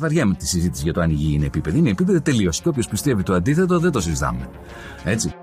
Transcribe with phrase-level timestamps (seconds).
[0.00, 1.78] βαριέμαι τη συζήτηση για το αν η γη είναι επίπεδη.
[1.78, 2.60] Είναι επίπεδη τελείως.
[2.60, 4.48] Και όποιος πιστεύει το αντίθετο δεν το συζητάμε.
[5.04, 5.34] Έτσι.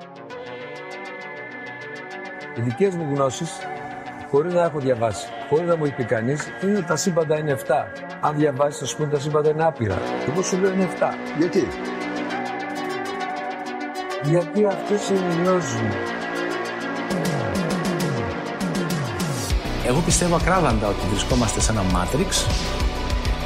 [2.57, 3.49] Οι δικές μου γνώσεις,
[4.31, 7.73] χωρίς να έχω διαβάσει, χωρίς να μου είπε κανείς, είναι ότι τα σύμπαντα είναι 7.
[8.21, 9.97] Αν διαβάσεις, θα σου πούνε τα σύμπαντα είναι άπειρα.
[10.29, 11.13] Εγώ σου λέω είναι 7.
[11.37, 11.67] Γιατί;
[14.23, 15.89] Γιατί αυτέ συνειριώζουν.
[19.87, 22.31] Εγώ πιστεύω ακράδαντα ότι βρισκόμαστε σε ένα Matrix,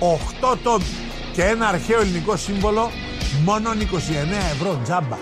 [0.00, 0.84] 8 τόμοι
[1.32, 2.90] και ένα αρχαίο ελληνικό σύμβολο
[3.44, 3.74] μόνο 29
[4.52, 5.16] ευρώ τζάμπα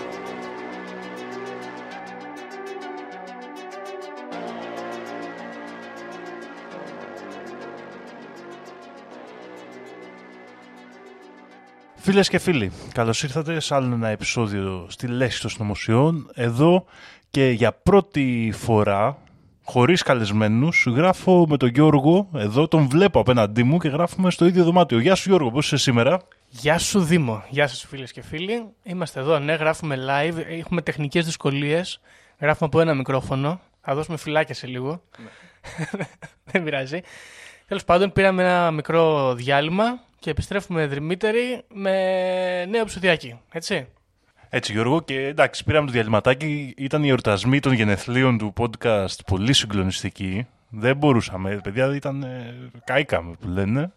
[11.95, 16.29] Φίλες και φίλοι, καλώς ήρθατε σε άλλο ένα επεισόδιο στη Λέξη των Συνωμοσιών.
[16.33, 16.85] Εδώ
[17.29, 19.17] και για πρώτη φορά,
[19.69, 22.29] χωρίς καλεσμένους, γράφω με τον Γιώργο.
[22.35, 24.99] Εδώ τον βλέπω απέναντί μου και γράφουμε στο ίδιο δωμάτιο.
[24.99, 28.65] Γεια σου, Γιώργο, πώς είσαι σήμερα; Γεια σου Δήμο, γεια σας φίλες και φίλοι.
[28.83, 31.99] Είμαστε εδώ, ναι, γράφουμε live, έχουμε τεχνικές δυσκολίες,
[32.39, 35.01] γράφουμε από ένα μικρόφωνο, θα δώσουμε φυλάκια σε λίγο,
[36.51, 36.99] δεν πειράζει.
[37.67, 41.91] Τέλος πάντων πήραμε ένα μικρό διάλειμμα και επιστρέφουμε δρυμύτεροι με
[42.65, 43.87] νέο επεισοδιάκι, έτσι.
[44.49, 46.73] Έτσι, Γιώργο, και εντάξει, πήραμε το διαλυματάκι.
[46.77, 50.47] Ήταν οι εορτασμοί των γενεθλίων του podcast πολύ συγκλονιστικοί.
[50.69, 52.23] Δεν μπορούσαμε, παιδιά, ήταν.
[52.23, 53.91] ε, Καήκαμε που λένε.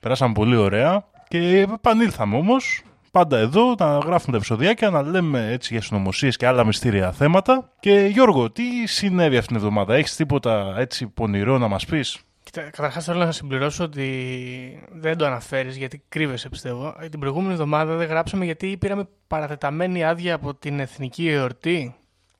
[0.00, 2.82] Περάσαμε πολύ ωραία και επανήλθαμε όμως.
[3.10, 7.72] Πάντα εδώ να γράφουμε τα επεισοδιάκια, να λέμε έτσι για συνωμοσίες και άλλα μυστήρια θέματα.
[7.80, 12.18] Και Γιώργο, τι συνέβη αυτήν την εβδομάδα, έχεις τίποτα έτσι πονηρό να μας πεις;
[12.50, 16.96] Κοίτα, καταρχάς θέλω να συμπληρώσω ότι δεν το αναφέρεις γιατί κρύβεσαι πιστεύω.
[17.00, 21.94] Ε, Την προηγούμενη εβδομάδα δεν γράψαμε γιατί πήραμε παρατεταμένη άδεια από την εθνική εορτή.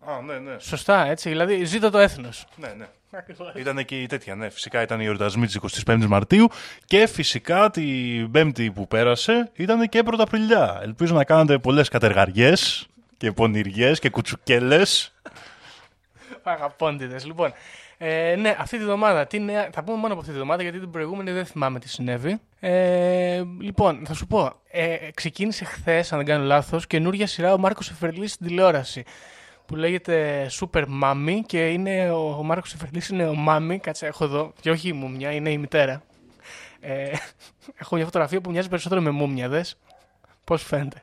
[0.04, 0.58] Α, ναι, ναι.
[0.58, 2.46] Σωστά, έτσι, δηλαδή ζήτω το έθνος.
[2.56, 2.86] ναι, ναι.
[3.54, 4.48] Ήταν και η τέτοια, ναι.
[4.48, 6.48] Φυσικά ήταν οι εορτασμοί της 25η Μαρτίου
[6.84, 10.78] και φυσικά την Πέμπτη που πέρασε ήταν και Πρωταπριλιά.
[10.82, 12.86] Ελπίζω να κάνατε πολλές κατεργαριές
[13.16, 15.12] και πονηριές και κουτσουκέλες.
[16.42, 17.26] Αγαπώντιδες.
[17.26, 17.52] Λοιπόν,
[18.00, 20.78] ε, ναι, αυτή τη βδομάδα, τι νέα, θα πούμε μόνο από αυτή τη βδομάδα γιατί
[20.78, 22.40] την προηγούμενη δεν θυμάμαι τι συνέβη.
[22.60, 27.58] Ε, λοιπόν, θα σου πω, ε, ξεκίνησε χθες, αν δεν κάνω λάθος, καινούργια σειρά ο
[27.58, 29.04] Μάρκος Εφερλής στην τηλεόραση.
[29.66, 33.76] Που λέγεται Super Mommy και είναι ο, ο Μάρκος Εφερλής είναι ο Mommy.
[33.80, 34.52] Κάτσε, έχω εδώ.
[34.60, 36.02] Και όχι η μούμια, είναι η μητέρα.
[36.80, 37.10] Ε,
[37.80, 39.62] έχω μια φωτογραφία που μοιάζει περισσότερο με μούμια, δε.
[40.44, 41.02] Πώς φαίνεται.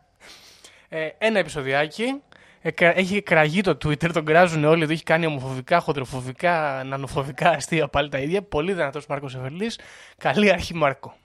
[0.89, 2.21] Ε, ένα επεισοδιάκι.
[2.67, 4.91] Ε, κρα- Έχει κραγεί το Twitter, τον κράζουν όλοι εδώ.
[4.93, 8.41] Έχει κάνει ομοφοβικά, χοντροφοβικά, νανοφοβικά αστεία πάλι τα ίδια.
[8.41, 9.79] Πολύ δυνατός Μάρκος Εφερλής.
[10.17, 11.15] Καλή αρχή, Μάρκο.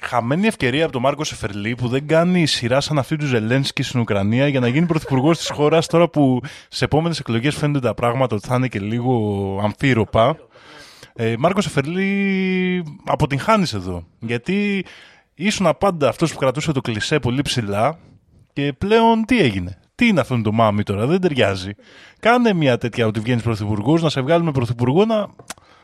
[0.00, 4.00] Χαμένη ευκαιρία από τον Μάρκο Σεφερλί που δεν κάνει σειρά σαν αυτή του Ζελένσκι στην
[4.00, 8.36] Ουκρανία για να γίνει πρωθυπουργός της χώρας τώρα που σε επόμενες εκλογές φαίνονται τα πράγματα
[8.36, 10.36] ότι θα είναι και λίγο αμφίροπα.
[11.14, 14.06] Ε, Μάρκος Σεφερλί αποτυγχάνεις εδώ.
[14.18, 14.84] Γιατί
[15.34, 17.98] ήσουν πάντα αυτός που κρατούσε το κλισέ πολύ ψηλά
[18.52, 21.70] και πλέον τι έγινε; Τι είναι αυτό το μάμι τώρα, δεν ταιριάζει.
[22.20, 25.26] Κάνε μια τέτοια ότι βγαίνεις πρωθυπουργός, να σε βγάλουμε πρωθυπουργό να,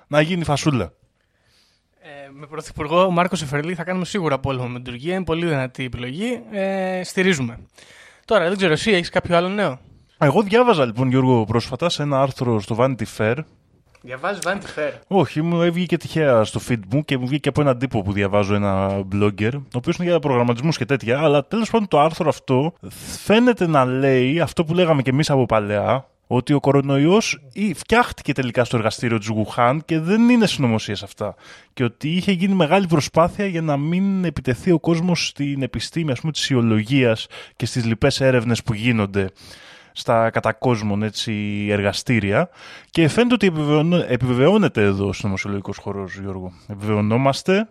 [0.06, 0.93] να γίνει φασούλα.
[2.00, 5.15] Ε, με πρωθυπουργό ο Μάρκος Εφερλή θα κάνουμε σίγουρα πόλεμο με την Τουρκία.
[5.15, 6.43] Είναι πολύ δυνατή επιλογή.
[6.50, 7.59] Ε, στηρίζουμε.
[8.25, 9.78] Τώρα, δεν ξέρω, εσύ έχεις κάποιο άλλο νέο;
[10.19, 13.37] Εγώ διάβαζα λοιπόν Γιώργο πρόσφατα σε ένα άρθρο στο Vanity Fair.
[14.06, 14.92] Διαβάζει Vanity Fair.
[15.06, 18.54] Όχι, μου έβγηκε τυχαία στο feed μου και μου βγήκε από έναν τύπο που διαβάζω
[18.54, 21.20] ένα blogger, ο οποίος είναι για προγραμματισμούς και τέτοια.
[21.20, 22.72] Αλλά τέλος πάντων το άρθρο αυτό
[23.24, 28.32] φαίνεται να λέει αυτό που λέγαμε κι εμείς από παλαιά, ότι ο κορονοϊός ή φτιάχτηκε
[28.32, 31.34] τελικά στο εργαστήριο του Γουχάν και δεν είναι συνωμοσίες αυτά.
[31.72, 36.20] Και ότι είχε γίνει μεγάλη προσπάθεια για να μην επιτεθεί ο κόσμος στην επιστήμη, ας
[36.20, 37.26] πούμε, της ιολογίας
[37.56, 39.30] και στις λοιπές έρευνες που γίνονται
[39.98, 42.48] στα κατά κόσμον έτσι, εργαστήρια
[42.91, 46.53] και φαίνεται ότι επιβεβαιώνε- επιβεβαιώνεται εδώ στο νομοσιολογικός χώρος Γιώργο.
[46.69, 47.69] Επιβεβαιωνόμαστε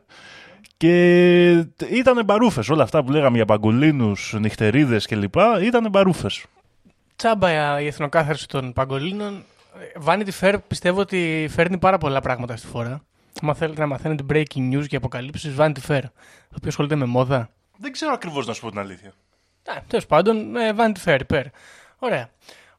[0.78, 1.50] και
[1.92, 5.36] ήταν μπαρούφες όλα αυτά που λέγαμε για παγκολίνους, νυχτερίδες κλπ.
[5.62, 6.46] Ήταν μπαρούφες.
[7.16, 9.34] Τσάμπα η εθνοκάθαρση των παγκολίνων.
[9.34, 13.04] Ε, Vanity Fair πιστεύω ότι φέρνει πάρα πολλά πράγματα στη φορά.
[13.42, 16.02] Αν θέλετε να μαθαίνετε breaking news και αποκαλύψεις, Vanity Fair.
[16.02, 17.50] Το οποίος ασχολείται με μόδα.
[17.78, 19.14] Δεν ξέρω ακριβώς να σου πω την αλήθεια.
[19.88, 21.46] Τέλος πάντων, ε, Vanity Fair, υπέρ.
[22.00, 22.30] Ωραία.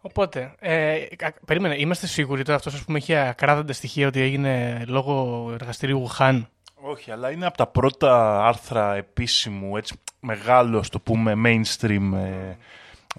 [0.01, 5.49] Οπότε, ε, κα- περίμενε, είμαστε σίγουροι τώρα αυτός που έχει ακράδαντα στοιχεία ότι έγινε λόγω
[5.53, 6.49] εργαστηρίου Γουχάν.
[6.75, 12.57] Όχι, αλλά είναι από τα πρώτα άρθρα επίσημου, έτσι μεγάλο, ας το πούμε, mainstream ε,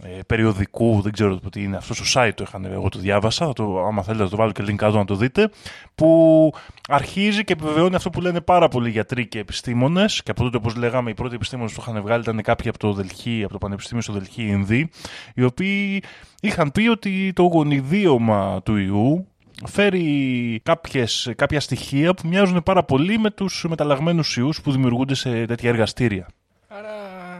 [0.03, 3.53] ε, περιοδικού, δεν ξέρω τι είναι αυτό, στο site το είχαν, εγώ το διάβασα, θα
[3.53, 5.49] το, άμα θέλετε να το βάλω και link κάτω να το δείτε,
[5.95, 6.53] που
[6.87, 10.75] αρχίζει και επιβεβαιώνει αυτό που λένε πάρα πολλοί γιατροί και επιστήμονες και από τότε όπως
[10.75, 14.03] λέγαμε οι πρώτοι επιστήμονες που είχαν βγάλει ήταν κάποιοι από το Δελχή, από το Πανεπιστήμιο
[14.03, 14.89] στο Δελχή Ινδί,
[15.35, 16.03] οι οποίοι
[16.41, 19.27] είχαν πει ότι το γονιδίωμα του ιού
[19.65, 25.45] φέρει κάποιες, κάποια στοιχεία που μοιάζουν πάρα πολύ με τους μεταλλαγμένους ιούς που δημιουργούνται σε
[25.45, 26.27] τέτοια εργαστήρια.
[26.67, 26.89] Άρα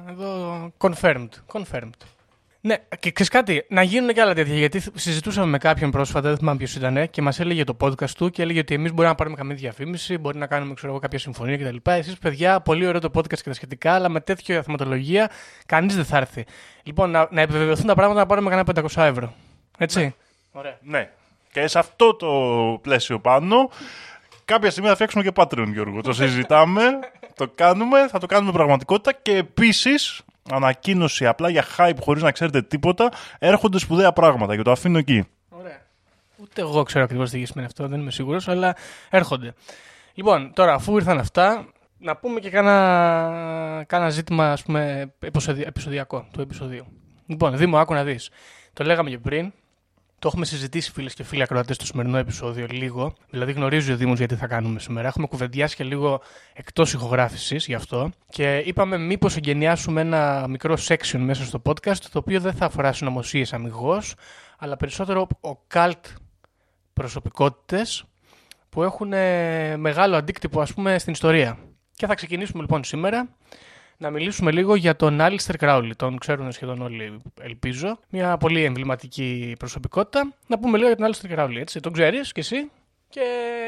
[0.09, 1.29] εδώ confirmed.
[1.53, 2.16] confirmed.
[2.67, 4.55] Ναι, και ξέρεις κάτι, να γίνουν και άλλα τέτοια.
[4.55, 8.29] Γιατί συζητούσαμε με κάποιον πρόσφατα, δεν θυμάμαι ποιος ήταν, και μας έλεγε το podcast του
[8.29, 11.57] και έλεγε ότι εμείς μπορούμε να πάρουμε καμία διαφήμιση, μπορεί να κάνουμε ξέρω, κάποια συμφωνία
[11.57, 11.91] κτλ.
[11.91, 15.29] Εσείς, παιδιά, πολύ ωραίο το podcast και τα σχετικά, αλλά με τέτοια θεματολογία
[15.65, 16.45] κανείς δεν θα έρθει.
[16.83, 19.33] Λοιπόν, να, να επιβεβαιωθούν τα πράγματα να πάρουμε κανένα 500 ευρώ.
[19.77, 19.99] Έτσι.
[19.99, 20.13] Ναι.
[20.51, 20.77] Ωραία.
[20.81, 21.09] Ναι.
[21.51, 22.29] Και σε αυτό το
[22.81, 23.69] πλαίσιο πάνω,
[24.45, 26.01] κάποια στιγμή θα φτιάξουμε και Patreon, Γιώργο.
[26.01, 26.83] Το συζητάμε,
[27.35, 30.21] το κάνουμε, θα το κάνουμε πραγματικότητα και επίσης
[30.51, 35.27] ανακοίνωση απλά για hype χωρίς να ξέρετε τίποτα, έρχονται σπουδαία πράγματα και το αφήνω εκεί.
[35.49, 35.81] Ωραία.
[36.41, 38.75] Ούτε εγώ ξέρω ακριβώς τι σημαίνει αυτό, δεν είμαι σίγουρος, αλλά
[39.09, 39.53] έρχονται.
[40.13, 41.65] Λοιπόν, τώρα αφού ήρθαν αυτά,
[41.97, 45.13] να πούμε και κάνα, κάνα ζήτημα ας πούμε,
[45.65, 46.85] επεισοδιακό του επεισοδίου.
[47.25, 48.29] Λοιπόν, Δήμο, άκου να δεις.
[48.73, 49.53] Το λέγαμε και πριν,
[50.19, 53.13] το έχουμε συζητήσει φίλες και φίλοι ακροατές στο σημερινό επεισόδιο λίγο.
[53.29, 55.07] Δηλαδή, γνωρίζει ο Δήμος γιατί θα κάνουμε σήμερα.
[55.07, 56.21] Έχουμε κουβεντιάσει και λίγο
[56.53, 58.11] εκτός ηχογράφησης γι' αυτό.
[58.29, 62.93] Και είπαμε μήπως εγκαινιάσουμε ένα μικρό section μέσα στο podcast, το οποίο δεν θα αφορά
[62.93, 64.15] συνωμοσίες αμυγός,
[64.57, 66.01] αλλά περισσότερο ο cult
[66.93, 68.03] προσωπικότητες
[68.69, 71.57] που έχουν ε, μεγάλο αντίκτυπο, ας πούμε, στην ιστορία.
[71.93, 73.29] Και θα ξεκινήσουμε λοιπόν σήμερα
[73.97, 75.95] να μιλήσουμε λίγο για τον Άλιστερ Κράουλι.
[75.95, 77.99] Τον ξέρουν σχεδόν όλοι, ελπίζω.
[78.09, 80.33] Μια πολύ εμβληματική προσωπικότητα.
[80.47, 81.59] Να πούμε λίγο για τον Άλιστερ Κράουλι.
[81.59, 81.79] Έτσι.
[81.79, 82.69] Τον ξέρεις κι εσύ
[83.09, 83.21] και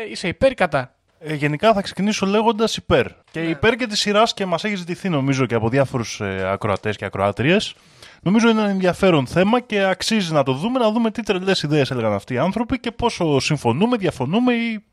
[0.10, 3.06] είσαι υπέρ κατά; Ε, γενικά θα ξεκινήσω λέγοντας υπέρ.
[3.32, 3.46] Και ναι.
[3.46, 7.06] υπέρ και της σειράς και μας έχει ζητηθεί νομίζω και από διάφορους ε, ακροατές και
[7.06, 7.76] ακροάτριες.
[8.22, 11.92] Νομίζω είναι ένα ενδιαφέρον θέμα και αξίζει να το δούμε, να δούμε τι τρελές ιδέες
[11.92, 14.84] έλεγαν αυτοί οι άνθρωποι και πόσο συμφωνούμε, διαφωνούμε ή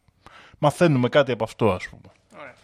[0.59, 2.13] μαθαίνουμε κάτι από αυτό, ας πούμε.
[2.41, 2.55] Ωραία.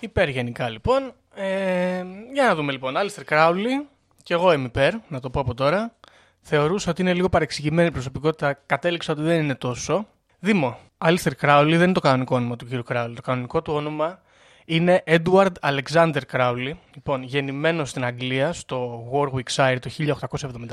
[0.00, 1.12] Υπέρ γενικά λοιπόν.
[1.34, 2.96] Ε, για να δούμε λοιπόν.
[2.96, 3.88] Άλιστερ Κράουλι,
[4.22, 5.94] και εγώ είμαι υπέρ, να το πω από τώρα.
[6.40, 8.58] Θεωρούσα ότι είναι λίγο παρεξηγημένη προσωπικότητα.
[8.66, 10.06] Κατέληξα ότι δεν είναι τόσο.
[10.38, 10.78] Δήμο.
[10.98, 13.14] Άλιστερ Κράουλι δεν είναι το κανονικό όνομα του κύριου Κράουλι.
[13.14, 14.22] Το κανονικό του όνομα
[14.64, 19.90] είναι Edward Alexander Crowley, λοιπόν, γεννημένος στην Αγγλία, στο Warwickshire το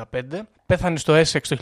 [0.08, 0.22] 1875,
[0.66, 1.58] πέθανε στο Essex το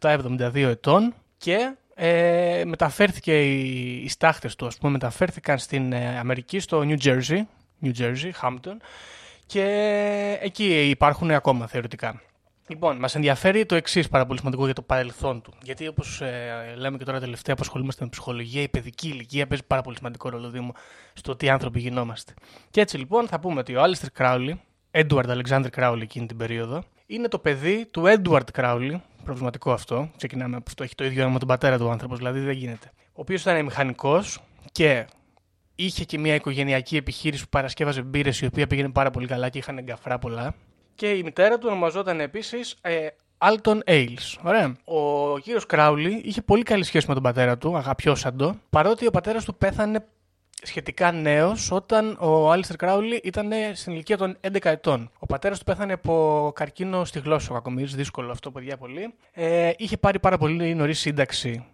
[0.00, 6.18] 1947, 72 ετών και ε, μεταφέρθηκε, οι, οι στάχτες του, ας πούμε, μεταφέρθηκαν στην ε,
[6.18, 7.40] Αμερική, στο New Jersey,
[7.82, 8.76] New Jersey, Hampton,
[9.46, 12.20] και εκεί υπάρχουν ακόμα θεωρητικά.
[12.70, 15.52] Λοιπόν, μας ενδιαφέρει το εξής πάρα πολύ σημαντικό για το παρελθόν του.
[15.62, 19.64] Γιατί όπως ε, λέμε και τώρα τελευταία που ασχολούμαστε με ψυχολογία, η παιδική ηλικία παίζει
[19.66, 20.74] πάρα πολύ σημαντικό ρόλο Δήμο
[21.12, 22.34] στο τι άνθρωποι γινόμαστε.
[22.70, 24.60] Και έτσι λοιπόν θα πούμε ότι ο Άλιστερ Κράουλι,
[24.90, 29.00] Edward Alexander Crowley εκείνη την περίοδο, είναι το παιδί του Edward Crowley.
[29.24, 30.10] Προβληματικό αυτό.
[30.16, 30.82] Ξεκινάμε από αυτό.
[30.82, 32.90] Έχει το ίδιο όνομα τον πατέρα του άνθρωπος, δηλαδή δεν γίνεται.
[32.96, 34.40] Ο οποίος ήταν μηχανικός
[34.72, 35.06] και
[35.84, 39.58] είχε και μια οικογενειακή επιχείρηση που παρασκεύαζε μπύρες, η οποία πήγαινε πάρα πολύ καλά και
[39.58, 40.54] είχαν εγκαφρά πολλά.
[40.94, 43.06] Και η μητέρα του ονομαζόταν επίσης ε,
[43.38, 44.38] Alton Ailes.
[44.42, 44.76] Ωραία.
[44.84, 49.44] Ο κύριο Κράουλι είχε πολύ καλή σχέση με τον πατέρα του, αγαπιώσαντο, παρότι ο πατέρας
[49.44, 50.06] του πέθανε
[50.62, 55.10] σχετικά νέος όταν ο Άλιστερ Κράουλι ήταν στην ηλικία των 11 ετών.
[55.18, 59.14] Ο πατέρας του πέθανε από καρκίνο στη γλώσσα, κακομοίρης, δύσκολο αυτό, παιδιά πολύ.
[59.32, 61.64] Ε, είχε πάρει πάρα πολύ νωρίς σύνταξη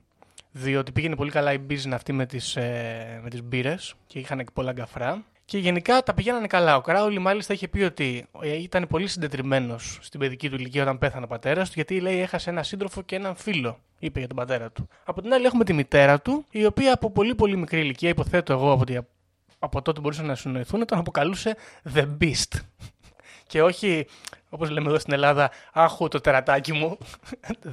[0.56, 4.46] διότι πήγαινε πολύ καλά η business αυτή με τις, ε, με τις μπύρες και είχαν
[4.52, 5.24] πολλά γκαφρά.
[5.44, 6.76] Και γενικά τα πηγαίνανε καλά.
[6.76, 10.98] Ο Κράουλι μάλιστα είχε πει ότι ε, ήταν πολύ συντετριμένος στην παιδική του ηλικία όταν
[10.98, 14.36] πέθανε ο πατέρας του, γιατί λέει έχασε ένα σύντροφο και έναν φίλο, είπε για τον
[14.36, 14.88] πατέρα του.
[15.04, 18.52] Από την άλλη έχουμε τη μητέρα του, η οποία από πολύ πολύ μικρή ηλικία, υποθέτω
[18.52, 18.84] εγώ από,
[19.58, 21.56] από τότε μπορούσαν να συνοηθούν, τον αποκαλούσε
[21.94, 22.60] The Beast.
[23.46, 24.06] Και όχι
[24.48, 26.98] Όπως λέμε εδώ στην Ελλάδα, Άχου το τερατάκι μου.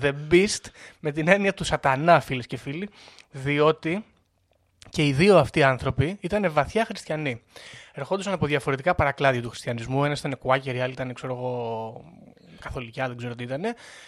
[0.01, 0.65] The Beast,
[0.99, 2.89] με την έννοια του σατανά, φίλες και φίλοι.
[3.31, 4.05] Διότι
[4.89, 7.41] και οι δύο αυτοί άνθρωποι ήταν βαθιά χριστιανοί.
[7.93, 10.05] Ερχόντουσαν από διαφορετικά παρακλάδια του χριστιανισμού.
[10.05, 12.03] Ένας ήταν κουάκερ, η άλλη ήταν, ξέρω εγώ,
[12.59, 13.61] καθολικιά, δεν ξέρω τι ήταν.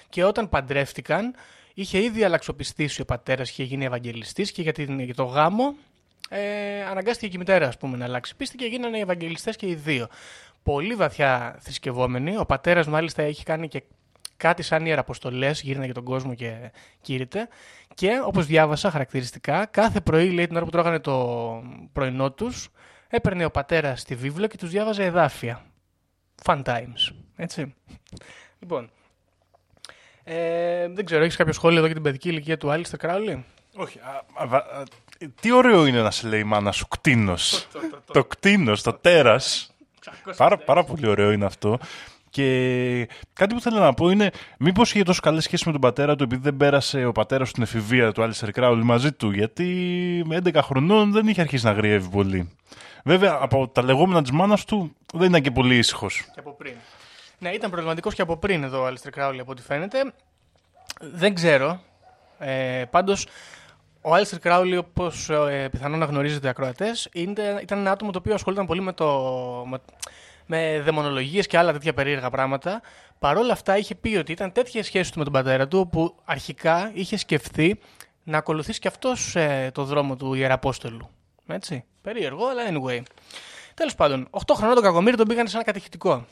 [0.10, 1.36] Και όταν παντρεύτηκαν,
[1.74, 5.76] είχε ήδη αλλαξοπιστήσει ο πατέρας, είχε γίνει Ευαγγελιστής και για, την, για το γάμο
[6.30, 9.76] ε, αναγκάστηκε και η μητέρα ας πούμε, να αλλάξει πίστη και γίνανε Ευαγγελιστές και οι
[9.76, 10.08] δύο
[10.66, 12.38] πολύ βαθιά θρησκευόμενοι.
[12.38, 13.84] Ο πατέρας μάλιστα έχει κάνει και
[14.38, 17.48] κάτι σαν ιεραποστολές, γύρνα για τον κόσμο και κήρυτε.
[17.94, 22.70] Και όπως διάβασα χαρακτηριστικά, κάθε πρωί, λέει την ώρα που τρώγανε το πρωινό τους,
[23.08, 25.66] έπαιρνε ο πατέρας τη βίβλο και τους διάβαζε εδάφια.
[26.44, 27.16] Fun times.
[27.36, 27.74] Έτσι.
[28.60, 28.90] Λοιπόν.
[30.24, 33.46] Ε, δεν ξέρω, έχεις κάποιο σχόλιο εδώ για την παιδική ηλικία του Άλιστερ Κράουλι.
[33.76, 34.00] Όχι.
[34.00, 34.84] Α, α,
[35.42, 37.68] Τι ωραίο είναι να σε λέει η μάνα σου κτίνος.
[38.06, 39.75] το κτίνος, το τέρας.
[40.38, 41.78] Πάρα, πάρα πολύ ωραίο είναι αυτό.
[42.30, 46.16] Και κάτι που θέλω να πω είναι, μήπως είχε τόσο καλέ σχέσει με τον πατέρα
[46.16, 49.32] του επειδή δεν πέρασε ο πατέρας του την εφηβεία του Άλιστερ Κράουλ μαζί του.
[49.32, 49.66] Γιατί
[50.26, 52.50] με 11 χρονών δεν είχε αρχίσει να γριεύει πολύ.
[53.04, 56.26] Βέβαια, από τα λεγόμενα της μάνας του δεν ήταν και πολύ ήσυχος.
[56.34, 56.74] Και από πριν.
[57.40, 60.14] Ναι, ήταν προβληματικός και από πριν εδώ ο Άλιστερ Κράουλ από ό,τι φαίνεται.
[61.00, 61.82] Δεν ξέρω.
[62.40, 63.28] Ε, Πάντως,
[64.08, 67.10] ο Άλιστερ Κράουλι, όπως ε, πιθανόν να γνωρίζετε οι ακροατές,
[67.62, 69.08] ήταν ένα άτομο το οποίο ασχολούνταν πολύ με, το,
[69.70, 69.80] με,
[70.46, 72.82] με δαιμονολογίες και άλλα τέτοια περίεργα πράγματα.
[73.20, 76.16] Παρ' όλα αυτά, είχε πει ότι ήταν τέτοια σχέση του με τον πατέρα του, που
[76.26, 77.80] αρχικά είχε σκεφτεί
[78.24, 81.10] να ακολουθήσει και αυτός ε, το δρόμο του Ιεραπόστολου.
[81.48, 81.84] Έτσι.
[82.02, 83.02] Περίεργο, αλλά anyway.
[83.74, 86.26] Τέλος πάντων, 8 χρονών τον Κακομίρη τον πήγαν σε ένα κατηχητικό.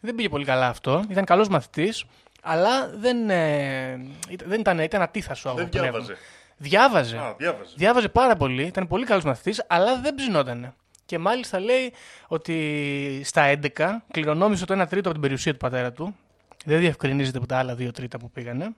[0.00, 1.04] Δεν πήγε πολύ καλά αυτό.
[1.08, 2.04] Ήταν καλός μαθητής,
[2.42, 4.00] αλλά δεν, ε,
[4.44, 6.16] δεν ήταν, ήταν ατίθασο Δεν διάβαζε.
[6.62, 7.16] Διάβαζε.
[7.16, 7.74] Α, διάβαζε.
[7.76, 10.74] Διάβαζε πάρα πολύ, ήταν πολύ καλός μαθητής, αλλά δεν ψινότανε.
[11.04, 11.92] Και μάλιστα λέει
[12.26, 16.16] ότι στα 11 κληρονόμησε το 1 τρίτο από την περιουσία του πατέρα του.
[16.64, 18.74] Δεν διευκρινίζεται από τα άλλα 2 τρίτα που πήγανε.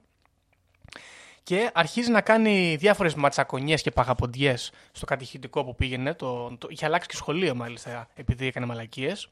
[1.43, 6.15] Και αρχίζει να κάνει διάφορες ματσακονιές και παγαποντιές στο κατηχητικό που πήγαινε.
[6.15, 9.29] Το, το, είχε αλλάξει και σχολείο μάλιστα επειδή έκανε μαλακίες.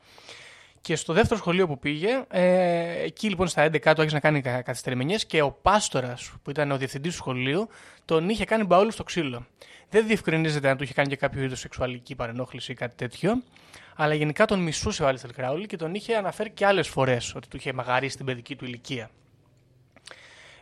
[0.81, 4.41] Και στο δεύτερο σχολείο που πήγε, ε, εκεί λοιπόν στα 11 του άρχισε να κάνει
[4.41, 7.69] καθυστερημένιες και ο πάστορας που ήταν ο διευθυντής του σχολείου
[8.05, 9.47] τον είχε κάνει μπαούλους στο ξύλο.
[9.91, 13.43] Δεν διευκρινίζεται αν του είχε κάνει και κάποιο είδου σεξουαλική παρενόχληση ή κάτι τέτοιο.
[13.97, 17.49] Αλλά γενικά τον μισούσε ο Άλιστερ Κράουλι και τον είχε αναφέρει και άλλες φορές ότι
[17.49, 19.11] του είχε μαγαρίσει την παιδική του ηλικία.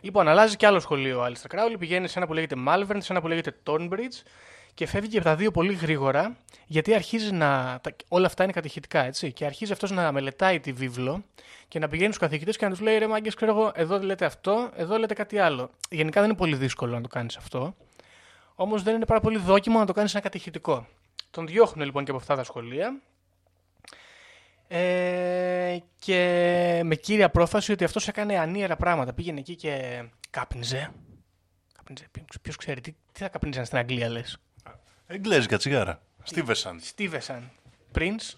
[0.01, 3.11] Λοιπόν, αλλάζει και άλλο σχολείο ο Άλιστερ Κράουλι, πηγαίνει σε ένα που λέγεται Malvern, σε
[3.11, 4.23] ένα που λέγεται Tonbridge
[4.79, 7.81] και φεύγει από τα δύο πολύ γρήγορα, γιατί αρχίζει να.
[8.07, 9.31] Όλα αυτά είναι κατηχητικά, έτσι.
[9.31, 11.23] Και αρχίζει αυτός να μελετάει τη βίβλο
[11.67, 14.25] και να πηγαίνει στους καθηγητές και να τους λέει: Ρε, μάγκες, ξέρω εγώ, εδώ λέτε
[14.25, 15.69] αυτό, εδώ λέτε κάτι άλλο.
[15.89, 17.75] Γενικά δεν είναι πολύ δύσκολο να το κάνεις αυτό.
[18.55, 20.87] Όμως δεν είναι πάρα πολύ δόκιμο να το κάνεις ένα κατηχητικό.
[21.31, 23.01] Τον διώχνουν λοιπόν και από αυτά τα σχολεία.
[24.67, 29.13] Ε, και με κύρια πρόφαση ότι αυτός έκανε ανίερα πράγματα.
[29.13, 30.91] Πήγαινε εκεί και κάπνιζε.
[31.75, 32.05] κάπνιζε.
[32.41, 34.39] Ποιος ξέρει, τι, τι θα καπνίζαν στην Αγγλία, λες.
[35.11, 36.01] Εγγλέζικα τσιγάρα.
[36.23, 36.79] Στίβεσαν.
[36.81, 37.51] Στίβεσαν.
[37.95, 38.33] Prince.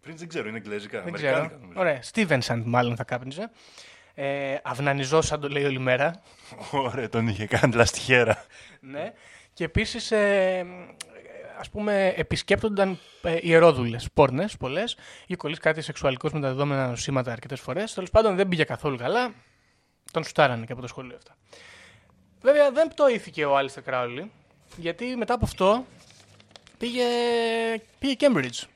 [0.00, 1.02] Πριν δεν ξέρω, είναι εγγλέζικα.
[1.02, 1.50] Δεν ξέρω.
[1.74, 2.02] Ωραία.
[2.02, 3.50] Στίβενσαν μάλλον θα κάπνιζε.
[4.14, 6.22] Ε, αυνανιζόσαν το λέει όλη μέρα.
[6.70, 8.44] Ωραία, τον είχε κάνει λαστιχέρα.
[8.80, 9.12] ναι.
[9.52, 10.66] Και επίσης, ε,
[11.58, 17.32] ας πούμε, επισκέπτονταν ε, ιερόδουλες, πόρνες πολλές, ή κολλήσει κάτι σεξουαλικός με τα δεδομένα νοσήματα
[17.32, 17.94] αρκετές φορές.
[17.94, 19.34] Τέλος πάντων, δεν πήγε καθόλου καλά.
[20.12, 21.36] Τον σουτάρανε και από το σχολείο αυτά.
[22.40, 24.30] Βέβαια, δεν πτωήθηκε ο Άλιστερ Κράουλι,
[24.76, 25.86] γιατί μετά από αυτό
[26.82, 27.04] πήγε,
[27.98, 28.66] πήγε Cambridge.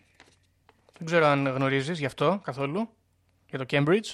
[0.98, 2.88] Δεν ξέρω αν γνωρίζεις γι' αυτό καθόλου.
[3.48, 4.12] Για το Cambridge.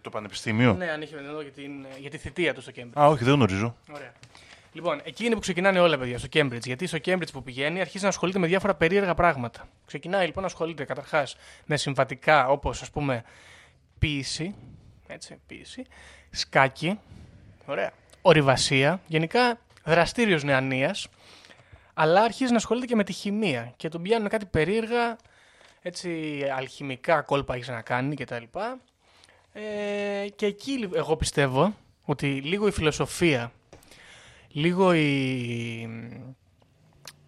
[0.00, 3.00] Το πανεπιστήμιο; Ναι, αν είχε εδώ για, την, για τη θητεία του στο Cambridge.
[3.00, 3.76] Α, όχι, δεν γνωρίζω.
[3.92, 4.12] Ωραία.
[4.72, 6.64] Λοιπόν, εκεί είναι που ξεκινάνε όλα, παιδιά, στο Cambridge.
[6.64, 9.68] Γιατί στο Cambridge που πηγαίνει αρχίζει να ασχολείται με διάφορα περίεργα πράγματα.
[9.86, 13.24] Ξεκινάει λοιπόν να ασχολείται καταρχάς με συμβατικά όπως ας πούμε
[13.98, 14.54] ποίηση,
[15.06, 15.86] έτσι, ποίηση,
[16.30, 16.98] σκάκι,
[17.66, 21.08] ωραία, ορειβασία, γενικά δραστήριος νεανίας,
[22.00, 25.16] αλλά αρχίζει να ασχολείται και με τη χημεία και τον πιάνουν κάτι περίεργα,
[25.82, 28.42] έτσι, αλχημικά κόλπα έχεις να κάνει κτλ.
[29.52, 31.74] Ε, και εκεί εγώ πιστεύω
[32.04, 33.52] ότι λίγο η φιλοσοφία
[34.48, 35.06] λίγο η,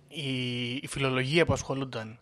[0.09, 2.19] η, η φιλολογία που ασχολούνταν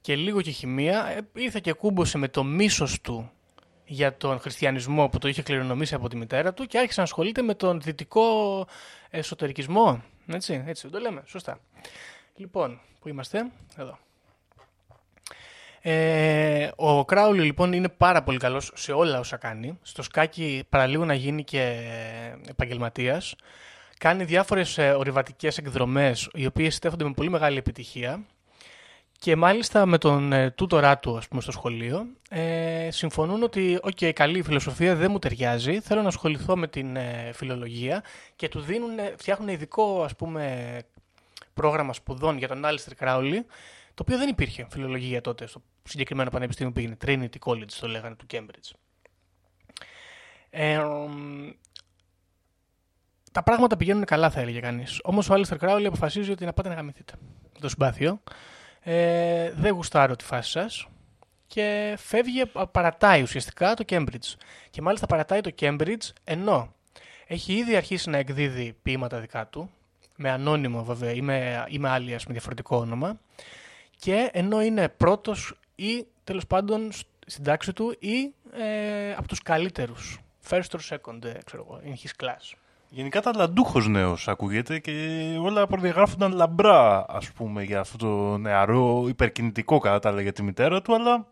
[0.00, 3.30] και λίγο και η χημεία ε, ήρθε και κούμπωσε με το μίσος του
[3.84, 7.42] για τον χριστιανισμό που το είχε κληρονομήσει από τη μητέρα του και άρχισε να ασχολείται
[7.42, 8.66] με τον δυτικό
[9.10, 10.02] εσωτερικισμό.
[10.26, 11.60] Έτσι, έτσι το λέμε, σωστά.
[12.36, 13.98] Λοιπόν, πού είμαστε, εδώ.
[15.80, 19.78] Ε, ο Κράουλι λοιπόν είναι πάρα πολύ καλός σε όλα όσα κάνει.
[19.82, 21.90] Στο σκάκι παραλίγο να γίνει και
[22.48, 23.34] επαγγελματίας.
[23.98, 28.24] Κάνει διάφορες ε, ορειβατικές εκδρομές οι οποίες στέφονται με πολύ μεγάλη επιτυχία
[29.18, 34.12] και μάλιστα με τον ε, τούτορά του ας πούμε, στο σχολείο ε, συμφωνούν ότι okay,
[34.12, 38.04] καλή φιλοσοφία δεν μου ταιριάζει, θέλω να ασχοληθώ με την ε, φιλολογία
[38.36, 40.78] και του δίνουν, ε, φτιάχνουν ειδικό ας πούμε,
[41.58, 43.46] πρόγραμμα σπουδών για τον Άλιστερ Κράουλι
[43.94, 48.14] το οποίο δεν υπήρχε φιλολογία τότε στο συγκεκριμένο πανεπιστήμιο που έγινε, Trinity College το λέγανε
[48.14, 48.70] του Cambridge.
[50.50, 50.80] Ε,
[53.32, 55.00] τα πράγματα πηγαίνουν καλά, θα έλεγε κανείς.
[55.02, 57.12] Όμως ο Άλιστερ Κράουλι αποφασίζει ότι να πάτε να γαμηθείτε
[57.60, 58.22] το συμπάθειο.
[58.80, 60.88] Ε, δεν γουστάρω τη φάση σας
[61.46, 64.34] και φεύγει, παρατάει ουσιαστικά το Cambridge.
[64.70, 66.74] Και μάλιστα παρατάει το Cambridge ενώ
[67.26, 69.70] έχει ήδη αρχίσει να εκδίδει ποίηματα δικά του,
[70.20, 73.18] με ανώνυμο βέβαια ή με, ή με με διαφορετικό όνομα,
[73.98, 76.90] και ενώ είναι πρώτος ή τέλος πάντων
[77.26, 80.18] στην τάξη του ή ε, από τους καλύτερους.
[80.48, 82.56] First or second, ε, ξέρω εγώ, in his class.
[82.90, 84.92] Γενικά ταλαντούχος νέος ακούγεται και
[85.40, 90.42] όλα προδιαγράφονταν λαμπρά ας πούμε για αυτό το νεαρό υπερκινητικό κατά τα άλλα για τη
[90.42, 91.26] μητέρα του αλλά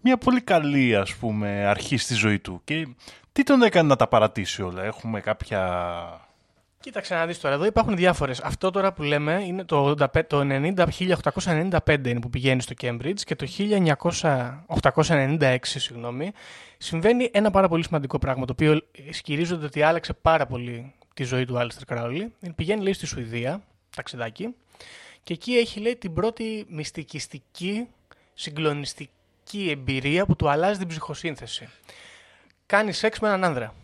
[0.00, 2.88] μια πολύ καλή ας πούμε αρχή στη ζωή του και
[3.32, 6.29] τι τον έκανε να τα παρατήσει όλα; Έχουμε κάποια
[6.82, 8.40] Κοίταξε να δεις τώρα, εδώ υπάρχουν διάφορες.
[8.40, 10.86] Αυτό τώρα που λέμε είναι το, 85 το 90,
[11.78, 13.46] 1895 είναι που πηγαίνει στο Cambridge και το
[14.76, 16.32] 1896 συγγνώμη,
[16.78, 21.44] συμβαίνει ένα πάρα πολύ σημαντικό πράγμα το οποίο ισχυρίζονται ότι άλλαξε πάρα πολύ τη ζωή
[21.44, 22.32] του Άλιστερ Κράουλι.
[22.54, 23.62] Πηγαίνει λέει στη Σουηδία,
[23.96, 24.54] ταξιδάκι,
[25.22, 27.88] και εκεί έχει λέει την πρώτη μυστικιστική,
[28.34, 31.68] συγκλονιστική εμπειρία που του αλλάζει την ψυχοσύνθεση.
[32.66, 33.74] Κάνεις σεξ με έναν άνδρα.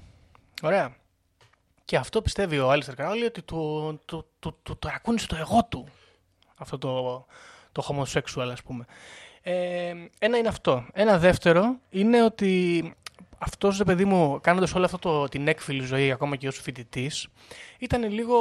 [0.62, 0.94] Ωραία.
[1.86, 5.64] Και αυτό πιστεύει ο Άλιστερ Κράουλι ότι το, το, το, το, το ρακούνι στο εγώ
[5.64, 5.88] του.
[6.56, 7.26] Αυτό το,
[7.72, 8.84] το homosexual ας πούμε.
[9.42, 10.86] Ε, ένα είναι αυτό.
[10.92, 12.94] Ένα δεύτερο είναι ότι
[13.38, 17.28] αυτός, ρε παιδί μου, κάνοντας όλο αυτό το, την έκφυλη ζωή, ακόμα και ως φοιτητής,
[17.78, 18.38] ήταν λίγο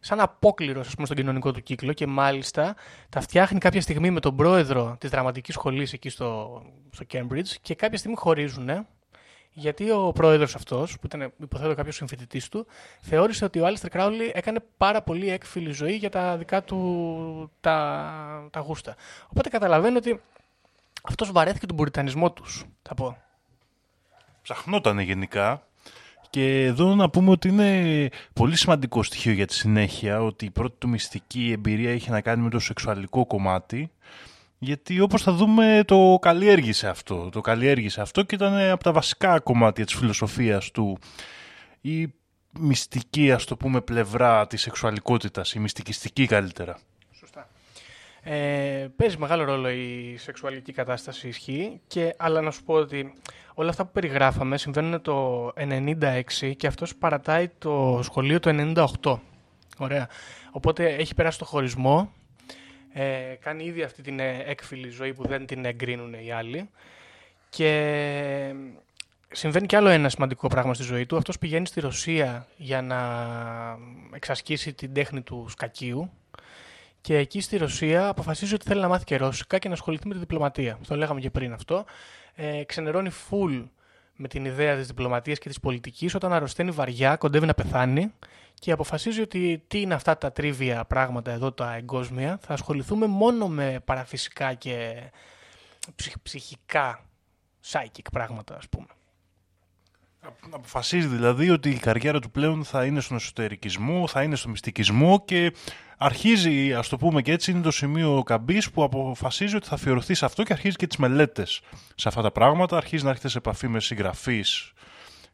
[0.00, 2.76] σαν απόκληρος στον κοινωνικό του κύκλο και μάλιστα
[3.08, 7.74] τα φτιάχνει κάποια στιγμή με τον πρόεδρο της δραματικής σχολής εκεί στο, στο Cambridge και
[7.74, 8.86] κάποια στιγμή χωρίζουν
[9.52, 12.66] γιατί ο πρόεδρος αυτός, που ήταν υποθέτω κάποιος συμφοιτητής του,
[13.00, 18.48] θεώρησε ότι ο Άλιστερ Κράουλι έκανε πάρα πολύ έκφυλη ζωή για τα δικά του τα,
[18.50, 18.96] τα γούστα.
[19.28, 20.20] Οπότε καταλαβαίνω ότι
[21.02, 23.16] αυτός βαρέθηκε τον πουριτανισμό τους, θα πω.
[24.42, 25.66] Ψαχνόταν γενικά.
[26.30, 30.74] Και εδώ να πούμε ότι είναι πολύ σημαντικό στοιχείο για τη συνέχεια ότι η πρώτη
[30.78, 33.90] του μυστική εμπειρία είχε να κάνει με το σεξουαλικό κομμάτι
[34.64, 37.28] γιατί όπως θα δούμε το καλλιέργησε αυτό.
[37.32, 40.98] Το καλλιέργησε αυτό και ήταν από τα βασικά κομμάτια της φιλοσοφίας του.
[41.80, 42.14] Η
[42.58, 46.78] μυστική, ας το πούμε, πλευρά της σεξουαλικότητας, η μυστικιστική καλύτερα.
[47.10, 47.48] Σωστά.
[48.22, 53.14] Ε, παίζει μεγάλο ρόλο η σεξουαλική κατάσταση ισχύει, και, αλλά να σου πω ότι
[53.54, 55.48] όλα αυτά που περιγράφαμε συμβαίνουν το
[56.40, 59.18] 96 και αυτός παρατάει το σχολείο το 98.
[59.78, 60.08] Ωραία.
[60.50, 62.12] Οπότε έχει περάσει το χωρισμό
[62.92, 66.70] ε, κάνει ήδη αυτή την ε, έκφυλη ζωή που δεν την εγκρίνουν οι άλλοι.
[67.48, 68.54] Και
[69.32, 71.16] συμβαίνει κι άλλο ένα σημαντικό πράγμα στη ζωή του.
[71.16, 72.98] Αυτός πηγαίνει στη Ρωσία για να
[74.14, 76.10] εξασκήσει την τέχνη του σκακίου.
[77.00, 80.14] Και εκεί στη Ρωσία αποφασίζει ότι θέλει να μάθει και ρώσικα και να ασχοληθεί με
[80.14, 80.78] τη διπλωματία.
[80.88, 81.84] Το λέγαμε και πριν αυτό.
[82.34, 83.64] Ε, ξενερώνει full
[84.22, 88.12] με την ιδέα της διπλωματίας και της πολιτικής όταν αρρωσταίνει βαριά, κοντεύει να πεθάνει
[88.54, 92.38] και αποφασίζει ότι τι είναι αυτά τα τρίβια πράγματα εδώ τα εγκόσμια.
[92.42, 95.02] Θα ασχοληθούμε μόνο με παραφυσικά και
[96.22, 97.04] ψυχικά
[97.66, 98.86] psychic πράγματα ας πούμε.
[100.50, 105.24] Αποφασίζει δηλαδή ότι η καριέρα του πλέον θα είναι στον εσωτερικισμό, θα είναι στο μυστικισμό
[105.24, 105.52] και
[105.98, 110.14] αρχίζει, ας το πούμε και έτσι, είναι το σημείο καμπής που αποφασίζει ότι θα αφιερωθεί
[110.14, 111.60] σε αυτό και αρχίζει και τις μελέτες
[111.94, 114.72] σε αυτά τα πράγματα, αρχίζει να έρχεται σε επαφή με συγγραφείς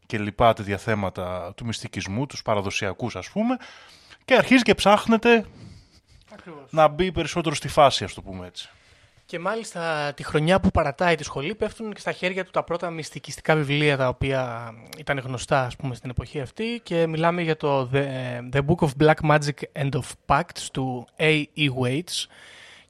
[0.07, 3.57] και λοιπά τέτοια θέματα του μυστικισμού, τους παραδοσιακούς ας πούμε
[4.24, 5.44] και αρχίζει και ψάχνεται
[6.70, 8.70] να μπει περισσότερο στη φάση ας το πούμε έτσι.
[9.29, 12.91] Και μάλιστα τη χρονιά που παρατάει τη σχολή πέφτουν και στα χέρια του τα πρώτα
[12.91, 17.91] μυστικιστικά βιβλία τα οποία ήταν γνωστά ας πούμε στην εποχή αυτή και μιλάμε για το
[17.93, 18.05] The,
[18.53, 21.45] The Book of Black Magic and of Pacts του A.
[21.57, 21.69] E.
[21.83, 22.27] Waits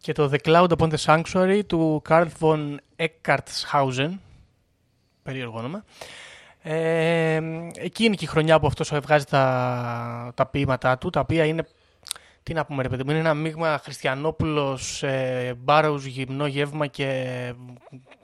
[0.00, 4.10] και το The Cloud Upon the Sanctuary του Carl von Eckartshausen
[5.22, 5.84] περίεργο όνομα
[6.62, 7.40] ε,
[7.74, 11.66] εκεί είναι και η χρονιά που αυτός βγάζει τα, τα ποίηματά του, τα οποία είναι,
[12.48, 17.52] τι να πούμε ρε παιδί είναι ένα μείγμα Χριστιανόπουλος, ε, Μπάροους, γυμνό γεύμα και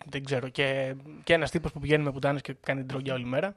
[0.06, 3.56] δεν ξέρω, και, και ένας τύπος που πηγαίνει με πουτάνες και κάνει την όλη μέρα.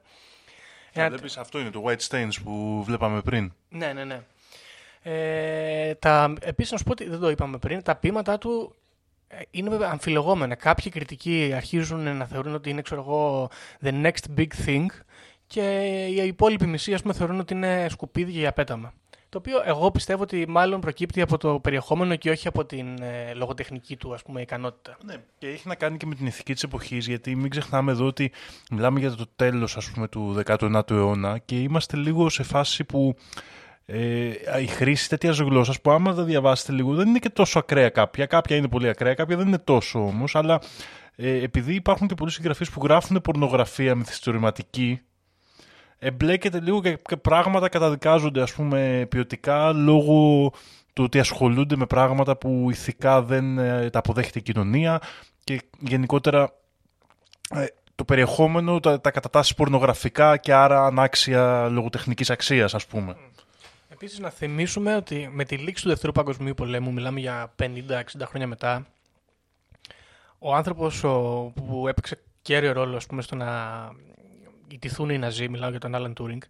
[0.92, 1.08] Ένα...
[1.08, 3.52] Βλέπεις, αυτό είναι το White Stains που βλέπαμε πριν.
[3.68, 4.20] Ναι, ναι, ναι.
[5.02, 8.74] Ε, τα, επίσης να σου πω ότι δεν το είπαμε πριν, τα ποίηματά του
[9.50, 10.54] είναι αμφιλογόμενα.
[10.54, 13.50] Κάποιοι κριτικοί αρχίζουν να θεωρούν ότι είναι, ξέρω εγώ,
[13.82, 14.86] the next big thing
[15.46, 18.92] και οι υπόλοιποι μισοί, ας πούμε, θεωρούν ότι είναι σκουπίδι για πέταμα.
[19.28, 23.34] Το οποίο εγώ πιστεύω ότι μάλλον προκύπτει από το περιεχόμενο και όχι από την ε,
[23.34, 24.96] λογοτεχνική του ας πούμε, ικανότητα.
[25.04, 28.06] Ναι, και έχει να κάνει και με την ηθική της εποχής, γιατί μην ξεχνάμε εδώ
[28.06, 28.32] ότι
[28.70, 33.16] μιλάμε για το τέλος ας πούμε, του 19ου αιώνα και είμαστε λίγο σε φάση που
[33.86, 34.30] ε,
[34.62, 38.26] η χρήση τέτοιας γλώσσας που άμα τα διαβάσετε λίγο δεν είναι και τόσο ακραία κάποια.
[38.26, 40.34] Κάποια είναι πολύ ακραία, κάποια δεν είναι τόσο όμως.
[40.34, 40.60] Αλλά
[41.16, 45.00] ε, επειδή υπάρχουν και πολλοί συγγραφείς που γράφουν πορνογραφία μυθιστορηματική,
[45.98, 50.50] εμπλέκεται λίγο και, και πράγματα καταδικάζονται ας πούμε ποιοτικά λόγω
[50.92, 55.00] του ότι ασχολούνται με πράγματα που ηθικά δεν ε, τα αποδέχεται η κοινωνία
[55.44, 56.52] και γενικότερα
[57.54, 63.16] ε, το περιεχόμενο τα, τα κατατάσσεις πορνογραφικά και άρα ανάξια λογοτεχνικής αξίας ας πούμε.
[63.88, 67.64] Επίσης, να θυμίσουμε ότι με τη λήξη του Δευτέρου Παγκοσμίου Πολέμου, μιλάμε για 50-60
[68.24, 68.86] χρόνια μετά,
[70.38, 71.00] ο άνθρωπος
[71.54, 73.46] που έπαιξε κέριο ρόλο ας πούμε, στο να
[74.70, 76.42] ιτηθούν οι Ναζί, μιλάω για τον Άλαν Τούρινγκ,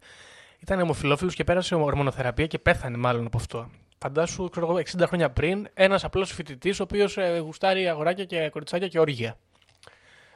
[0.59, 3.71] ήταν ομοφυλόφιλος και πέρασε ορμονοθεραπεία και πέθανε μάλλον από αυτό.
[3.99, 8.49] Φαντάσου, ξέρω εγώ, 60 χρόνια πριν, ένας απλός φοιτητής, ο οποίος ε, γουστάρει αγοράκια και
[8.49, 9.39] κοριτσάκια και όργια.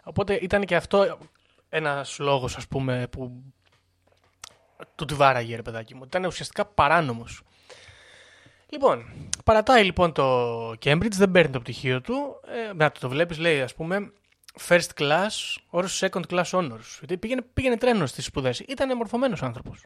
[0.03, 1.19] Οπότε ήταν και αυτό
[1.69, 3.43] ένας λόγος, ας πούμε, που
[4.95, 6.03] του τη βάραγε, ρε παιδάκι μου.
[6.05, 7.43] Ήταν ουσιαστικά παράνομος.
[8.69, 9.05] Λοιπόν,
[9.45, 12.41] παρατάει λοιπόν το Cambridge, δεν παίρνει το πτυχίο του.
[12.47, 14.13] Ε, να το, το βλέπεις, λέει, ας πούμε,
[14.69, 16.97] first class or second class honors.
[16.99, 18.59] Γιατί πήγαινε, πήγαινε τρένος στις σπουδές.
[18.59, 19.85] Ήταν μορφωμένος άνθρωπος.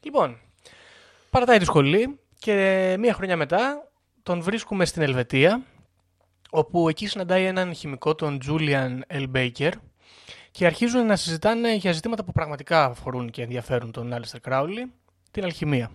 [0.00, 0.38] Λοιπόν,
[1.30, 3.90] παρατάει τη σχολή και μία χρονιά μετά
[4.22, 5.62] τον βρίσκουμε στην Ελβετία,
[6.50, 9.26] όπου εκεί συναντάει έναν χημικό, τον Julian L.
[9.34, 9.72] Baker,
[10.50, 14.90] και αρχίζουν να συζητάνε για ζητήματα που πραγματικά αφορούν και ενδιαφέρουν τον Alistair Crowley,
[15.30, 15.90] την αλχημία.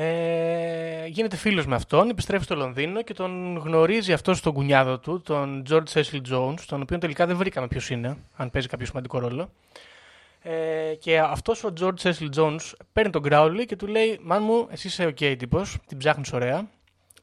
[0.00, 5.20] Ε, γίνεται φίλος με αυτόν, επιστρέφει στο Λονδίνο και τον γνωρίζει αυτό στον κουνιάδο του,
[5.20, 9.18] τον George Cecil Jones, τον οποίο τελικά δεν βρήκαμε ποιος είναι, αν παίζει κάποιο σημαντικό
[9.18, 9.52] ρόλο.
[10.42, 14.66] Ε, και αυτός ο George Cecil Jones παίρνει τον Crowley και του λέει: Man μου,
[14.70, 16.68] εσύ είσαι OK okay, τύπος, την ψάχνεις ωραία,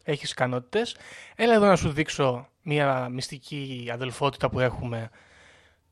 [0.03, 0.95] έχεις ικανότητες.
[1.35, 5.09] Έλα εδώ να σου δείξω μια μυστική αδελφότητα που έχουμε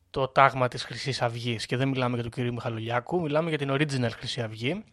[0.09, 1.65] το τάγμα της Χρυσής Αυγής.
[1.65, 4.83] Και δεν μιλάμε για τον κύριο Μιχαλολιάκου, μιλάμε για την original Χρυσή Αυγή.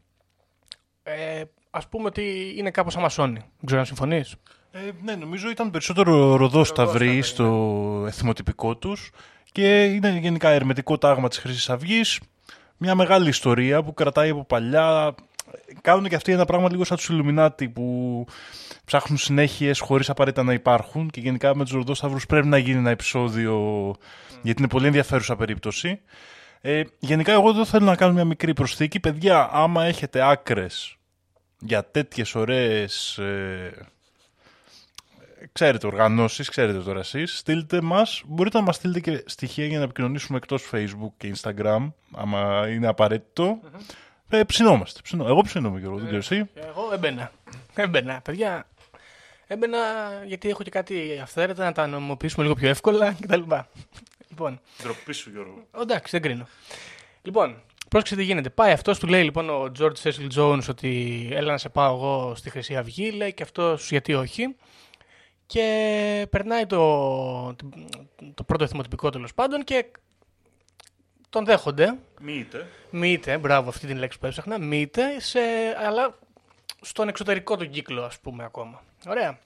[1.02, 3.38] Ε, ας πούμε ότι είναι κάπως α μασόνοι.
[3.38, 4.36] Δεν ξέρω αν συμφωνείς.
[4.72, 7.22] Ε, ναι, νομίζω ήταν περισσότερο ροδό σταυροι ναι.
[7.22, 9.10] στο εθιμοτυπικό τους
[9.52, 12.20] και είναι γενικά ερμετικό τάγμα της χρυσής αυγής.
[12.76, 15.14] Μια μεγάλη ιστορία που κρατάει από παλιά.
[15.80, 18.26] Κάνουν και αυτοί ένα πράγμα λίγο σαν τους Ιλουμινάτι που
[18.84, 22.90] ψάχνουν συνέχειες χωρίς απαραίτητα να υπάρχουν και γενικά με τους ροδόσταυρους πρέπει να γίνει ένα
[22.90, 23.94] επεισόδιο
[24.42, 26.00] γιατί είναι πολύ ενδιαφέρουσα περίπτωση.
[26.60, 29.00] Ε, γενικά εγώ εδώ θέλω να κάνω μια μικρή προσθήκη.
[29.00, 30.99] Παιδιά, άμα έχετε άκρες
[31.60, 33.86] για τέτοιες ωραίες ε,
[35.52, 39.84] ξέρετε οργανώσεις, ξέρετε τώρα εσείς, στείλτε μας, μπορείτε να μας στείλετε και στοιχεία για να
[39.84, 43.60] επικοινωνήσουμε εκτός Facebook και Instagram, άμα είναι απαραίτητο.
[44.28, 45.00] Ε, ψινόμαστε.
[45.02, 45.26] Ψινό.
[45.26, 46.50] Εγώ ψινόμαι Γιώργο, δεν ξέρω εσύ.
[46.68, 47.32] Εγώ έμπαινα.
[47.74, 48.66] Έμπαινα, παιδιά.
[49.46, 49.78] Έμπαινα
[50.26, 53.40] γιατί έχω και κάτι αυθαίρετα να τα νομιμοποιήσουμε λίγο πιο εύκολα κτλ.
[54.28, 55.66] Λοιπόν, Ντροπή σου Γιώργο.
[55.80, 56.48] εντάξει, δεν κρίνω.
[57.22, 58.50] Λοιπόν, πρόσεξε τι γίνεται.
[58.50, 62.34] Πάει αυτός, του λέει λοιπόν ο George Cecil Jones ότι έλα να σε πάω εγώ
[62.34, 63.10] στη Χρυσή Αυγή.
[63.10, 64.56] Λέει και αυτός γιατί όχι.
[65.46, 67.56] Και περνάει το,
[68.34, 69.86] το πρώτο εθιμοτυπικό τέλος πάντων και
[71.30, 71.98] τον δέχονται.
[72.20, 72.66] Μήτε.
[72.90, 74.58] Μήτε, μπράβο αυτή την λέξη που έψαχνα.
[74.58, 75.40] Μήτε, σε,
[75.86, 76.18] αλλά
[76.80, 78.82] στον εξωτερικό του κύκλο, ας πούμε, ακόμα.
[79.06, 79.38] Ωραία.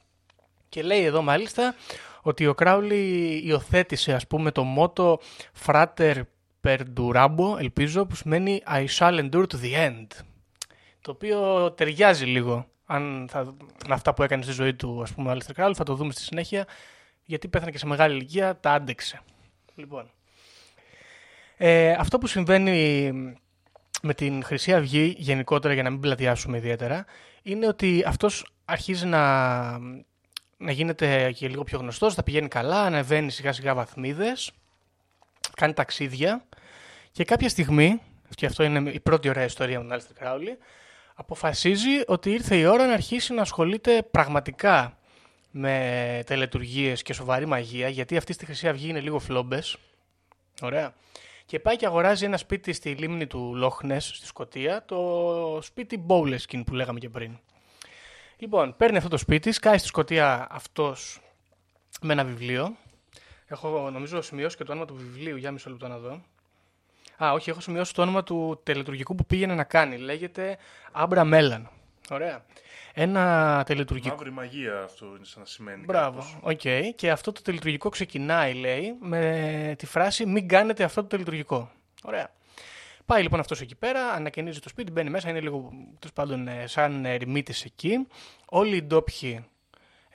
[0.68, 1.74] Και λέει εδώ μάλιστα
[2.22, 5.20] ότι ο Κράουλι υιοθέτησε, ας πούμε, το μότο
[5.66, 6.22] Frater
[6.64, 10.06] Perdurabo, ελπίζω, που σημαίνει I shall endure to the end.
[11.00, 13.54] Το οποίο ταιριάζει λίγο αν θα,
[13.88, 15.74] με αυτά που έκανε στη ζωή του, ας πούμε, ο Άλιστερ Κράουλι.
[15.74, 16.66] Θα το δούμε στη συνέχεια,
[17.24, 19.20] γιατί πέθανε και σε μεγάλη ηλικία, τα άντεξε.
[19.74, 20.10] Λοιπόν,
[21.56, 23.12] ε, αυτό που συμβαίνει
[24.02, 27.04] με την Χρυσή Αυγή γενικότερα για να μην πλατιάσουμε ιδιαίτερα
[27.42, 29.78] είναι ότι αυτός αρχίζει να,
[30.56, 34.50] να γίνεται και λίγο πιο γνωστός, θα πηγαίνει καλά, ανεβαίνει σιγά σιγά βαθμίδες,
[35.56, 36.44] κάνει ταξίδια
[37.12, 38.00] και κάποια στιγμή,
[38.34, 40.58] και αυτό είναι η πρώτη ωραία ιστορία με τον Άλιστερ Κράουλι,
[41.14, 44.98] αποφασίζει ότι ήρθε η ώρα να αρχίσει να ασχολείται πραγματικά
[45.50, 49.76] με τελετουργίες και σοβαρή μαγεία, γιατί αυτή στη Χρυσή Αυγή είναι λίγο φλόμπες.
[50.62, 50.94] Ωραία.
[51.46, 56.62] Και πάει και αγοράζει ένα σπίτι στη λίμνη του Λόχνες, στη Σκωτία, το σπίτι Bowleskin
[56.66, 57.38] που λέγαμε και πριν.
[58.36, 61.20] Λοιπόν, παίρνει αυτό το σπίτι, σκάει στη Σκωτία αυτός
[62.00, 62.76] με ένα βιβλίο.
[63.54, 66.22] Έχω νομίζω σημειώσει και το όνομα του βιβλίου, για μισό λεπτό να δω.
[67.24, 69.96] Α, όχι, έχω σημειώσει το όνομα του τελετουργικού που πήγαινε να κάνει.
[69.96, 70.58] Λέγεται
[70.92, 71.70] Abramelin.
[72.10, 72.44] Ωραία.
[72.94, 74.14] Ένα τελετουργικό.
[74.14, 75.84] Μαύρη μαγεία αυτό είναι σαν να σημαίνει.
[75.84, 76.18] Μπράβο.
[76.18, 76.38] κάπως.
[76.40, 76.94] Οκ.
[76.96, 81.70] Και αυτό το τελετουργικό ξεκινάει, λέει, με τη φράση Μην κάνετε αυτό το τελετουργικό.
[82.04, 82.30] Ωραία.
[83.06, 86.66] Πάει λοιπόν αυτός εκεί πέρα, ανακαινίζει το σπίτι, μπαίνει μέσα, είναι λίγο τέλος πάντων ε,
[86.66, 88.06] σαν ερημίτης εκεί.
[88.48, 89.44] Όλοι οι ντόπιοι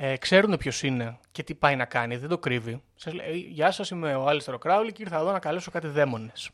[0.02, 2.82] ε, ξέρουν ποιος είναι και τι πάει να κάνει, δεν το κρύβει.
[2.96, 6.50] Σας λέει, Γεια σας, είμαι ο Aleister Crowley και ήρθα εδώ να καλέσω κάτι δαίμονες.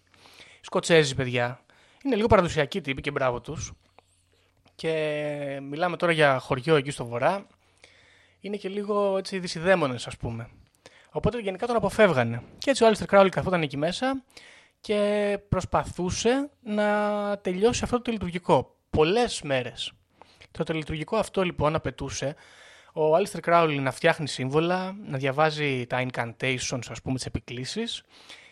[0.61, 1.59] Σκοτσέζοι, παιδιά.
[2.03, 3.73] Είναι λίγο παραδοσιακοί τύποι και μπράβο τους.
[4.75, 7.47] Και μιλάμε τώρα για χωριό εκεί στο βορρά.
[8.39, 10.49] Είναι και λίγο έτσι δυσιδαίμονες ας πούμε.
[11.11, 12.41] Οπότε γενικά τον αποφεύγανε.
[12.57, 14.23] Και έτσι ο Άλιστερ Κράουλι καθόταν εκεί μέσα
[14.81, 18.75] και προσπαθούσε να τελειώσει αυτό το τελετουργικό.
[18.89, 19.91] Πολλές μέρες.
[20.51, 22.35] Το τελετουργικό αυτό λοιπόν απαιτούσε
[22.97, 28.03] ο Άλιστερ Κράουλι να φτιάχνει σύμβολα, να διαβάζει τα incantations ας πούμε τις επικλήσεις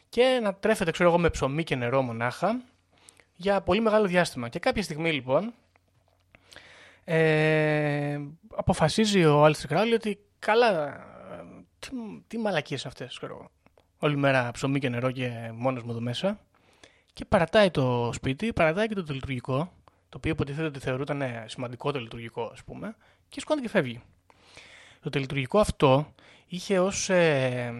[0.10, 2.62] και να τρέφεται ξέρω εγώ με ψωμί και νερό μονάχα
[3.36, 4.50] για πολύ μεγάλο διάστημα.
[4.50, 5.54] Και κάποια στιγμή λοιπόν
[7.04, 8.20] ε,
[8.56, 11.44] αποφασίζει ο Άλιστερ Κράουλι ότι καλά, ε,
[11.80, 11.90] τι,
[12.28, 13.52] τι μαλακίες αυτές, ξέρω εγώ.
[13.98, 16.40] Όλη μέρα ψωμί και νερό και μόνος μου εδώ μέσα.
[17.14, 19.72] και παρατάει το σπίτι, παρατάει και το τελειτουργικό,
[20.10, 22.96] το οποίο υποτίθεται ότι θεωρούταν ε, σημαντικό το λειτουργικό, ας πούμε,
[23.30, 24.02] και σκόνται και φεύγει.
[25.04, 26.13] Το τελειτουργικό αυτό
[26.48, 27.74] είχε ως ε,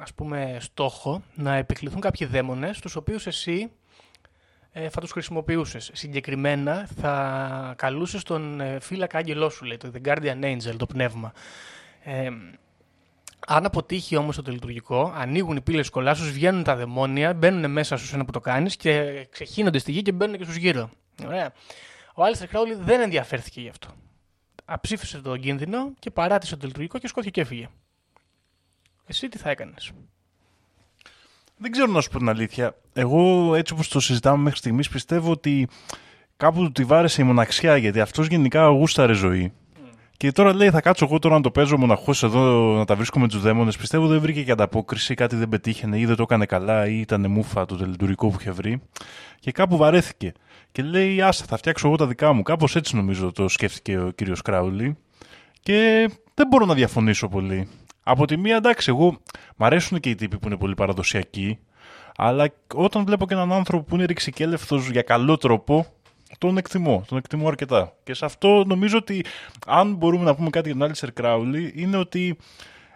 [0.00, 3.70] ας πούμε στόχο να επικληθούν κάποιοι δαίμονες τους οποίους εσύ
[4.72, 5.90] ε, θα τους χρησιμοποιούσες.
[5.92, 11.32] Συγκεκριμένα θα καλούσες τον ε, φύλακα άγγελό σου, λέει, το The Guardian Angel, το πνεύμα.
[12.04, 12.28] Ε,
[13.46, 17.96] αν αποτύχει όμως το τελειτουργικό, ανοίγουν οι πύλες τη κολάσου, βγαίνουν τα δαιμόνια, μπαίνουν μέσα
[17.96, 20.90] σου ένα που το κάνεις και ξεχύνονται στη γη και μπαίνουν και στους γύρω.
[21.26, 21.52] Ωραία.
[22.14, 23.88] Ο Άλιστερ Κράουλι δεν ενδιαφέρθηκε γι' αυτό.
[24.68, 27.68] Αψήφισε τον κίνδυνο και παράτησε το τελειτουργικό και σκόθηκε και έφυγε.
[29.06, 29.92] Εσύ τι θα έκανες;
[31.56, 32.76] Δεν ξέρω να σου πω την αλήθεια.
[32.92, 35.68] Εγώ έτσι όπως το συζητάμε μέχρι στιγμής πιστεύω ότι
[36.36, 39.52] κάπου του τη βάρεσε η μοναξιά γιατί αυτός γενικά γούσταρε ζωή.
[40.16, 43.18] Και τώρα λέει θα κάτσω εγώ τώρα να το παίζω μοναχός εδώ να τα βρίσκω
[43.18, 43.76] με τους δαίμονες.
[43.76, 47.30] Πιστεύω δεν βρήκε και ανταπόκριση, κάτι δεν πετύχαινε ή δεν το έκανε καλά ή ήταν
[47.30, 48.82] μούφα το τελειτουργικό που είχε βρει.
[49.40, 50.32] Και κάπου βαρέθηκε.
[50.76, 52.42] Και λέει, Άσα, θα φτιάξω εγώ τα δικά μου.
[52.42, 54.96] Κάπως έτσι νομίζω το σκέφτηκε ο κύριος Κράουλι.
[55.60, 57.68] Και δεν μπορώ να διαφωνήσω πολύ.
[58.02, 59.18] Από τη μία, εντάξει, εγώ
[59.56, 61.58] μ' αρέσουν και οι τύποι που είναι πολύ παραδοσιακοί.
[62.16, 65.86] Αλλά όταν βλέπω και έναν άνθρωπο που είναι ρηξικέλευθο για καλό τρόπο,
[66.38, 67.04] τον εκτιμώ.
[67.08, 67.92] Τον εκτιμώ αρκετά.
[68.04, 69.24] Και σε αυτό νομίζω ότι
[69.66, 72.36] αν μπορούμε να πούμε κάτι για τον Άλισερ Κράουλι, είναι ότι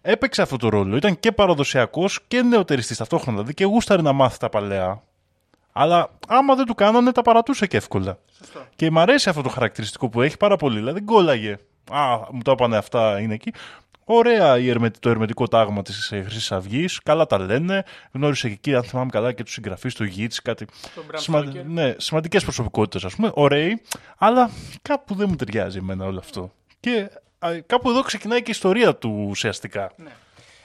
[0.02, 0.96] έπαιξε αυτό το ρόλο.
[0.96, 3.32] Ήταν και παραδοσιακός και νεοτεριστής ταυτόχρονα.
[3.32, 5.02] Δηλαδή και γούσταρε να μάθει τα παλαιά.
[5.80, 8.18] Αλλά άμα δεν του κάνανε, τα παρατούσε και εύκολα.
[8.38, 8.66] Σωστό.
[8.76, 10.78] Και μου αρέσει αυτό το χαρακτηριστικό που έχει πάρα πολύ.
[10.78, 11.56] Δηλαδή, γκόλαγε.
[11.90, 13.52] Α, μου το είπανε αυτά, είναι εκεί.
[14.04, 14.56] Ωραία
[15.00, 17.00] το ερμετικό τάγμα της Χρυσής Αυγής.
[17.02, 17.84] Καλά τα λένε.
[18.12, 20.42] Γνώρισε και εκεί, αν θυμάμαι καλά, και τους συγγραφείς του Γίτς.
[20.42, 20.66] Κάτι.
[21.14, 21.44] Σημα...
[21.66, 23.30] Ναι, σημαντικές προσωπικότητες, ας πούμε.
[23.34, 23.82] Ωραίοι.
[24.18, 24.50] Αλλά
[24.82, 26.52] κάπου δεν μου ταιριάζει εμένα όλο αυτό.
[26.80, 27.10] Και
[27.66, 29.92] κάπου εδώ ξεκινάει και η ιστορία του ουσιαστικά.
[29.96, 30.10] Ναι.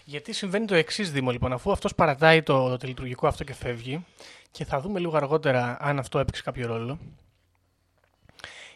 [0.07, 4.05] Γιατί συμβαίνει το εξής Δήμο, λοιπόν, αφού αυτός παρατάει το, το τελειτουργικό αυτό και φεύγει,
[4.51, 6.99] και θα δούμε λίγο αργότερα αν αυτό έπαιξε κάποιο ρόλο.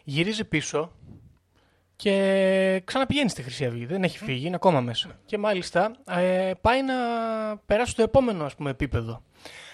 [0.03, 0.91] Γυρίζει πίσω
[1.95, 3.85] και ξαναπηγαίνει στη Χρυσή Αυγή.
[3.85, 5.19] Δεν έχει φύγει, είναι ακόμα μέσα.
[5.25, 6.95] Και μάλιστα ε, πάει να
[7.65, 9.21] περάσει στο επόμενο ας πούμε, επίπεδο.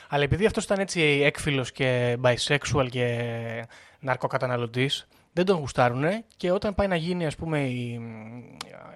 [0.10, 3.68] Αλλά επειδή αυτός ήταν έτσι έκφυλος και bisexual και
[4.00, 6.06] ναρκοκαταναλωτής, δεν τον γουστάρουν
[6.38, 8.00] και όταν πάει να γίνει ας πούμε, η,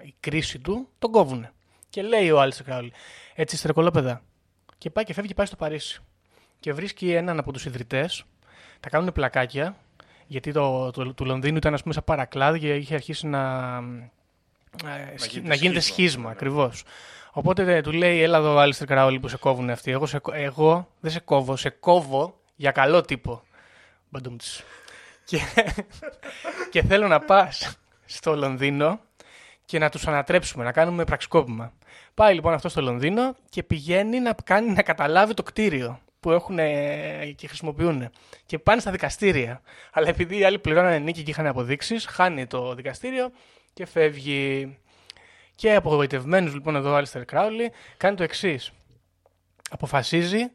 [0.04, 1.48] η κρίση του, τον κόβουν.
[1.90, 2.92] Και λέει ο Άλισερ Κράουλι,
[3.34, 4.22] έτσι στερεκολόπεδα.
[4.78, 6.00] Και πάει και φεύγει, πάει στο Παρίσι.
[6.60, 8.24] Και βρίσκει έναν από τους ιδρυτές,
[8.80, 9.76] τα κάνουν πλακάκια
[10.26, 14.06] γιατί το, το, του Λονδίνου ήταν ας πούμε σαν παρακλάδι και είχε αρχίσει να, να,
[15.28, 16.84] γίνεται, να γίνεται σχίσμα, ακριβώς.
[17.32, 19.90] Οπότε του λέει, έλα εδώ Άλιστερ Κράουλι που σε κόβουν αυτοί.
[19.90, 23.42] Εγώ, σε, εγώ δεν σε κόβω, σε κόβω για καλό τύπο.
[25.24, 25.38] Και,
[26.70, 29.00] και θέλω να πας στο Λονδίνο
[29.64, 31.72] και να τους ανατρέψουμε, να κάνουμε πραξικόπημα.
[32.14, 36.56] Πάει λοιπόν αυτό στο Λονδίνο και πηγαίνει να, κάνει, να καταλάβει το κτίριο που έχουν
[37.36, 38.10] και χρησιμοποιούν.
[38.46, 39.60] Και πάνε στα δικαστήρια.
[39.92, 43.30] Αλλά επειδή οι άλλοι πληρώνανε νίκη και είχαν αποδείξεις, χάνει το δικαστήριο
[43.72, 44.78] και φεύγει.
[45.54, 48.72] Και απογοητευμένος λοιπόν εδώ ο Άλιστερ Κράουλι κάνει το εξής.
[49.70, 50.50] Αποφασίζει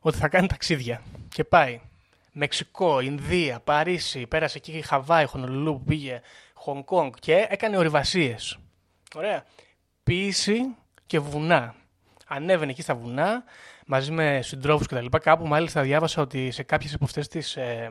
[0.00, 1.02] ότι θα κάνει ταξίδια.
[1.28, 1.80] Και πάει.
[2.32, 6.20] Μεξικό, Ινδία, Παρίσι, πέρασε εκεί Χαβάη, Χονολουλού που πήγε,
[6.54, 8.58] Χονγκ Κονγκ και έκανε ορειβασίες.
[9.14, 9.44] Ωραία.
[10.08, 11.74] Ποίηση και βουνά.
[12.26, 13.44] Ανέβαινε εκεί στα βουνά,
[13.86, 15.06] μαζί με συντρόφους κτλ.
[15.20, 17.56] Κάπου μάλιστα διάβασα ότι σε κάποιες από αυτές τις.
[17.56, 17.88] Ε,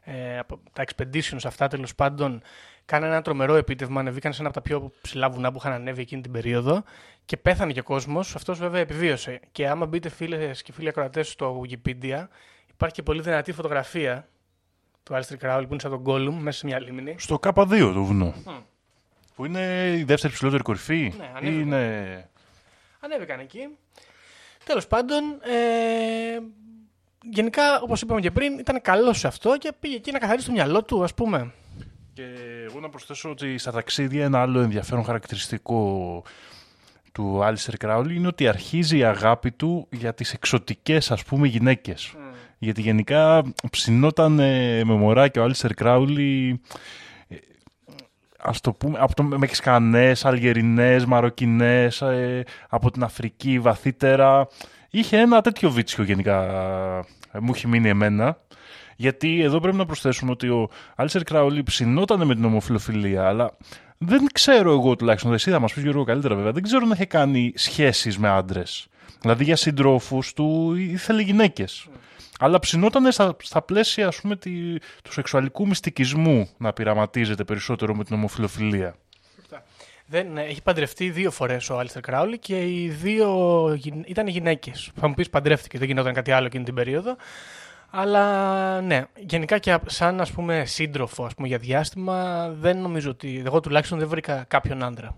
[0.00, 0.40] ε,
[0.72, 2.42] τα expeditions αυτά τέλος πάντων
[2.84, 4.00] κάνανε ένα τρομερό επίτευγμα.
[4.00, 6.82] Ανεβήκαν σε ένα από τα πιο ψηλά βουνά που είχαν ανέβει εκείνη την περίοδο
[7.24, 8.34] και πέθανε και ο κόσμος.
[8.34, 9.40] Αυτός βέβαια επιβίωσε.
[9.52, 12.26] Και άμα μπείτε φίλες και φίλοι ακροατές στο Wikipedia,
[12.70, 14.28] υπάρχει και πολύ δυνατή φωτογραφία
[15.02, 17.14] του Άλστρι Κράουλ που είναι σαν τον Gollum μέσα σε μια λίμνη.
[17.18, 18.34] Στο K2 το βουνό.
[18.46, 18.62] Mm.
[19.40, 21.12] Που είναι η δεύτερη ψηλότερη κορυφή.
[21.18, 21.60] Ναι, ανέβηκαν.
[21.60, 22.28] Είναι...
[23.00, 23.68] Ανέβηκαν εκεί.
[24.64, 26.38] Τέλος πάντων, ε,
[27.22, 30.52] γενικά, όπως είπαμε και πριν, ήταν καλό σε αυτό και πήγε εκεί να καθαρίσει το
[30.52, 31.52] μυαλό του, ας πούμε.
[32.12, 32.24] Και
[32.66, 36.22] εγώ να προσθέσω ότι στα ταξίδια ένα άλλο ενδιαφέρον χαρακτηριστικό
[37.12, 42.12] του Άλιστερ Κράουλι είναι ότι αρχίζει η αγάπη του για τις εξωτικές ας πούμε γυναίκες.
[42.14, 42.34] Mm.
[42.58, 46.60] Γιατί γενικά ψινόταν με μωράκι ο Άλιστερ Κράουλι
[47.28, 47.36] ε,
[48.42, 54.48] ας το πούμε, από το Μεξικανές, Αλγερινές, Μαροκινές, ε, από την Αφρική βαθύτερα.
[54.90, 56.42] Είχε ένα τέτοιο βίτσιο γενικά,
[57.32, 58.38] ε, μου έχει μείνει εμένα.
[58.96, 63.50] Γιατί εδώ πρέπει να προσθέσουμε ότι ο Άλσερ Κράουλι ψινόταν με την ομοφιλοφιλία, αλλά
[63.98, 67.04] δεν ξέρω εγώ τουλάχιστον, εσύ θα μας πεις Γιώργο καλύτερα βέβαια, δεν ξέρω να είχε
[67.04, 68.86] κάνει σχέσεις με άντρες.
[69.20, 71.88] Δηλαδή για συντρόφους του ήθελε γυναίκες
[72.42, 78.04] αλλά ψινόταν στα, στα πλαίσια ας πούμε, τη, του σεξουαλικού μυστικισμού να πειραματίζεται περισσότερο με
[78.04, 78.94] την ομοφιλοφιλία.
[80.06, 83.30] Δεν, ναι, έχει παντρευτεί δύο φορές ο Άλιστερ Κράουλι και οι δύο
[84.04, 84.90] ήταν γυναίκες.
[84.94, 87.16] Θα μου πεις παντρεύτηκε, δεν γινόταν κάτι άλλο εκείνη την περίοδο.
[87.90, 93.42] Αλλά ναι, γενικά και σαν ας πούμε σύντροφο ας πούμε, για διάστημα δεν νομίζω ότι,
[93.46, 95.16] εγώ τουλάχιστον δεν βρήκα κάποιον άντρα.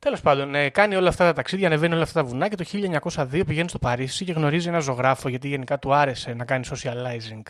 [0.00, 2.64] Τέλος πάντων, ε, κάνει όλα αυτά τα ταξίδια, ανεβαίνει όλα αυτά τα βουνά και το
[2.64, 7.42] 1902 πηγαίνει στο Παρίσι και γνωρίζει ένα ζωγράφο γιατί γενικά του άρεσε να κάνει socializing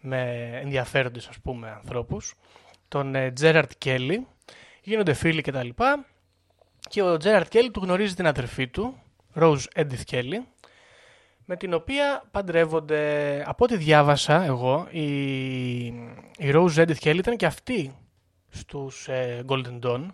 [0.00, 2.34] με ενδιαφέροντες ας πούμε ανθρώπους,
[2.88, 4.26] τον Τζέραρτ Κέλλη.
[4.82, 5.68] Γίνονται φίλοι κτλ.
[5.68, 5.74] Και,
[6.88, 9.02] και ο Τζέραρτ Κέλλη του γνωρίζει την αδερφή του,
[9.34, 10.46] Rose Edith Κέλλη,
[11.44, 15.04] με την οποία παντρεύονται, από ό,τι διάβασα εγώ, η,
[16.36, 17.94] η Rose Edith Kelly ήταν και αυτή
[18.50, 20.06] στους ε, Golden Dawn,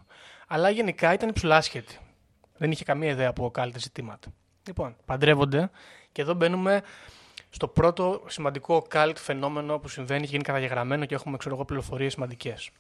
[0.53, 1.99] αλλά γενικά ήταν ψουλάσχετη.
[2.57, 4.29] Δεν είχε καμία ιδέα από κάλτε ζητήματα.
[4.67, 5.71] Λοιπόν, παντρεύονται
[6.13, 6.83] και εδώ μπαίνουμε
[7.51, 12.13] στο πρώτο σημαντικό cult φαινόμενο που συμβαίνει και είναι καταγεγραμμένο και έχουμε ξέρω εγώ πληροφορίες
[12.13, 12.71] σημαντικές.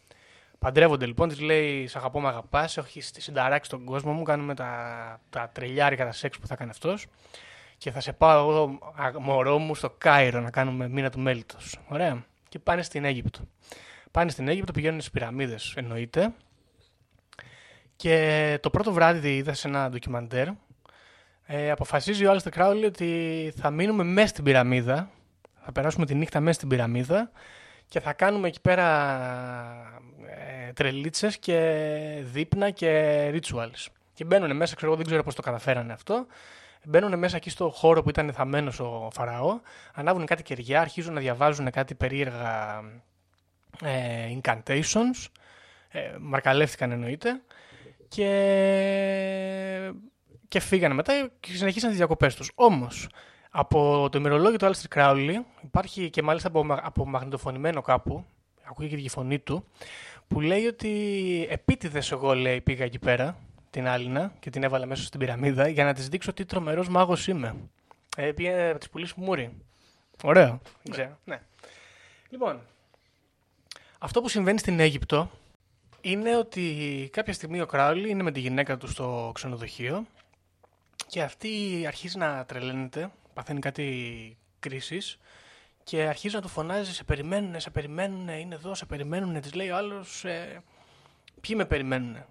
[0.59, 5.21] Παντρεύονται λοιπόν, της λέει Σ' αγαπώ, με αγαπάς, έχει συνταράξει τον κόσμο μου, κάνουμε τα,
[5.31, 7.07] τα τρελιάρικα, τα σεξ που θα κάνει αυτός
[7.79, 8.79] και θα σε πάω εγώ
[9.21, 11.79] μωρό μου στο Κάιρο να κάνουμε μήνα του μέλητος.
[11.89, 12.25] Ωραία.
[12.49, 13.41] Και πάνε στην Αίγυπτο.
[14.11, 16.33] Πάνε στην Αίγυπτο, πηγαίνουν στις πυραμίδες εννοείται.
[18.01, 20.49] Και το πρώτο βράδυ είδα σε ένα ντοκιμαντέρ.
[21.47, 25.11] Ε, αποφασίζει ο Άλιστερ Κράουλι ότι θα μείνουμε μέσα στην πυραμίδα.
[25.65, 27.31] Θα περάσουμε τη νύχτα μέσα στην πυραμίδα
[27.89, 28.87] και θα κάνουμε εκεί πέρα
[30.67, 31.59] ε, τρελίτσες και
[32.23, 33.87] δείπνα και rituals.
[34.15, 36.27] Και μπαίνουν μέσα, ξέρω, δεν ξέρω πώς το καταφέρανε αυτό
[36.85, 39.61] μπαίνουν μέσα εκεί στο χώρο που ήταν θαμμένος ο Φαραώ,
[39.95, 42.83] ανάβουν κάτι κεριά, αρχίζουν να διαβάζουν κάτι περίεργα
[43.85, 45.27] ε, incantations,
[45.89, 47.41] ε, μαρκαλεύτηκαν εννοείται,
[48.11, 49.93] και,
[50.49, 52.51] και φύγανε μετά και συνεχίσαν τις διακοπές τους.
[52.55, 53.09] Όμως,
[53.51, 58.25] από το ημερολόγιο του Άλστερ Κράουλι, υπάρχει και μάλιστα από, από μαγνητοφωνημένο κάπου,
[58.63, 59.65] ακούγεται και η φωνή του,
[60.29, 60.91] που λέει ότι
[61.51, 63.37] επίτηδες εγώ λέει πήγα εκεί πέρα
[63.71, 67.29] την Άλυνα και την έβαλα μέσα στην πυραμίδα για να της δείξω τι τρομερός μάγος
[67.29, 67.55] είμαι.
[68.17, 69.57] Ε, πήγε να τη πουλήσεις μούρι.
[70.23, 70.61] Ωραίο.
[70.83, 71.19] Δεν ξέρω.
[71.25, 71.41] Ναι.
[72.29, 72.61] Λοιπόν,
[73.99, 75.31] αυτό που συμβαίνει στην Αίγυπτο
[76.01, 80.07] είναι ότι κάποια στιγμή ο Κράουλι είναι με τη γυναίκα του στο ξενοδοχείο
[81.07, 85.19] και αυτή αρχίζει να τρελαίνεται, παθαίνει κάτι κρίσης
[85.85, 89.41] και αρχίζει να του φωνάζει σε περιμένουν, σε περιμένουν, είναι εδώ, σε περιμένουν.
[89.41, 90.63] Της λέει ο άλλος, ε,
[91.41, 92.25] ποιοι με περιμένουν.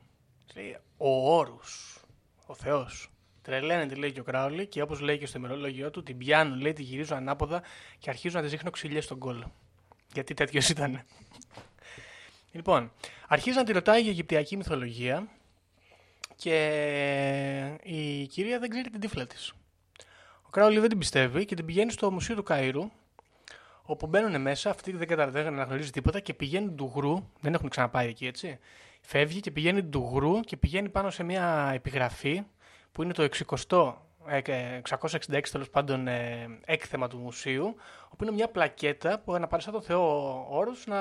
[0.55, 1.99] Λέει, ο όρους.
[2.45, 3.10] Ο Θεός.
[3.41, 6.73] Τρελαίνεται, λέει και ο Κράουλι, και όπως λέει και στο ημερολόγιο του, την πιάνουν, λέει,
[6.73, 7.62] τη γυρίζω ανάποδα
[7.99, 9.51] και αρχίζω να της δείχνω ξυλιές στον κόλλο.
[10.13, 11.03] Γιατί τέτοιος ήταν.
[12.51, 12.91] Λοιπόν,
[13.27, 15.27] αρχίζει να τη ρωτάει για Αιγυπτιακή μυθολογία
[16.35, 19.53] και η κυρία δεν ξέρει την τύφλα της.
[20.41, 22.89] Ο Κράουλι δεν την πιστεύει και την πηγαίνει στο Μουσείο του Καΐρου,
[23.83, 27.69] όπου μπαίνουν μέσα, αυτή δεν καταλαβαίνει να γνωρίζει τίποτα και πηγαίνουν του γρου, δεν έχουν
[27.69, 28.59] ξαναπάει εκεί έτσι,
[29.01, 32.43] φεύγει και πηγαίνει του γρου και πηγαίνει πάνω σε μια επιγραφή
[32.91, 33.93] που είναι το 60
[34.29, 37.75] 666 τέλος πάντων ε, έκθεμα του μουσείου,
[38.09, 40.97] όπου είναι μια πλακέτα που αναπαριστά τον Θεό όρους να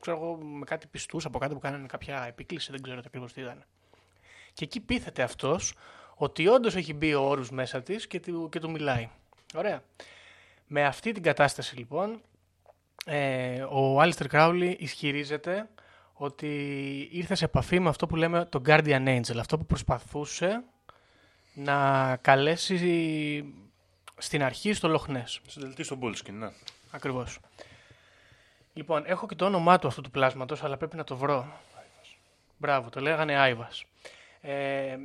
[0.00, 3.40] ξέρω εγώ, με κάτι πιστούς από κάτω που κάνανε κάποια επίκληση, δεν ξέρω ακριβώς τι
[3.40, 3.64] ήταν.
[4.52, 5.74] Και εκεί πείθεται αυτός
[6.14, 9.08] ότι όντως έχει μπει ο όρους μέσα της και, του, και του μιλάει.
[9.54, 9.82] Ωραία.
[10.66, 12.20] Με αυτή την κατάσταση λοιπόν,
[13.06, 15.68] ε, ο Άλιστερ Κράουλι ισχυρίζεται
[16.12, 16.48] ότι
[17.12, 20.64] ήρθε σε επαφή με αυτό που λέμε το Guardian Angel, αυτό που προσπαθούσε
[21.58, 23.54] να καλέσει
[24.16, 25.40] στην αρχή στο Λοχνές.
[25.46, 26.50] Συντελτή στον Μπόλσκιν, ναι.
[26.90, 27.38] Ακριβώς.
[28.72, 31.60] Λοιπόν, έχω και το όνομά του αυτού του πλάσματος, αλλά πρέπει να το βρω.
[32.56, 33.84] Μπράβο, το λέγανε Άιβας.
[34.40, 34.96] Ε,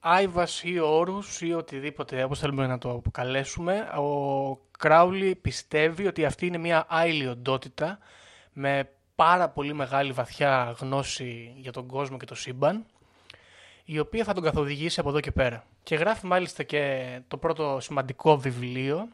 [0.00, 6.46] Άιβας ή όρους ή οτιδήποτε, όπως θέλουμε να το αποκαλέσουμε, ο Κράουλι πιστεύει ότι αυτή
[6.46, 7.98] είναι μια άειλη οντότητα
[8.52, 12.86] με πάρα πολύ μεγάλη βαθιά γνώση για τον κόσμο και το σύμπαν,
[13.88, 15.64] η οποία θα τον καθοδηγήσει από εδώ και πέρα.
[15.82, 19.08] Και γράφει μάλιστα και το πρώτο σημαντικό βιβλίο,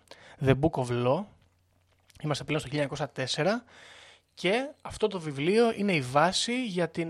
[0.44, 1.24] The Book of Law,
[2.22, 2.68] είμαστε πλέον στο
[3.14, 3.64] 1904,
[4.34, 7.08] και αυτό το βιβλίο είναι η βάση για την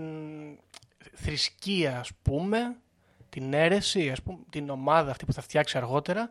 [1.13, 2.75] θρησκεία, ας πούμε,
[3.29, 6.29] την αίρεση, ας πούμε, την ομάδα αυτή που θα φτιάξει αργότερα,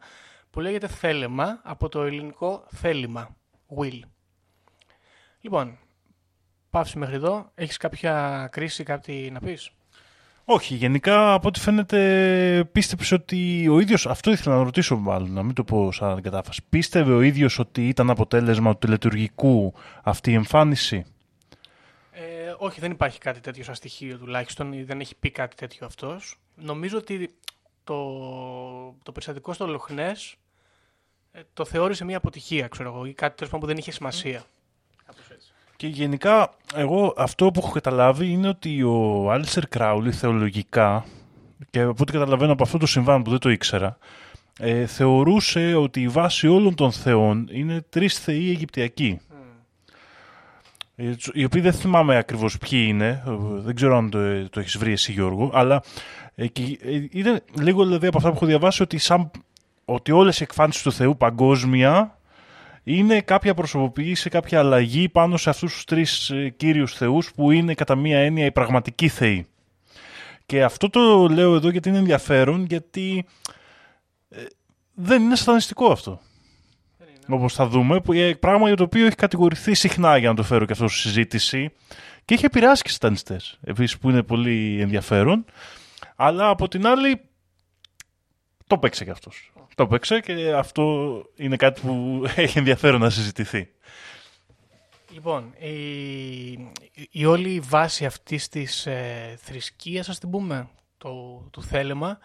[0.50, 3.36] που λέγεται θέλεμα, από το ελληνικό θέλημα,
[3.76, 4.00] will.
[5.40, 5.78] Λοιπόν,
[6.70, 7.50] Πάυση μέχρι εδώ.
[7.54, 9.70] Έχεις κάποια κρίση, κάτι να πεις;
[10.44, 15.42] Όχι, γενικά από ό,τι φαίνεται πίστεψε ότι ο ίδιος, αυτό ήθελα να ρωτήσω μάλλον, να
[15.42, 20.34] μην το πω σαν κατάφαση, πίστευε ο ίδιος ότι ήταν αποτέλεσμα του τελετουργικού αυτή η
[20.34, 21.04] εμφάνιση;
[22.12, 26.36] Ε, όχι, δεν υπάρχει κάτι τέτοιο σαν στοιχείο τουλάχιστον, δεν έχει πει κάτι τέτοιο αυτός.
[26.54, 27.30] Νομίζω ότι
[27.84, 27.96] το,
[29.02, 30.36] το περιστατικό στο Λοχνές
[31.32, 34.44] ε, το θεώρησε μια αποτυχία, ξέρω εγώ, ή κάτι που δεν είχε σημασία.
[35.76, 41.04] Και γενικά, εγώ αυτό που έχω καταλάβει είναι ότι ο Άλισερ Κράουλι θεολογικά,
[41.70, 43.98] και από ό,τι καταλαβαίνω από αυτό το συμβάν που δεν το ήξερα,
[44.58, 49.20] ε, θεωρούσε ότι η βάση όλων των θεών είναι τρεις θεοί Αιγυπτιακοί.
[50.96, 54.78] Ε, οι οποίοι δεν θυμάμαι ακριβώς ποιοι είναι, ε, δεν ξέρω αν το, το έχεις
[54.78, 55.82] βρει εσύ Γιώργο, αλλά
[56.34, 59.30] ε, και, ε, είναι λίγο δηλαδή από αυτά που έχω διαβάσει ότι, σαν,
[59.84, 62.18] ότι όλες οι εκφάνσεις του Θεού παγκόσμια
[62.84, 67.74] είναι κάποια προσωποποίηση, κάποια αλλαγή πάνω σε αυτούς τους τρεις ε, κύριους θεούς που είναι
[67.74, 69.46] κατά μία έννοια οι πραγματικοί θεοί.
[70.46, 73.24] Και αυτό το λέω εδώ γιατί είναι ενδιαφέρον, γιατί
[74.28, 74.42] ε,
[74.94, 76.20] δεν είναι σατανιστικό αυτό.
[77.28, 80.42] Όπως θα δούμε, που, ε, πράγμα για το οποίο έχει κατηγορηθεί συχνά για να το
[80.42, 81.72] φέρω και αυτό στη συζήτηση
[82.24, 83.58] και έχει επηρεάσει και σατανιστές.
[83.64, 85.44] Επίσης, που είναι πολύ ενδιαφέρον.
[86.16, 87.20] Αλλά από την άλλη,
[88.66, 89.51] το παίξε και αυτός.
[89.74, 93.68] Το παίξε και αυτό είναι κάτι που έχει ενδιαφέρον να συζητηθεί.
[95.12, 95.72] Λοιπόν, η,
[97.10, 100.68] η όλη βάση αυτής της ε, θρησκείας, ας την πούμε,
[100.98, 101.10] το,
[101.50, 102.18] του θέλεμα,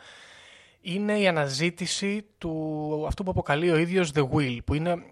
[0.82, 5.04] είναι η αναζήτηση του αυτού που αποκαλεί ο ίδιος The Will, που είναι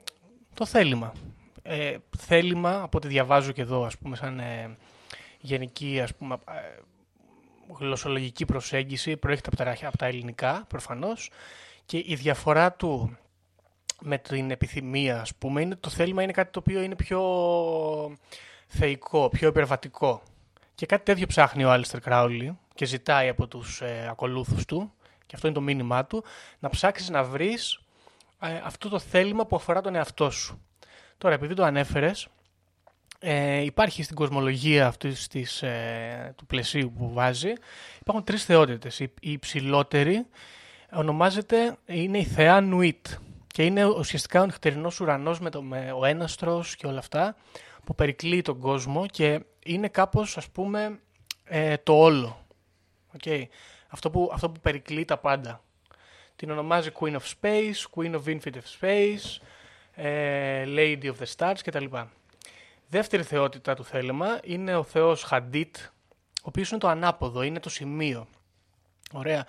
[0.53, 1.13] το θέλημα.
[1.61, 4.77] Ε, θέλημα, από ό,τι διαβάζω και εδώ, ας πούμε, σαν ε,
[5.39, 6.81] γενική, ας πούμε, ε,
[7.79, 11.29] γλωσσολογική προσέγγιση, προέρχεται από τα, από τα ελληνικά, προφανώς,
[11.86, 13.17] και η διαφορά του
[14.01, 17.21] με την επιθυμία, ας πούμε, είναι, το θέλημα είναι κάτι το οποίο είναι πιο
[18.67, 20.21] θεϊκό, πιο υπερβατικό.
[20.75, 24.93] Και κάτι τέτοιο ψάχνει ο Άλιστερ Κράουλι και ζητάει από τους ε, ακολούθους του,
[25.25, 26.23] και αυτό είναι το μήνυμά του,
[26.59, 27.79] να ψάξεις να βρεις
[28.39, 30.61] ε, αυτό το θέλημα που αφορά τον εαυτό σου.
[31.17, 32.27] Τώρα, επειδή το ανέφερες,
[33.19, 37.53] ε, υπάρχει στην κοσμολογία αυτής της, ε, του πλαισίου που βάζει,
[37.99, 38.99] υπάρχουν τρεις θεότητες.
[38.99, 40.25] Η, η υψηλότερη
[40.96, 43.08] ονομάζεται, είναι η θεά Νουίτ
[43.48, 47.36] και είναι ουσιαστικά ο νυχτερινός ουρανός με, το, με ο έναστρος και όλα αυτά
[47.84, 51.00] που περικλεί τον κόσμο και είναι κάπως ας πούμε
[51.43, 52.46] ε, το όλο.
[53.20, 53.43] Okay.
[53.88, 55.62] Αυτό, που, αυτό που περικλεί τα πάντα.
[56.36, 59.41] Την ονομάζει Queen of Space, Queen of Infinite Space,
[59.96, 61.86] ε, Lady of the Stars κτλ.
[62.88, 67.70] Δεύτερη θεότητα του θέλεμα είναι ο θεός Χαντίτ, ο οποίος είναι το ανάποδο, είναι το
[67.70, 68.28] σημείο.
[69.14, 69.46] Ωραία.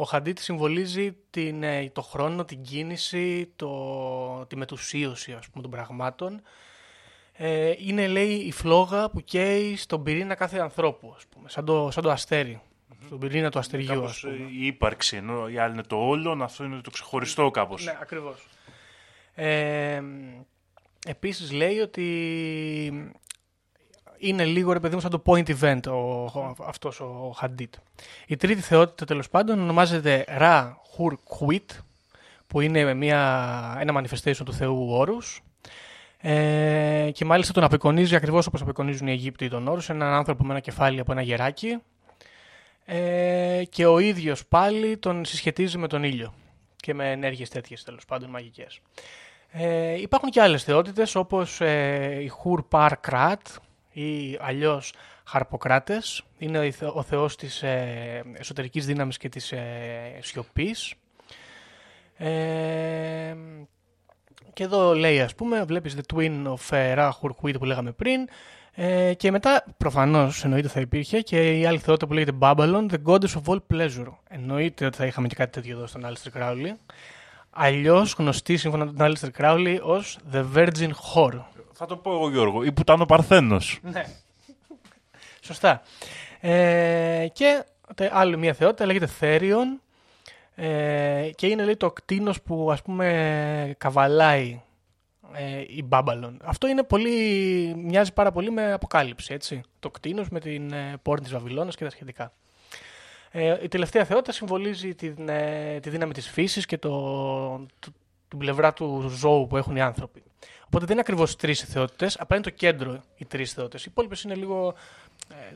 [0.00, 5.70] Ο Χαντίτ συμβολίζει την, ε, το χρόνο, την κίνηση, το, τη μετουσίωση ας πούμε, των
[5.70, 6.42] πραγμάτων.
[7.32, 11.90] Ε, είναι, λέει, η φλόγα που καίει στον πυρήνα κάθε ανθρώπου, ας πούμε, σαν το,
[11.90, 12.60] σαν το αστέρι.
[12.60, 13.04] Mm-hmm.
[13.06, 14.34] Στον πυρήνα του αστεριού, κάπως, πούμε.
[14.34, 17.84] Η ύπαρξη, ενώ η άλλη είναι το όλο, αυτό είναι το ξεχωριστό κάπως.
[17.84, 18.46] Ναι, ακριβώς.
[19.34, 20.02] Ε,
[21.06, 23.12] επίσης λέει ότι
[24.18, 27.70] είναι λίγο ρε παιδί μου σαν το point event ο, ο, αυτός ο Hadid.
[28.26, 31.76] Η τρίτη θεότητα τέλος πάντων ονομάζεται Ra Hur Quit
[32.46, 35.42] που είναι μια, ένα manifestation του Θεού Όρους
[36.20, 40.50] ε, και μάλιστα τον απεικονίζει ακριβώς όπως απεικονίζουν οι Αιγύπτιοι τον Όρους έναν άνθρωπο με
[40.50, 41.78] ένα κεφάλι από ένα γεράκι
[42.84, 46.34] ε, και ο ίδιος πάλι τον συσχετίζει με τον ήλιο
[46.76, 48.80] και με ενέργειες τέτοιες τέλος πάντων μαγικές.
[49.50, 53.36] Ε, υπάρχουν και άλλες θεότητες όπως ε, η Hur Par Krat
[54.00, 54.92] ή αλλιώς
[55.24, 56.22] Χαρποκράτες.
[56.38, 60.94] Είναι ο θεός της ε, εσωτερικής δύναμης και της ε, σιωπής.
[62.16, 63.34] Ε,
[64.52, 67.10] και εδώ λέει ας πούμε, βλέπεις The Twin of uh, Ra
[67.58, 68.28] που λέγαμε πριν.
[68.80, 72.96] Ε, και μετά προφανώς εννοείται θα υπήρχε και η άλλη θεότητα που λέγεται Babylon, The
[73.06, 74.12] Goddess of All Pleasure.
[74.28, 76.72] Εννοείται ότι θα είχαμε και κάτι τέτοιο εδώ στον Alistair Crowley.
[77.50, 81.40] Αλλιώς γνωστή σύμφωνα με τον Alistair Crowley ως The Virgin Whore.
[81.80, 83.78] Θα το πω εγώ Γιώργο, ή Πουτάνο Παρθένος.
[83.82, 84.04] Ναι.
[85.40, 85.82] Σωστά.
[86.40, 87.64] Ε, και
[88.10, 89.80] άλλη μια θεότητα λέγεται Θέριον
[90.54, 94.60] ε, και είναι λέει το κτίνος που ας πούμε καβαλάει
[95.32, 96.38] ε, η Μπάμπαλον.
[96.44, 97.12] Αυτό είναι πολύ,
[97.76, 99.60] μοιάζει πάρα πολύ με αποκάλυψη, έτσι.
[99.78, 102.32] Το κτίνος με την ε, πόρνη της Βαβυλώνας και τα σχετικά.
[103.30, 106.90] Ε, η τελευταία θεότητα συμβολίζει την, ε, τη δύναμη της φύσης και το,
[107.78, 107.88] το,
[108.28, 110.22] την πλευρά του ζώου που έχουν οι άνθρωποι.
[110.68, 113.84] Οπότε δεν είναι ακριβώς τρεις θεότητες, απλά είναι το κέντρο οι τρεις θεότητες.
[113.84, 114.74] Οι υπόλοιπες είναι λίγο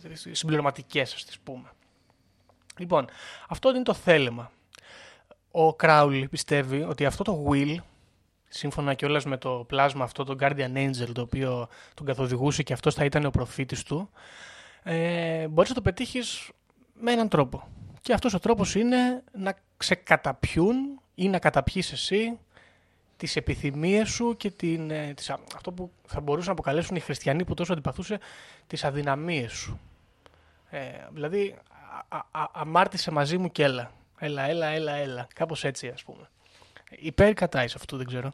[0.02, 1.68] ε, συμπληρωματικές, ας τις πούμε.
[2.78, 3.06] Λοιπόν,
[3.48, 4.50] αυτό είναι το θέλημα.
[5.50, 7.76] Ο Κράουλ πιστεύει ότι αυτό το will,
[8.48, 12.94] σύμφωνα κιόλας με το πλάσμα αυτό, το Guardian Angel, το οποίο τον καθοδηγούσε και αυτός
[12.94, 14.10] θα ήταν ο προφήτης του,
[14.82, 16.50] ε, μπορείς να το πετύχεις
[17.00, 17.68] με έναν τρόπο.
[18.00, 22.38] Και αυτός ο τρόπος είναι να ξεκαταπιούν ή να καταπιείς εσύ
[23.22, 27.44] τις επιθυμίες σου και την, ε, τις, αυτό που θα μπορούσαν να αποκαλέσουν οι χριστιανοί
[27.44, 28.18] που τόσο αντιπαθούσε
[28.66, 29.80] τις αδυναμίες σου.
[30.70, 30.78] Ε,
[31.12, 31.54] δηλαδή,
[32.08, 33.90] α, α, αμάρτησε μαζί μου και έλα.
[34.18, 35.26] Έλα, έλα, έλα, έλα.
[35.34, 36.28] Κάπως έτσι ας πούμε.
[36.90, 38.32] Υπέρ κατά είσαι αυτού, δεν ξέρω.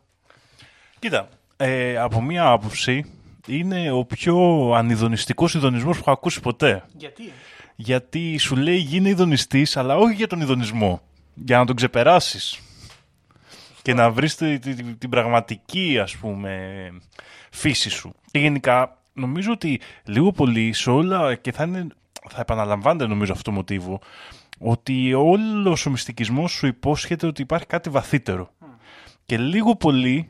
[0.98, 3.12] Κοίτα, ε, από μία άποψη
[3.46, 4.36] είναι ο πιο
[4.74, 6.82] ανιδονιστικός ειδονισμός που έχω ακούσει ποτέ.
[6.96, 7.32] Γιατί;
[7.76, 11.00] Γιατί σου λέει γίνει ειδονιστής, αλλά όχι για τον ειδονισμό.
[11.34, 12.62] Για να τον ξεπεράσεις.
[13.88, 16.72] Και να βρεις τη- τη- τη- την πραγματική ας πούμε
[17.50, 18.14] φύση σου.
[18.30, 21.86] Και γενικά νομίζω ότι λίγο πολύ σε όλα και θα, είναι,
[22.30, 24.00] θα επαναλαμβάνεται νομίζω αυτό το μοτίβο
[24.58, 28.50] ότι όλος ο μυστικισμός σου υπόσχεται ότι υπάρχει κάτι βαθύτερο.
[29.26, 30.28] Και λίγο πολύ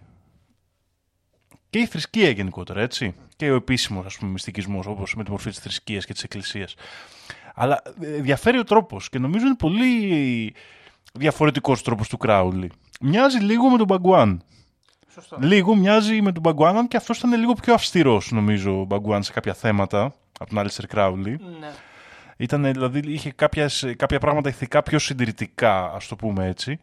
[1.71, 3.15] και η θρησκεία γενικότερα, έτσι.
[3.37, 6.75] Και ο επίσημος, ας πούμε, μυστικισμός, όπως με τη μορφή της θρησκείας και της εκκλησίας.
[7.55, 10.55] Αλλά ε, διαφέρει ο τρόπος και νομίζω είναι πολύ
[11.13, 12.71] διαφορετικός τρόπος του Κράουλι.
[13.01, 14.43] Μοιάζει λίγο με τον Μπαγκουάν.
[15.13, 15.37] Σωστό.
[15.41, 19.23] Λίγο μοιάζει με τον Μπαγκουάν, αν και αυτός ήταν λίγο πιο αυστηρός, νομίζω, ο Μπαγκουάν
[19.23, 21.41] σε κάποια θέματα από τον Άλιστερ Κράουλι.
[21.61, 21.69] Ναι.
[22.37, 26.81] Ήταν, δηλαδή, είχε κάποιες, κάποια πράγματα ηθικά πιο συντηρητικά, ας το πούμε έτσι.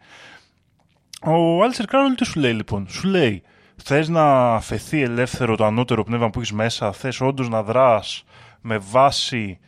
[1.24, 3.44] Ο Άλιστερ Κράουλ τι σου λέει λοιπόν; Σου λέει,
[3.84, 8.24] θες να αφαιθεί ελεύθερο το ανώτερο πνεύμα που έχεις μέσα, θες όντως να δράς
[8.62, 9.60] με βάση,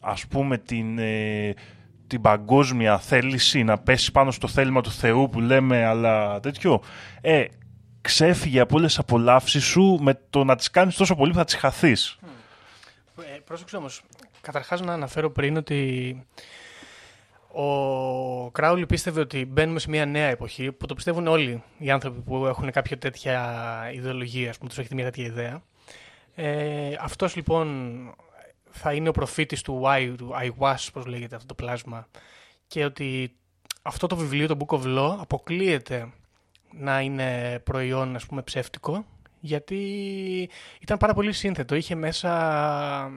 [0.00, 1.54] ας πούμε, την, ε,
[2.06, 6.82] την παγκόσμια θέληση να πέσει πάνω στο θέλημα του Θεού που λέμε, αλλά τέτοιο.
[7.20, 7.44] Ε,
[8.00, 11.44] ξέφυγε από όλες τις απολαύσεις σου με το να τις κάνεις τόσο πολύ που θα
[11.44, 12.18] τις χαθείς.
[13.18, 14.02] Ε, πρόσεξε όμως,
[14.40, 16.26] καταρχάς να αναφέρω πριν ότι
[17.52, 22.20] ο Κράουλι πίστευε ότι μπαίνουμε σε μια νέα εποχή που το πιστεύουν όλοι οι άνθρωποι
[22.20, 23.62] που έχουν κάποια τέτοια
[23.94, 25.62] ιδεολογία, ας πούμε, τους έχει μια τέτοια ιδέα.
[26.34, 27.96] Ε, αυτός λοιπόν
[28.76, 32.08] θα είναι ο προφήτης του Y, του IWAS, πώς λέγεται αυτό το πλάσμα,
[32.66, 33.36] και ότι
[33.82, 36.12] αυτό το βιβλίο, το Book of Law, αποκλείεται
[36.72, 39.04] να είναι προϊόν, ας πούμε, ψεύτικο,
[39.40, 39.78] γιατί
[40.80, 41.74] ήταν πάρα πολύ σύνθετο.
[41.74, 43.10] Είχε μέσα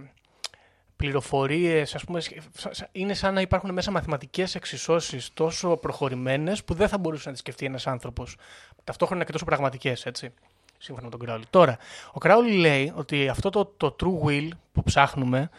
[0.95, 6.73] πληροφορίες, ας πούμε, σα- σα- είναι σαν να υπάρχουν μέσα μαθηματικές εξισώσεις τόσο προχωρημένες που
[6.73, 8.37] δεν θα μπορούσε να τις σκεφτεί ένας άνθρωπος.
[8.83, 10.33] Ταυτόχρονα και τόσο πραγματικές, έτσι,
[10.79, 11.43] σύμφωνα με τον Κράουλι.
[11.49, 11.77] Τώρα,
[12.11, 15.49] ο Κράουλι λέει ότι αυτό το, το true will που ψάχνουμε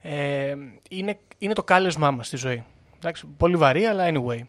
[0.00, 0.54] ε,
[0.90, 2.64] είναι, είναι το κάλεσμά μας στη ζωή.
[2.96, 4.40] Εντάξει, πολύ βαρύ, αλλά anyway.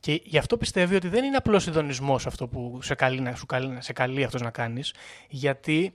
[0.00, 3.46] Και γι' αυτό πιστεύει ότι δεν είναι απλώς ειδονισμός αυτό που σε καλεί, να, σου
[3.46, 4.94] καλεί, σε καλεί αυτός να κάνεις,
[5.28, 5.92] γιατί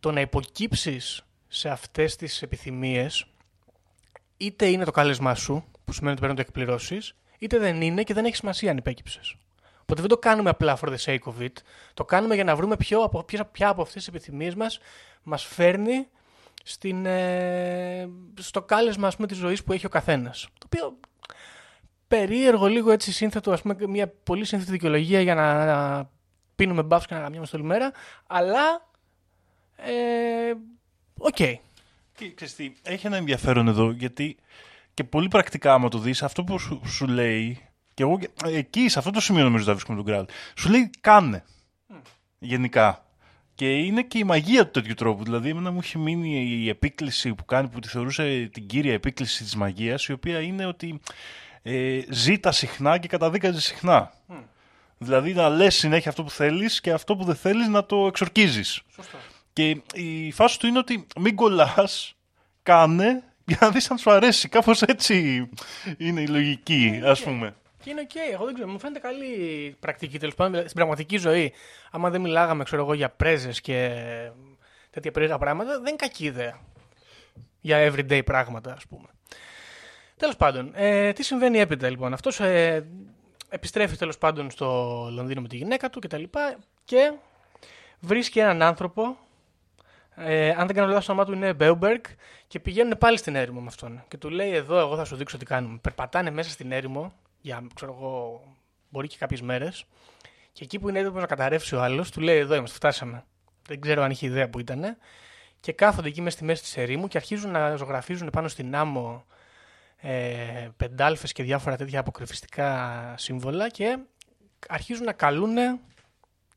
[0.00, 3.26] το να υποκύψεις σε αυτές τις επιθυμίες
[4.36, 8.02] είτε είναι το κάλεσμά σου, που σημαίνει ότι πρέπει να το εκπληρώσεις, είτε δεν είναι
[8.02, 9.36] και δεν έχει σημασία αν υπέκυψες.
[9.84, 11.52] Οπότε δεν το κάνουμε απλά for the sake of it,
[11.94, 14.78] το κάνουμε για να βρούμε ποιο, από, ποια, ποια από αυτές τις επιθυμίες μας
[15.22, 16.06] μας φέρνει
[16.64, 18.08] στην, ε,
[18.40, 20.48] στο κάλεσμα ας πούμε, της ζωής που έχει ο καθένας.
[20.58, 20.98] Το οποίο
[22.08, 26.10] περίεργο λίγο έτσι σύνθετο, ας πούμε, μια πολύ σύνθετη δικαιολογία για να, να
[26.56, 27.92] πίνουμε μπάφους και να γαμιόμαστε όλη μέρα,
[28.26, 28.88] αλλά
[29.76, 30.54] ε,
[31.18, 31.36] οκ.
[32.16, 34.36] Και ξέρεις τι, έχει ένα ενδιαφέρον εδώ, γιατί
[34.94, 38.88] και πολύ πρακτικά άμα το δεις, αυτό που σου, σου λέει, και εγώ και- εκεί,
[38.88, 40.24] σε αυτό το σημείο νομίζω θα βρίσκουμε τον Crowley,
[40.56, 41.44] σου λέει κάνε,
[42.38, 42.98] γενικά.
[43.54, 45.24] Και είναι και η μαγεία του τέτοιου τρόπου.
[45.24, 49.42] Δηλαδή, εμένα μου έχει μείνει η επίκληση που κάνει, που τη θεωρούσε την κύρια επίκληση
[49.42, 51.00] της μαγείας, η οποία είναι ότι
[51.62, 54.12] ε, ζήτα συχνά και καταδίκαζε συχνά.
[54.98, 58.80] Δηλαδή, να λες συνέχεια αυτό που θέλεις και αυτό που δεν θέλεις να το εξορκίζεις.
[59.52, 62.14] Και η φάση του είναι ότι μην κολλάς,
[62.62, 64.48] κάνε για να δεις αν σου αρέσει.
[64.48, 65.48] Κάπως έτσι
[65.98, 67.54] είναι η λογική, ας πούμε.
[67.84, 70.60] Και είναι οκ, εγώ δεν ξέρω, μου φαίνεται καλή πρακτική τέλος πάντων.
[70.60, 71.52] Στην πραγματική ζωή,
[71.90, 73.90] άμα δεν μιλάγαμε, ξέρω εγώ, για πρέζες και
[74.90, 76.60] τέτοια περίεργα πράγματα, δεν είναι κακή ιδέα.
[77.60, 79.08] Για everyday πράγματα, ας πούμε.
[80.16, 82.12] Τέλος πάντων, ε, τι συμβαίνει έπειτα λοιπόν.
[82.12, 82.86] Αυτός ε,
[83.48, 84.66] επιστρέφει τέλος πάντων στο
[85.12, 86.22] Λονδίνο με τη γυναίκα του κτλ.
[86.22, 87.12] Και, και
[88.00, 89.16] βρίσκει έναν άνθρωπο.
[90.16, 92.02] Ε, αν δεν κάνω λάθος, το όνομά του είναι Neuburg
[92.46, 94.04] και πηγαίνουν πάλι στην έρημο με αυτόν.
[94.08, 95.78] Και του λέει: Εδώ, εγώ θα σου δείξω τι κάνουμε.
[95.82, 97.12] Περπατάνε μέσα στην έρημο
[97.44, 98.42] για, ξέρω εγώ,
[98.88, 99.84] μπορεί και κάποιες μέρες.
[100.52, 103.24] Και εκεί που είναι έτοιμος να καταρρεύσει ο άλλος, του λέει: Εδώ είμαστε, φτάσαμε.
[103.66, 104.96] Δεν ξέρω αν είχε ιδέα που ήταν.
[105.60, 109.24] Και κάθονται εκεί μέσα στη μέση της ερήμου και αρχίζουν να ζωγραφίζουν πάνω στην άμμο
[109.96, 113.98] ε, πεντάλφες και διάφορα τέτοια αποκρυφιστικά σύμβολα και
[114.68, 115.56] αρχίζουν να καλούν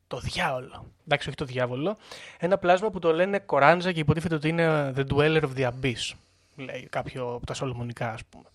[0.07, 0.91] το διάολο.
[1.05, 1.97] Εντάξει, όχι το διάβολο.
[2.39, 6.15] Ένα πλάσμα που το λένε Κοράντζα και υποτίθεται ότι είναι The Dweller of the Abyss.
[6.55, 8.45] Λέει κάποιο από τα Σολομονικά, ας πούμε.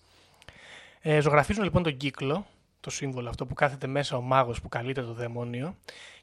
[1.05, 2.45] Ε, ζωγραφίζουν λοιπόν τον κύκλο,
[2.79, 5.77] το σύμβολο αυτό που κάθεται μέσα ο μάγος που καλείται το δαιμόνιο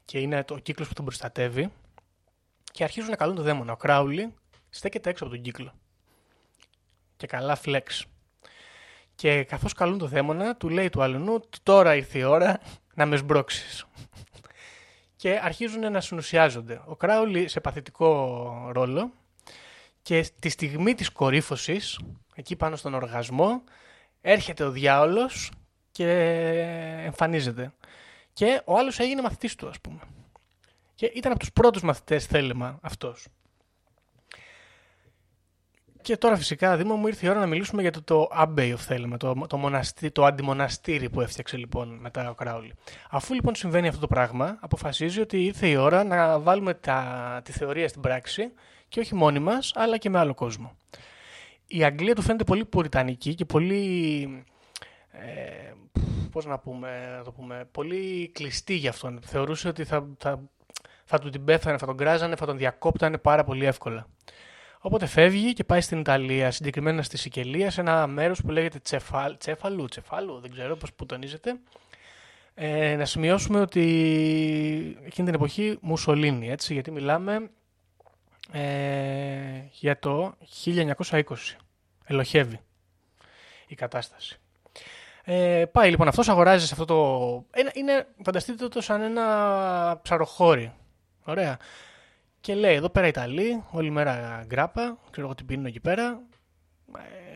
[0.05, 1.71] και είναι το κύκλος που τον προστατεύει
[2.71, 3.71] και αρχίζουν να καλούν το δαίμονα.
[3.71, 4.33] Ο Κράουλι
[4.69, 5.73] στέκεται έξω από τον κύκλο.
[7.17, 8.01] Και καλά flex.
[9.15, 12.59] Και καθώς καλούν το δαίμονα, του λέει του αλλού τώρα ήρθε η ώρα
[12.93, 13.85] να με σμπρώξεις
[15.15, 16.81] και αρχίζουν να συνουσιάζονται.
[16.85, 19.11] Ο Κράουλι σε παθητικό ρόλο
[20.01, 21.99] και τη στιγμή της κορύφωσης,
[22.35, 23.63] εκεί πάνω στον οργασμό,
[24.21, 25.51] έρχεται ο διάολος
[25.91, 26.09] και
[27.05, 27.73] εμφανίζεται.
[28.33, 29.99] Και ο άλλος έγινε μαθητής του, ας πούμε.
[30.95, 33.27] Και ήταν από τους πρώτους μαθητές θέλημα αυτός.
[36.01, 38.87] Και τώρα φυσικά, Δήμο, μου ήρθε η ώρα να μιλήσουμε για το, το Abbey of
[38.87, 42.73] Thelma, το, το, μοναστή, το αντιμοναστήρι που έφτιαξε λοιπόν μετά ο Κράουλι.
[43.09, 47.51] Αφού λοιπόν συμβαίνει αυτό το πράγμα, αποφασίζει ότι ήρθε η ώρα να βάλουμε τα, τη
[47.51, 48.51] θεωρία στην πράξη
[48.87, 50.77] και όχι μόνοι μας, αλλά και με άλλο κόσμο.
[51.73, 54.43] Η Αγγλία του φαίνεται πολύ πουριτανική και πολύ
[55.11, 55.73] ε,
[56.31, 59.19] πώς να πούμε, να το πούμε, πολύ κλειστή για αυτόν.
[59.23, 60.41] Θεωρούσε ότι θα, θα,
[61.03, 64.07] θα του την πέθανε, θα τον κράζανε, θα τον διακόπτανε πάρα πολύ εύκολα.
[64.79, 69.37] Οπότε φεύγει και πάει στην Ιταλία, συγκεκριμένα στη Σικελία, σε ένα μέρος που λέγεται Τσεφάλ,
[69.37, 71.59] Τσέφαλου, Τσεφάλου, δεν ξέρω πώς που τονίζεται.
[72.53, 73.81] Ε, να σημειώσουμε ότι
[75.05, 77.49] εκείνη την εποχή Μουσολίνη, έτσι, γιατί μιλάμε
[78.51, 80.33] ε, για το
[80.65, 81.23] 1920.
[82.05, 82.59] Ελοχεύει
[83.67, 84.39] η κατάσταση.
[85.23, 87.59] Ε, πάει λοιπόν αυτός, αγοράζει σε αυτό το...
[87.59, 90.73] Είναι, είναι, φανταστείτε το σαν ένα ψαροχώρι.
[91.23, 91.57] Ωραία.
[92.41, 96.21] Και λέει, εδώ πέρα Ιταλοί, όλη μέρα γκράπα, ξέρω εγώ τι πίνουν εκεί πέρα.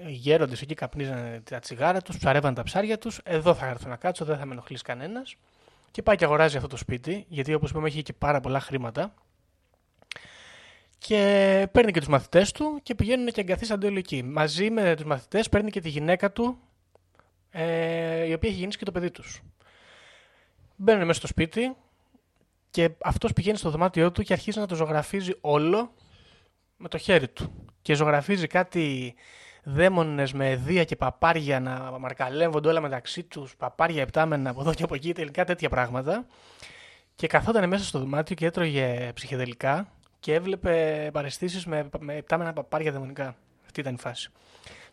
[0.04, 3.20] Ε, οι γέροντες εκεί καπνίζανε τα τσιγάρα τους, ψαρεύαν τα ψάρια τους.
[3.24, 5.36] Εδώ θα έρθω να κάτσω, δεν θα με ενοχλήσει κανένας.
[5.92, 9.14] Και πάει και αγοράζει αυτό το σπίτι, γιατί όπως είπαμε έχει και πάρα πολλά χρήματα.
[11.06, 14.24] Και παίρνει και τους μαθητές του και πηγαίνουν και εγκαθίσανται όλοι εκεί.
[14.24, 16.60] Μαζί με τους μαθητές παίρνει και τη γυναίκα του,
[17.50, 19.42] ε, η οποία έχει γεννήσει και το παιδί τους.
[20.76, 21.76] Μπαίνουν μέσα στο σπίτι
[22.70, 25.94] και αυτός πηγαίνει στο δωμάτιό του και αρχίζει να το ζωγραφίζει όλο
[26.78, 27.68] με το χέρι του.
[27.82, 29.16] Και ζωγραφίζει κάτι
[29.64, 34.84] δαίμονες με δία και παπάρια να μαρκαλέμβονται όλα μεταξύ τους, παπάρια επτάμενα από εδώ και
[34.84, 36.26] από εκεί, τελικά τέτοια πράγματα.
[37.16, 39.90] Και καθόταν μέσα στο δωμάτιο και έτρωγε ψυχεδελικά
[40.26, 43.36] και έβλεπε παρεστήσεις με, με επτάμενα παπάρια δαιμονικά.
[43.66, 44.30] Αυτή ήταν η φάση.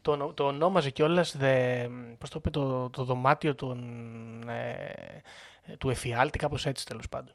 [0.03, 1.37] Το, το ονόμαζε κιόλας
[2.19, 3.79] πώς το, το, το δωμάτιο του,
[4.49, 7.35] ε, του εφιάλτη, κάπως έτσι τέλος πάντων.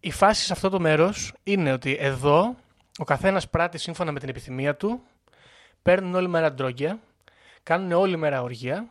[0.00, 2.56] Η φάση σε αυτό το μέρος είναι ότι εδώ
[2.98, 5.02] ο καθένας πράττει σύμφωνα με την επιθυμία του,
[5.82, 6.98] παίρνουν όλη μέρα ντρόγκια,
[7.62, 8.88] κάνουν όλη μέρα οργία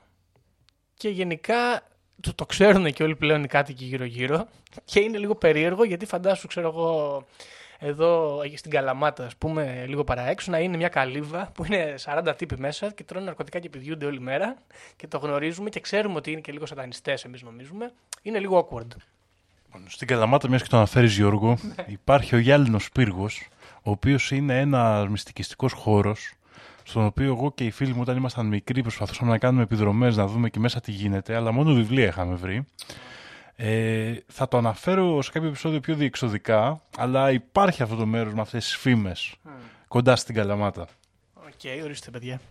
[0.93, 1.87] και γενικά
[2.21, 4.47] το, το ξέρουν και όλοι πλέον οι κάτοικοι γύρω-γύρω
[4.85, 7.25] και είναι λίγο περίεργο γιατί φαντάσου, ξέρω εγώ,
[7.83, 12.59] εδώ στην Καλαμάτα, ας πούμε, λίγο παραέξω, να είναι μια καλύβα που είναι 40 τύποι
[12.59, 14.55] μέσα και τρώνε ναρκωτικά και πηδιούνται όλη μέρα
[14.95, 17.91] και το γνωρίζουμε και ξέρουμε ότι είναι και λίγο σατανιστές, εμείς νομίζουμε.
[18.21, 18.87] Είναι λίγο awkward.
[19.87, 21.57] Στην Καλαμάτα, μιας και το αναφέρεις Γιώργο,
[21.87, 23.47] υπάρχει ο Γυάλινο Πύργος,
[23.83, 26.33] ο οποίος είναι ένας μυστικιστικός χώρος,
[26.83, 30.27] στον οποίο εγώ και οι φίλοι μου, όταν ήμασταν μικροί, προσπαθούσαμε να κάνουμε επιδρομές, να
[30.27, 32.65] δούμε και μέσα τι γίνεται, αλλά μόνο βιβλία είχαμε βρει.
[33.63, 38.41] Ε, θα το αναφέρω σε κάποιο επεισόδιο πιο διεξοδικά, αλλά υπάρχει αυτό το μέρος με
[38.41, 39.35] αυτές τις φήμες
[39.87, 40.87] κοντά στην Καλαμάτα.
[41.33, 42.41] OK, okay, ορίστε παιδιά.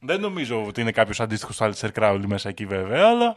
[0.00, 3.36] Δεν νομίζω ότι είναι κάποιος αντίστοιχος στον Aleister Crowley μέσα εκεί βέβαια, αλλά.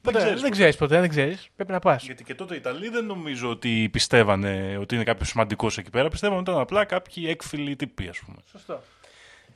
[0.00, 1.48] Ποτέ, δεν ξέρεις ποτέ, δεν ξέρεις.
[1.56, 2.04] Πρέπει να πας.
[2.04, 6.08] Γιατί και τότε οι Ιταλοί δεν νομίζω ότι πιστεύανε ότι είναι κάποιος σημαντικός εκεί πέρα.
[6.08, 8.36] Πιστεύανε ότι ήταν απλά κάποιοι έκφυλοι τύποι, ας πούμε.
[8.50, 8.82] Σωστό.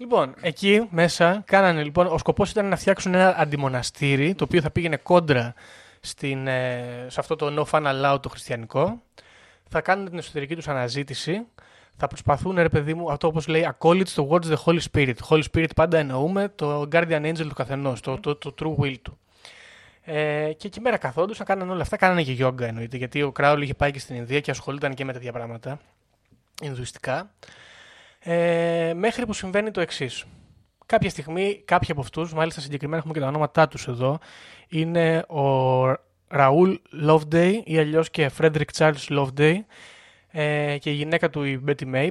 [0.03, 4.71] Λοιπόν, εκεί μέσα κάνανε λοιπόν, ο σκοπός ήταν να φτιάξουν ένα αντιμοναστήρι το οποίο θα
[4.71, 5.55] πήγαινε κόντρα
[6.01, 9.03] στην, ε, σε αυτό το no fun allowed το χριστιανικό.
[9.69, 11.47] Θα κάνουν την εσωτερική τους αναζήτηση.
[11.97, 15.15] Θα προσπαθούν, ρε παιδί μου, αυτό όπως λέει acolytes towards the Holy Spirit.
[15.29, 19.19] Holy Spirit πάντα εννοούμε το guardian angel του καθενός, το, το, το true will του.
[20.03, 23.63] Ε, και εκεί μέρα καθόντουσαν, κάνανε όλα αυτά, κάνανε και yoga εννοείται, γιατί ο Κράουλ
[23.63, 25.81] είχε πάει και στην Ινδία και ασχολούνταν και με τέτοια πράγματα,
[26.63, 27.31] Ινδουιστικά.
[28.25, 30.25] Ε, μέχρι που συμβαίνει το εξής.
[30.87, 34.19] Κάποια στιγμή, κάποιοι από αυτούς, μάλιστα συγκεκριμένα έχουμε και τα ονόματά τους εδώ,
[34.69, 35.87] είναι ο
[36.29, 36.75] Ραούλ
[37.07, 39.57] Loveday ή αλλιώς και Frederick Charles Loveday
[40.29, 42.09] ε, και η γυναίκα του η Betty May.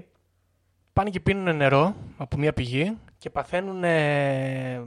[0.94, 3.84] Πάνε και πίνουν νερό από μια πηγή και παθαίνουν.
[3.84, 4.82] Ε,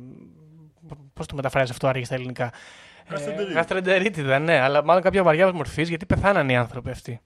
[1.14, 2.52] Πώς το μεταφράζεις αυτό άραγε στα ελληνικά;
[3.54, 7.20] Γαστρεντερίτιδα, ναι, αλλά μάλλον κάποια βαριά μορφής γιατί πεθάναν οι άνθρωποι αυτοί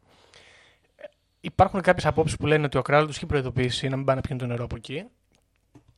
[1.41, 4.27] υπάρχουν κάποιες απόψεις που λένε ότι ο κράτος του έχει προειδοποιήσει να μην πάνε να
[4.27, 5.05] πιούν το νερό από εκεί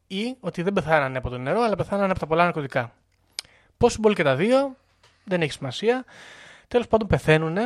[0.07, 2.93] ή ότι δεν πεθάνανε από το νερό, αλλά πεθάνανε από τα πολλά ναρκωτικά.
[3.76, 4.76] Πώ μπορεί και τα δύο,
[5.24, 6.05] δεν έχει σημασία.
[6.68, 7.57] Τέλος πάντων, πεθαίνουν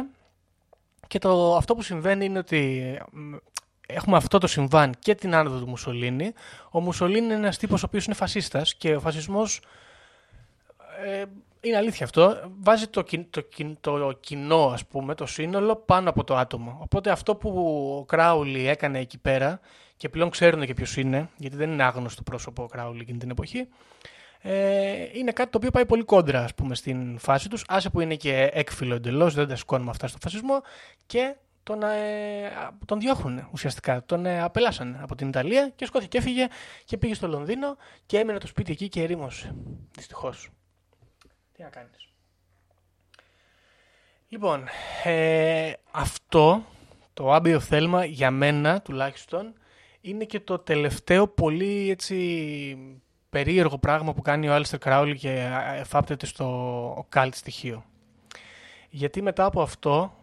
[1.07, 2.99] και το, αυτό που συμβαίνει είναι ότι
[3.87, 6.33] έχουμε αυτό το συμβάν και την άνοδο του Μουσολίνη.
[6.71, 9.61] Ο Μουσολίνη είναι ένας τύπος ο οποίος είναι φασίστας και ο φασισμός
[11.05, 11.25] ε,
[11.65, 12.53] είναι αλήθεια αυτό.
[12.61, 13.43] Βάζει το, το,
[13.81, 16.79] το κοινό, ας πούμε, το σύνολο πάνω από το άτομο.
[16.83, 17.49] Οπότε αυτό που
[18.01, 19.61] ο Κράουλι έκανε εκεί πέρα,
[19.97, 23.31] και πλέον ξέρουν και ποιος είναι, γιατί δεν είναι άγνωστο πρόσωπο ο Κράουλι εκείνη την
[23.31, 23.69] εποχή,
[24.41, 28.01] ε, είναι κάτι το οποίο πάει πολύ κόντρα ας πούμε, στην φάση τους, άσε που
[28.01, 30.63] είναι και έκφυλο εντελώς, δεν τα σηκώνουμε αυτά στο φασισμό
[31.07, 32.51] και τον, ε,
[32.87, 34.05] τον διώχνουν ουσιαστικά.
[34.07, 36.47] Τον ε, απελάσανε από την Ιταλία και σκόθηκε και έφυγε
[36.85, 39.55] και πήγε στο Λονδίνο και έμεινε το σπίτι εκεί και ερήμωσε.
[39.97, 40.51] Δυστυχώς.
[41.57, 42.09] Τι να κάνεις.
[44.29, 44.65] Λοιπόν,
[45.05, 46.65] ε, αυτό
[47.15, 49.55] το Abbey of Thelma για μένα τουλάχιστον
[50.01, 52.99] είναι και το τελευταίο πολύ έτσι
[53.31, 57.85] περίεργο πράγμα που κάνει ο Άλιστερ Κράουλι και εφάπτεται στο cult στοιχείο.
[58.91, 60.15] Γιατί μετά από αυτό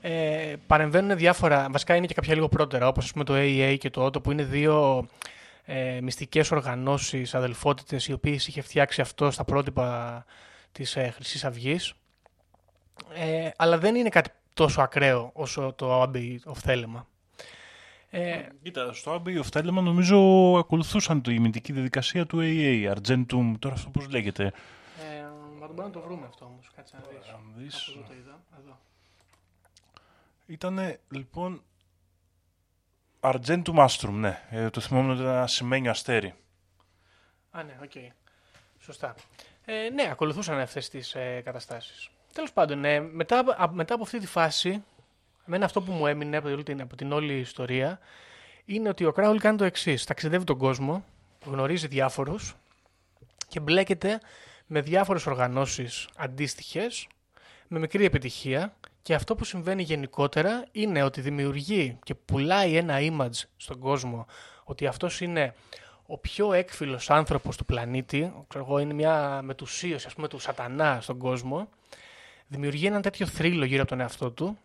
[0.00, 3.90] ε, παρεμβαίνουν διάφορα, βασικά είναι και κάποια λίγο πρώτερα, όπως ας πούμε το AEA και
[3.90, 5.06] το OTO που είναι δύο
[5.66, 10.24] ε, μυστικές οργανώσεις, αδελφότητες, οι οποίες είχε φτιάξει αυτό στα πρότυπα
[10.72, 11.94] της ε, Χρυσής Αυγής.
[13.14, 17.04] Ε, αλλά δεν είναι κάτι τόσο ακραίο όσο το Abbey of Thelema.
[18.10, 20.18] Ε, Κοίτα, στο Abbey of Thelema νομίζω
[20.58, 24.44] ακολουθούσαν το ημιτική διαδικασία του AA, Argentum, τώρα αυτό πώς λέγεται.
[24.44, 24.52] Ε,
[25.60, 27.28] μα μπορούμε να το βρούμε αυτό όμως, κάτσε να δεις.
[27.28, 27.88] Αν δεις.
[27.88, 28.78] Από εδώ το είδα, εδώ.
[30.46, 31.62] Ήτανε λοιπόν
[33.20, 34.42] Argentum Astrum, ναι.
[34.50, 36.34] Ε, το θυμόμουν ότι ήταν ένα ασημένιο αστέρι.
[37.50, 38.12] Α, ναι, οκ.
[38.78, 39.14] Σωστά.
[39.64, 42.10] Ε, ναι, ακολουθούσαν αυτές τις ε, καταστάσεις.
[42.32, 44.84] Τέλος πάντων, ε, μετά, α- μετά από αυτή τη φάση,
[45.46, 47.98] εμένα αυτό που μου έμεινε από την, από την όλη ιστορία,
[48.64, 50.04] είναι ότι ο Κράουλι κάνει το εξής.
[50.04, 51.04] Ταξιδεύει τον κόσμο,
[51.44, 52.54] γνωρίζει διάφορους
[53.48, 54.20] και μπλέκεται
[54.66, 57.06] με διάφορες οργανώσεις αντίστοιχες,
[57.68, 63.42] με μικρή επιτυχία και αυτό που συμβαίνει γενικότερα είναι ότι δημιουργεί και πουλάει ένα image
[63.56, 64.26] στον κόσμο
[64.64, 65.54] ότι αυτός είναι
[66.06, 70.98] ο πιο έκφυλος άνθρωπος του πλανήτη, ξέρω εγώ, είναι μια μετουσίωση ας πούμε του σατανά
[71.00, 71.68] στον κόσμο,
[72.46, 74.58] δημιουργεί ένα τέτοιο θρύλο γύρω από τον εαυτό του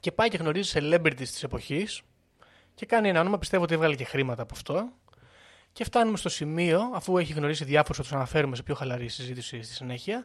[0.00, 2.02] και πάει και γνωρίζει celebrities της εποχής
[2.74, 4.88] και κάνει ένα όνομα, πιστεύω ότι έβγαλε και χρήματα από αυτό
[5.72, 9.62] και φτάνουμε στο σημείο, αφού έχει γνωρίσει διάφορους, θα τους αναφέρουμε σε πιο χαλαρή συζήτηση
[9.62, 10.24] στη συνέχεια,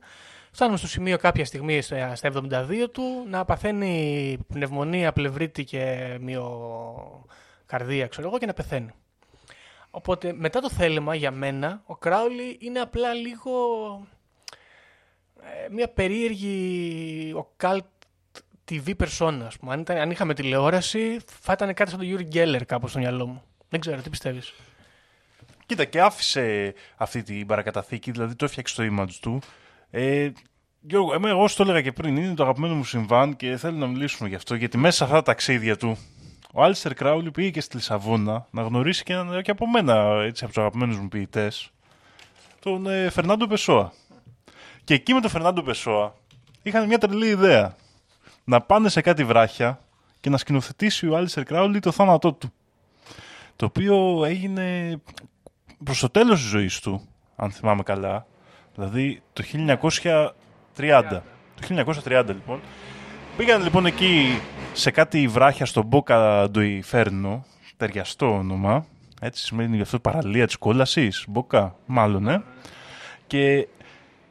[0.52, 8.08] φτάνουμε στο σημείο κάποια στιγμή στα στα 72 του να παθαίνει πνευμονία, πλευρίτη και μυοκαρδία,
[8.08, 8.92] ξέρω εγώ, και να πεθαίνει.
[9.96, 13.52] Οπότε μετά το θέλημα για μένα, ο Κράουλι είναι απλά λίγο
[15.42, 17.80] ε, μια περίεργη ο cult
[18.72, 19.74] TV persona, ας πούμε.
[19.74, 23.28] Αν, ήταν, αν είχαμε τηλεόραση, θα ήταν κάτι σαν τον Yuri Geller κάπως στο μυαλό
[23.28, 23.44] μου.
[23.70, 24.54] Δεν ξέρω, τι πιστεύεις;
[25.74, 29.42] Κοίτα, και άφησε αυτή την παρακαταθήκη, δηλαδή το έφτιαξε το image του.
[29.92, 30.30] Ε,
[30.82, 33.78] Γιώργο, εμένα, εγώ σου το έλεγα και πριν, είναι το αγαπημένο μου συμβάν και θέλω
[33.78, 35.98] να μιλήσουμε γι' αυτό, γιατί μέσα σε αυτά τα ταξίδια του,
[36.54, 40.44] ο Άλιστερ Κράουλι πήγε και στη Λισαβόνα να γνωρίσει και, έναν- και από μένα, έτσι,
[40.44, 41.70] από τους αγαπημένους μου ποιητές,
[42.60, 43.94] τον ε, Φερνάντο Πεσόα.
[44.84, 46.16] Και εκεί με τον Φερνάντο Πεσόα
[46.62, 47.76] είχαν μια τρελή ιδέα.
[48.44, 49.80] Να πάνε σε κάτι βράχια
[50.20, 52.54] και να σκηνοθετήσει ο Άλιστερ Κράουλι το θάνατό του.
[53.56, 54.98] Το οποίο έγινε
[55.84, 57.02] προς το τέλος της ζωής του,
[57.36, 58.26] αν θυμάμαι καλά,
[58.76, 59.44] δηλαδή το
[60.78, 61.22] 1930.
[61.56, 62.60] Το 1930 λοιπόν.
[63.38, 64.40] Πήγαν λοιπόν εκεί
[64.74, 67.46] σε κάτι βράχια στο Μπόκα Ντοϊφέρνο,
[67.78, 68.86] ταιριαστό όνομα,
[69.22, 72.44] έτσι σημαίνει γι' αυτό παραλία της κόλασης, Μπόκα μάλλον, ε.
[73.28, 73.68] Και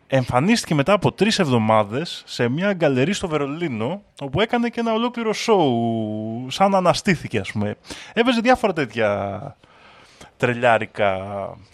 [0.07, 5.32] εμφανίστηκε μετά από τρεις εβδομάδες σε μια γκαλερί στο Βερολίνο, όπου έκανε και ένα ολόκληρο
[5.32, 7.76] σοου, σαν να αναστήθηκε ας πούμε.
[8.12, 9.57] Έπαιζε διάφορα τέτοια
[10.43, 11.18] τρελιάρικα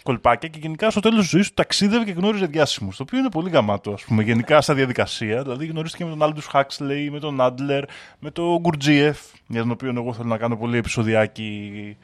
[0.03, 2.97] κολπάκια και γενικά στο τέλος της ζωής του ταξίδευε και γνώριζε διάσημους.
[2.97, 5.43] Το οποίο είναι πολύ γαμάτο, ας πούμε, γενικά σαν διαδικασία.
[5.43, 7.85] Δηλαδή γνωρίστηκε με τον Άλντους Χάξλεϊ, με τον Άντλερ,
[8.19, 11.97] με τον Γκουρτζίεφ, για τον οποίο εγώ θέλω να κάνω πολύ επεισοδιάκι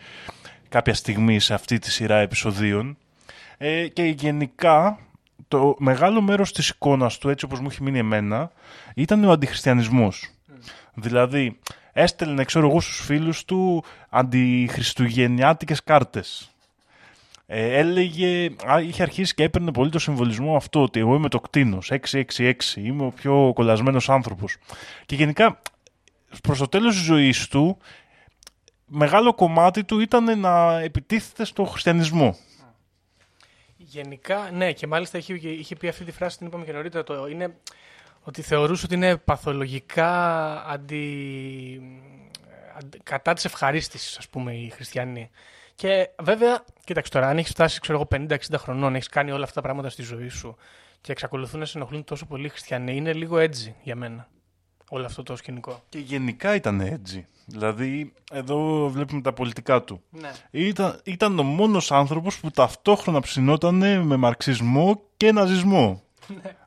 [0.68, 2.96] κάποια στιγμή σε αυτή τη σειρά επεισοδίων.
[3.58, 4.98] Ε, και γενικά
[5.48, 8.52] το μεγάλο μέρος της εικόνας του, έτσι όπως μου έχει μείνει εμένα,
[8.94, 10.30] ήταν ο αντιχριστιανισμός.
[10.94, 11.58] Δηλαδή,
[11.92, 16.53] έστελνε, ξέρω εγώ, στους φίλους του αντιχριστουγεννιάτικες κάρτες.
[17.47, 21.40] Ε, έλεγε, α, είχε αρχίσει και έπαιρνε πολύ το συμβολισμό αυτό, ότι εγώ είμαι το
[21.40, 24.57] κτίνος, 666, είμαι ο πιο κολλασμένος άνθρωπος.
[25.07, 25.62] Και γενικά,
[26.42, 27.78] προς το τέλος της ζωής του,
[28.86, 32.36] μεγάλο κομμάτι του ήταν να επιτίθεται στο χριστιανισμό.
[33.76, 37.26] Γενικά, ναι, και μάλιστα είχε, είχε πει αυτή τη φράση, την είπαμε και νωρίτερα, το,
[37.26, 37.57] είναι
[38.22, 40.12] ότι θεωρούσε ότι είναι παθολογικά
[40.66, 41.80] αντι,
[42.76, 45.30] αντι- κατά της ευχαρίστησης, ας πούμε, οι χριστιανοί.
[45.74, 49.54] Και βέβαια, κοίταξε τώρα, αν έχεις φτάσει, ξέρω εγώ, 50-60 χρονών, έχεις κάνει όλα αυτά
[49.54, 50.56] τα πράγματα στη ζωή σου
[51.00, 54.28] και εξακολουθούν να σε ενοχλούν τόσο πολύ οι χριστιανοί, είναι λίγο edgy για μένα.
[54.88, 55.82] Όλο αυτό το σκηνικό.
[55.88, 57.26] Και γενικά ήταν έτσι.
[57.46, 60.02] Δηλαδή, εδώ βλέπουμε τα πολιτικά του.
[60.10, 60.30] Ναι.
[60.50, 66.02] Ήταν, ήταν ο μόνος άνθρωπος που ταυτόχρονα ψινόταν με μαρξισμό και ναζισμό.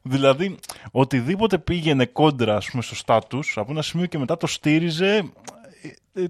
[0.01, 0.57] δηλαδή,
[0.91, 5.17] οτιδήποτε πήγαινε κόντρα ας πούμε, στο στάτους, από ένα σημείο και μετά το στήριζε, ε,
[5.17, 5.23] ε,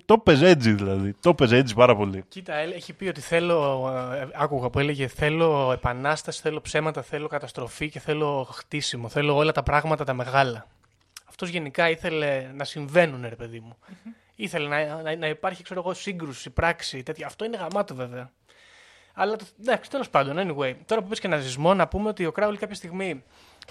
[0.06, 1.14] το έπαιζε έτσι δηλαδή.
[1.20, 2.24] Το έπαιζε έτσι πάρα πολύ.
[2.28, 7.28] Κοίτα, έλε- έχει πει ότι θέλω, ε, άκουγα που έλεγε θέλω επανάσταση, θέλω ψέματα, θέλω
[7.28, 10.68] καταστροφή και θέλω χτίσιμο, θέλω όλα τα πράγματα τα μεγάλα.
[11.30, 13.78] Αυτός γενικά ήθελε να συμβαίνουν, ρε παιδί μου.
[14.36, 17.26] Ήθελε να, να, να υπάρχει, ξέρω εγώ, σύγκρουση, πράξη, τέτοια.
[17.26, 18.32] Αυτό είναι γαμάτο βέβαια.
[19.14, 20.74] Αλλά το- εντάξει, τέλος πάντων, anyway.
[20.86, 23.24] Τώρα που πες και ναζισμό, να πούμε ότι ο Κράουλ κάποια στιγμή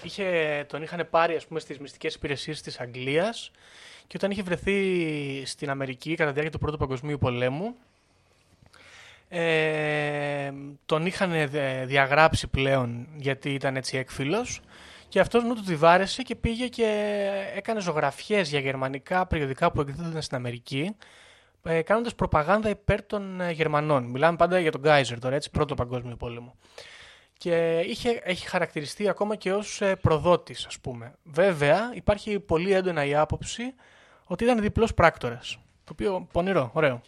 [0.03, 3.51] είχε, τον είχαν πάρει ας πούμε, στις μυστικές υπηρεσίες της Αγγλίας
[4.07, 7.75] και όταν είχε βρεθεί στην Αμερική κατά τη διάρκεια του Πρώτου Παγκοσμίου Πολέμου,
[9.29, 10.51] Ε,
[10.85, 14.61] τον είχαν ε, διαγράψει πλέον γιατί ήταν έτσι έκφυλος
[15.07, 16.85] και αυτός νου του τη βάρεσε και πήγε και
[17.55, 20.95] έκανε ζωγραφιές για γερμανικά περιοδικά που εκδίδονταν στην Αμερική
[21.63, 24.03] ε, κάνοντας προπαγάνδα υπέρ των ε, Γερμανών.
[24.03, 26.55] Μιλάμε πάντα για τον Γκάιζερ τώρα, έτσι, πρώτο παγκόσμιο πόλεμο.
[27.37, 31.13] Και είχε, έχει χαρακτηριστεί ακόμα και ως ε, προδότης, ας πούμε.
[31.23, 33.73] Βέβαια, υπάρχει πολύ έντονα η άποψη
[34.27, 35.57] ότι ήταν διπλός πράκτορας.
[35.83, 37.01] Το οποίο πονηρό, ωραίο.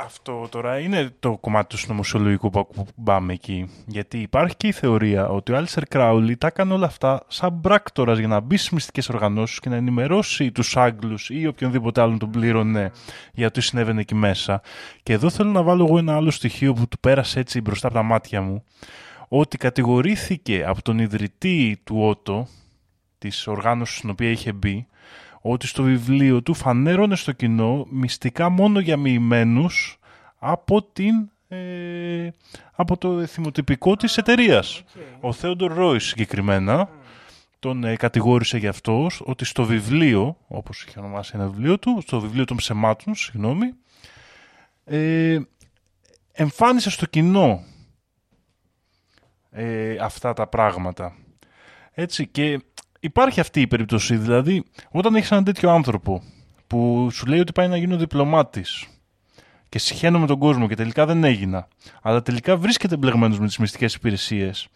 [0.00, 3.70] Αυτό τώρα είναι το κομμάτι του συνωμοσιολογικού που ακουμπάμε εκεί.
[3.86, 8.18] Γιατί υπάρχει και η θεωρία ότι ο Άλιστερ Κράουλι τα έκανε όλα αυτά σαν πράκτορας
[8.18, 12.30] για να μπει στις μυστικές οργανώσεις και να ενημερώσει τους Άγγλους ή οποιονδήποτε άλλον τον
[12.30, 12.92] πλήρωνε
[13.32, 14.60] για το τι συνέβαινε εκεί μέσα.
[15.02, 17.96] Και εδώ θέλω να βάλω εγώ ένα άλλο στοιχείο που του πέρασε έτσι μπροστά από
[17.96, 18.64] τα μάτια μου.
[19.28, 22.46] Ότι κατηγορήθηκε από τον ιδρυτή του Ότο,
[23.18, 24.86] της οργάνωσης στην οποία είχε μπει,
[25.40, 29.98] ότι στο βιβλίο του φανέρωνε στο κοινό μυστικά μόνο για μοιημένους
[30.38, 32.28] από, την, ε,
[32.72, 34.82] από το θυμοτυπικό της εταιρείας.
[35.20, 36.88] Ο Θέοντορ Ρόις συγκεκριμένα
[37.58, 42.20] τον ε, κατηγόρησε για αυτό ότι στο βιβλίο, όπως είχε ονομάσει ένα βιβλίο του, στο
[42.20, 43.74] βιβλίο των ψεμάτων, συγγνώμη,
[44.84, 45.38] ε,
[46.32, 47.62] εμφάνισε στο κοινό
[49.50, 51.16] ε, αυτά τα πράγματα.
[51.92, 52.60] Έτσι και
[53.00, 54.16] υπάρχει αυτή η περίπτωση.
[54.16, 56.22] Δηλαδή, όταν έχεις έναν τέτοιο άνθρωπο
[56.66, 58.86] που σου λέει ότι πάει να γίνω διπλωμάτης
[59.68, 61.68] και συχαίνω με τον κόσμο και τελικά δεν έγινα,
[62.02, 64.68] αλλά τελικά βρίσκεται μπλεγμένος με τις μυστικές υπηρεσίες.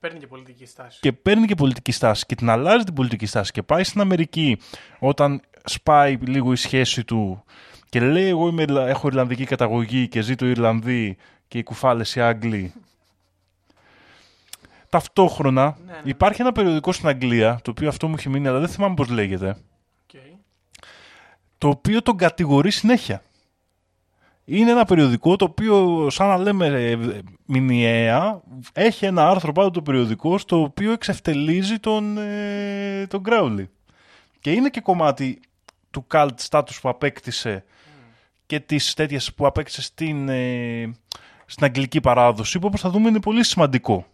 [0.00, 0.98] Παίρνει και πολιτική στάση.
[1.00, 4.58] Και παίρνει και πολιτική στάση και την αλλάζει την πολιτική στάση και πάει στην Αμερική
[4.98, 7.44] όταν σπάει λίγο η σχέση του
[7.88, 11.16] και λέει εγώ είμαι, έχω Ιρλανδική καταγωγή και ζήτω Ιρλανδοί
[11.48, 12.72] και οι κουφάλες οι Άγγλοι
[14.96, 16.00] Ταυτόχρονα ναι, ναι.
[16.04, 19.08] υπάρχει ένα περιοδικό στην Αγγλία, το οποίο αυτό μου έχει μείνει, αλλά δεν θυμάμαι πώς
[19.08, 19.56] λέγεται,
[20.12, 20.36] okay.
[21.58, 23.22] το οποίο τον κατηγορεί συνέχεια.
[24.44, 26.98] Είναι ένα περιοδικό το οποίο, σαν να λέμε ε,
[27.46, 28.40] μηνιαία,
[28.72, 33.70] έχει ένα άρθρο πάνω το περιοδικό στο οποίο εξευτελίζει τον, ε, τον Γκράουλι.
[34.40, 35.40] Και είναι και κομμάτι
[35.90, 37.64] του cult status που απέκτησε
[38.46, 40.90] και τις τέτοιες που απέκτησε στην, ε,
[41.46, 44.06] στην αγγλική παράδοση, που όπως θα δούμε είναι πολύ σημαντικό.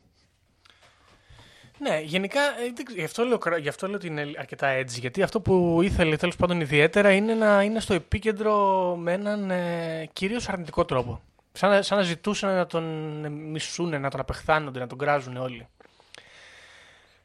[1.82, 5.00] Ναι, γενικά ε, γι αυτό, λέω, γι' αυτό λέω ότι είναι αρκετά έτσι.
[5.00, 10.08] Γιατί αυτό που ήθελε τέλος πάντων ιδιαίτερα είναι να είναι στο επίκεντρο με έναν ε,
[10.12, 11.20] κυρίως αρνητικό τρόπο.
[11.52, 12.84] Σαν, σαν να ζητούσαν να τον
[13.32, 15.66] μισούν, να τον απεχθάνονται, να τον κράζουν όλοι.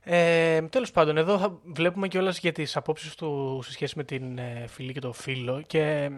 [0.04, 4.04] Ε, Τέλος πάντων, εδώ θα βλέπουμε και όλες για τις απόψεις του σε σχέση με
[4.04, 5.64] την ε, φιλή και το φίλο.
[5.68, 6.12] Και.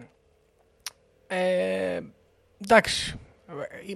[1.27, 1.99] Ε,
[2.63, 3.28] εντάξει, ε,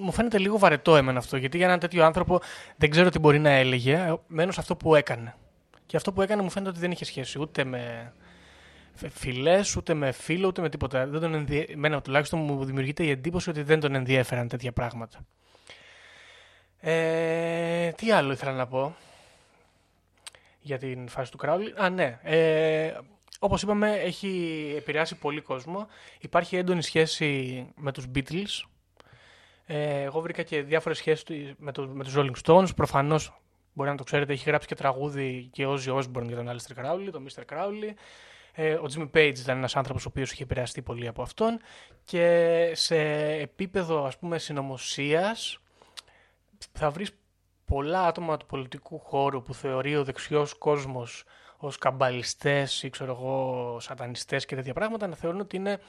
[0.01, 2.39] μου φαίνεται λίγο βαρετό εμένα αυτό, γιατί για έναν τέτοιο άνθρωπο
[2.77, 5.35] δεν ξέρω τι μπορεί να έλεγε, μένω σε αυτό που έκανε.
[5.85, 8.13] Και αυτό που έκανε μου φαίνεται ότι δεν είχε σχέση ούτε με
[8.95, 11.07] φιλέ, ούτε με φίλο, ούτε με τίποτα.
[11.07, 11.65] Δεν τον ενδιε...
[11.69, 15.25] Εμένα τουλάχιστον μου δημιουργείται η εντύπωση ότι δεν τον ενδιέφεραν τέτοια πράγματα.
[16.79, 18.95] Ε, τι άλλο ήθελα να πω
[20.59, 21.73] για την φάση του Κράουλι.
[21.77, 22.19] Α, ναι.
[22.23, 22.93] Ε,
[23.39, 25.87] όπως είπαμε, έχει επηρεάσει πολύ κόσμο.
[26.19, 28.63] Υπάρχει έντονη σχέση με τους Beatles,
[29.65, 32.75] ε, εγώ βρήκα και διάφορες σχέσεις με, το, με τους Rolling Stones.
[32.75, 33.41] Προφανώς,
[33.73, 36.83] μπορεί να το ξέρετε, έχει γράψει και τραγούδι και ο Ozzy Osbourne για τον Alistair
[36.83, 37.41] Crowley, τον Mr.
[37.53, 37.93] Crowley.
[38.55, 41.59] Ε, ο Jimmy Page ήταν ένας άνθρωπος ο οποίος είχε επηρεαστεί πολύ από αυτόν.
[42.03, 42.97] Και σε
[43.31, 45.59] επίπεδο ας πούμε συνωμοσίας
[46.71, 47.11] θα βρεις
[47.65, 51.23] πολλά άτομα του πολιτικού χώρου που θεωρεί ο δεξιός κόσμος
[51.57, 55.79] ως καμπαλιστές ή ξέρω εγώ σατανιστές και τέτοια πράγματα να θεωρούν ότι είναι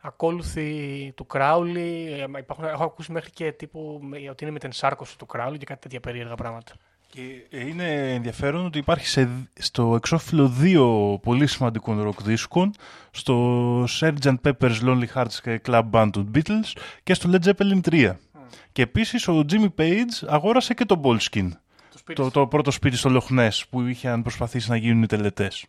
[0.00, 2.08] ακόλουθοι του Κράουλι.
[2.38, 5.80] Υπάρχουν, έχω ακούσει μέχρι και τύπου ότι είναι με την σάρκωση του Κράουλι και κάτι
[5.80, 6.72] τέτοια περίεργα πράγματα.
[7.12, 9.28] Και είναι ενδιαφέρον ότι υπάρχει σε,
[9.58, 12.74] στο εξώφυλλο δύο πολύ σημαντικών ροκ δίσκων
[13.10, 14.34] στο Sgt.
[14.44, 16.72] Pepper's Lonely Hearts Club Band των Beatles
[17.02, 18.12] και στο Led Zeppelin 3.
[18.72, 21.48] Και επίσης ο Jimmy Page αγόρασε και το Bolskin.
[22.14, 25.66] Το, το, πρώτο σπίτι στο Λοχνές που είχαν προσπαθήσει να γίνουν οι τελετές.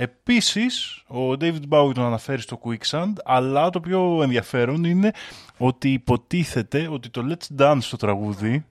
[0.00, 5.12] Επίσης, ο David Bowie τον αναφέρει στο Quicksand, αλλά το πιο ενδιαφέρον είναι
[5.58, 8.64] ότι υποτίθεται ότι το Let's Dance στο τραγούδι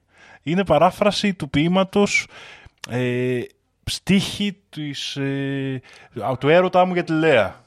[0.43, 2.27] είναι παράφραση του ποίηματος
[2.89, 3.41] ε,
[3.83, 5.81] στίχη της, ε,
[6.39, 7.63] του έρωτά μου για τη Λέα.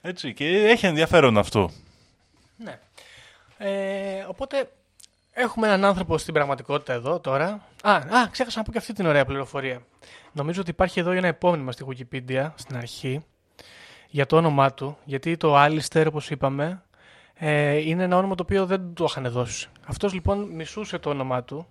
[0.00, 1.70] Έτσι, και έχει ενδιαφέρον αυτό.
[2.56, 2.78] Ναι.
[3.58, 4.70] Ε, οπότε
[5.38, 7.66] έχουμε έναν άνθρωπο στην πραγματικότητα εδώ τώρα.
[7.82, 9.82] Α, α, ξέχασα να πω και αυτή την ωραία πληροφορία.
[10.32, 13.24] Νομίζω ότι υπάρχει εδώ ένα επόμενο στη Wikipedia στην αρχή
[14.08, 14.98] για το όνομά του.
[15.04, 16.82] Γιατί το Alistair, όπως είπαμε,
[17.34, 19.68] ε, είναι ένα όνομα το οποίο δεν του είχαν δώσει.
[19.86, 21.66] Αυτός λοιπόν μισούσε το όνομά του.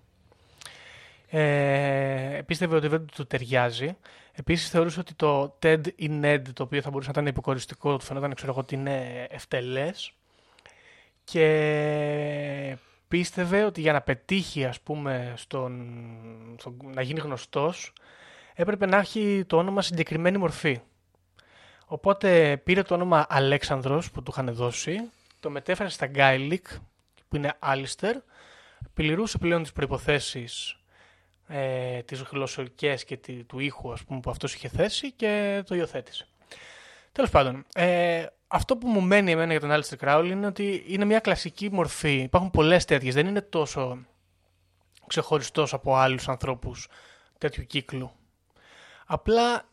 [1.29, 3.97] Ε, πίστευε ότι δεν του ταιριάζει.
[4.33, 8.05] Επίσης θεωρούσε ότι το Ted ή Ned, το οποίο θα μπορούσε να ήταν υποκοριστικό, του
[8.05, 10.11] φαινόταν ξέρω εγώ, ότι είναι ευτελές.
[11.23, 12.77] και
[13.07, 17.93] πίστευε ότι για να πετύχει ας πούμε στον, στον, να γίνει γνωστός
[18.53, 20.79] έπρεπε να έχει το όνομα συγκεκριμένη μορφή.
[21.85, 26.67] Οπότε πήρε το όνομα Αλέξανδρος που του είχαν δώσει, το μετέφερε στα Gaelic
[27.27, 28.15] που είναι Άλιστερ,
[28.93, 30.77] πληρούσε πλέον τις προϋποθέσεις
[31.47, 35.75] ε, τις γλωσσορικές και τη, του ήχου ας πούμε, που αυτός είχε θέσει και το
[35.75, 36.27] υιοθέτησε.
[37.11, 41.05] Τέλος πάντων, ε, αυτό που μου μένει εμένα για τον Alistair Crowley είναι ότι είναι
[41.05, 42.13] μια κλασική μορφή.
[42.13, 44.05] Υπάρχουν πολλές τέτοιες, δεν είναι τόσο
[45.07, 46.87] ξεχωριστός από άλλους ανθρώπους
[47.37, 48.11] τέτοιου κύκλου.
[49.05, 49.63] Απλά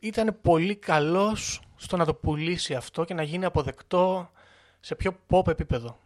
[0.00, 4.30] ήταν πολύ καλός στο να το πουλήσει αυτό και να γίνει αποδεκτό
[4.80, 5.98] σε πιο pop επίπεδο.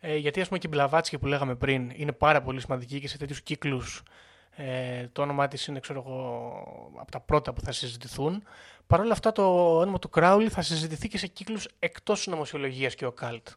[0.00, 3.08] Ε, γιατί ας πούμε και η Μπλαβάτσκι που λέγαμε πριν είναι πάρα πολύ σημαντική και
[3.08, 4.02] σε τέτοιους κύκλους
[4.50, 8.42] ε, το όνομά της είναι ξέρω εγώ, από τα πρώτα που θα συζητηθούν.
[8.86, 13.06] Παρ' όλα αυτά το όνομα του Κράουλι θα συζητηθεί και σε κύκλους εκτός συνωμοσιολογίας και
[13.06, 13.48] ο Καλτ.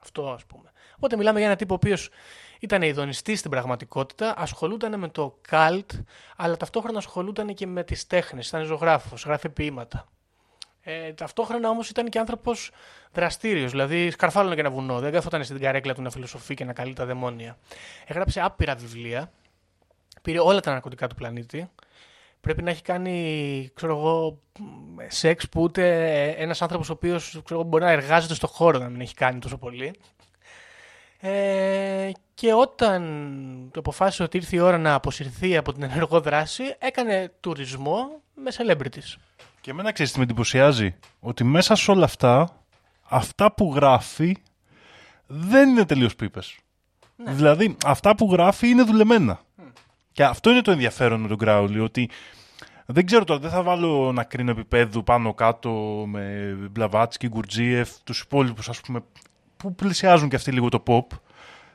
[0.00, 0.72] Αυτό ας πούμε.
[0.96, 2.10] Οπότε μιλάμε για ένα τύπο ο οποίος
[2.60, 5.92] ήταν ειδονιστής στην πραγματικότητα, ασχολούταν με το καλτ,
[6.36, 10.08] αλλά ταυτόχρονα ασχολούταν και με τις τέχνες, ήταν ζωγράφος, γράφει ποίηματα.
[10.82, 12.70] Ε, ταυτόχρονα όμως ήταν και άνθρωπος
[13.12, 14.98] δραστήριος, δηλαδή σκαρφάλωνε και ένα βουνό.
[14.98, 17.58] Δεν καθόταν στην καρέκλα του να φιλοσοφεί και να καλεί τα δαιμόνια.
[18.06, 19.32] Έγραψε άπειρα βιβλία,
[20.22, 21.70] πήρε όλα τα ναρκωτικά του πλανήτη.
[22.40, 24.40] Πρέπει να έχει κάνει, ξέρω εγώ,
[25.08, 25.84] σεξ που ούτε
[26.28, 29.94] ένας άνθρωπος ο οποίος μπορεί να εργάζεται στο χώρο να μην έχει κάνει τόσο πολύ.
[31.20, 33.02] Ε, και όταν
[33.72, 38.50] το αποφάσισε ότι ήρθε η ώρα να αποσυρθεί από την ενεργό δράση, έκανε τουρισμό με
[38.56, 39.16] celebrities.
[39.60, 42.62] Και εμένα ξέρεις τι με εντυπωσιάζει; Ότι μέσα σε όλα αυτά,
[43.02, 44.36] αυτά που γράφει
[45.26, 46.56] δεν είναι τελείως πίπες.
[47.16, 47.32] Ναι.
[47.32, 49.40] Δηλαδή, αυτά που γράφει είναι δουλεμένα.
[50.12, 52.10] Και αυτό είναι το ενδιαφέρον με τον Γκράουλι, ότι
[52.86, 55.70] δεν ξέρω τώρα, δεν θα βάλω να κρίνω επίπεδου πάνω κάτω
[56.06, 59.00] με Μπλαβάτσκι, Γκουρτζίεφ, τους υπόλοιπους ας πούμε,
[59.56, 61.16] που πλησιάζουν και αυτοί λίγο το pop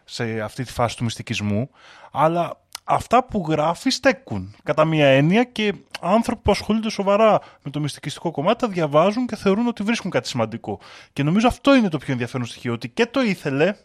[0.04, 1.70] σε αυτή τη φάση του μυστικισμού,
[2.12, 7.80] αλλά αυτά που γράφει στέκουν κατά μία έννοια και άνθρωποι που ασχολούνται σοβαρά με το
[7.80, 10.80] μυστικιστικό κομμάτι τα διαβάζουν και θεωρούν ότι βρίσκουν κάτι σημαντικό.
[11.14, 13.76] Και νομίζω αυτό είναι το πιο ενδιαφέρον στοιχείο, ότι και το ήθελε,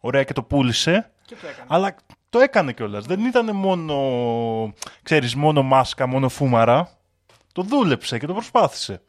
[0.00, 1.10] ωραία και το πούλησε,
[1.66, 1.96] αλλά
[2.36, 3.04] το έκανε κιόλας.
[3.06, 6.90] Δεν ήταν μόνο, ξέρεις, μόνο μάσκα, μόνο φούμαρα.
[7.52, 9.00] Το δούλεψε και το προσπάθησε.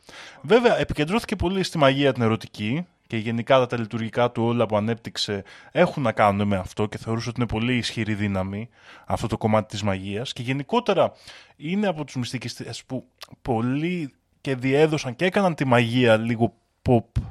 [0.41, 5.43] Βέβαια, επικεντρώθηκε πολύ στη μαγεία την ερωτική, και γενικά τα λειτουργικά του όλα που ανέπτυξε
[5.71, 8.69] έχουν να κάνουν με αυτό και θεωρούσα ότι είναι πολύ ισχυρή δύναμη
[9.05, 11.11] αυτό το κομμάτι της μαγείας και γενικότερα
[11.55, 13.07] είναι από τους μυστικιστές που
[13.41, 16.53] πολύ και διέδωσαν και έκαναν τη μαγεία λίγο
[16.89, 17.21] pop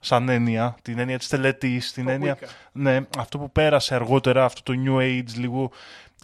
[0.00, 2.38] σαν έννοια, την έννοια της τελετής, την έννοια,
[2.72, 5.70] ναι, αυτό που πέρασε αργότερα, αυτό το New Age λίγο,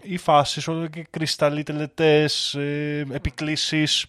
[0.03, 4.07] οι φάσεις, όλο και κρυσταλλοί τελετές, ε, επικλήσεις,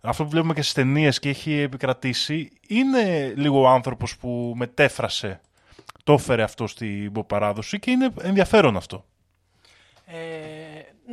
[0.00, 5.40] αυτό που βλέπουμε και στις ταινίες και έχει επικρατήσει, είναι λίγο ο άνθρωπος που μετέφρασε,
[6.04, 9.04] το έφερε αυτό στην παράδοση και είναι ενδιαφέρον αυτό.
[10.06, 10.14] Ε,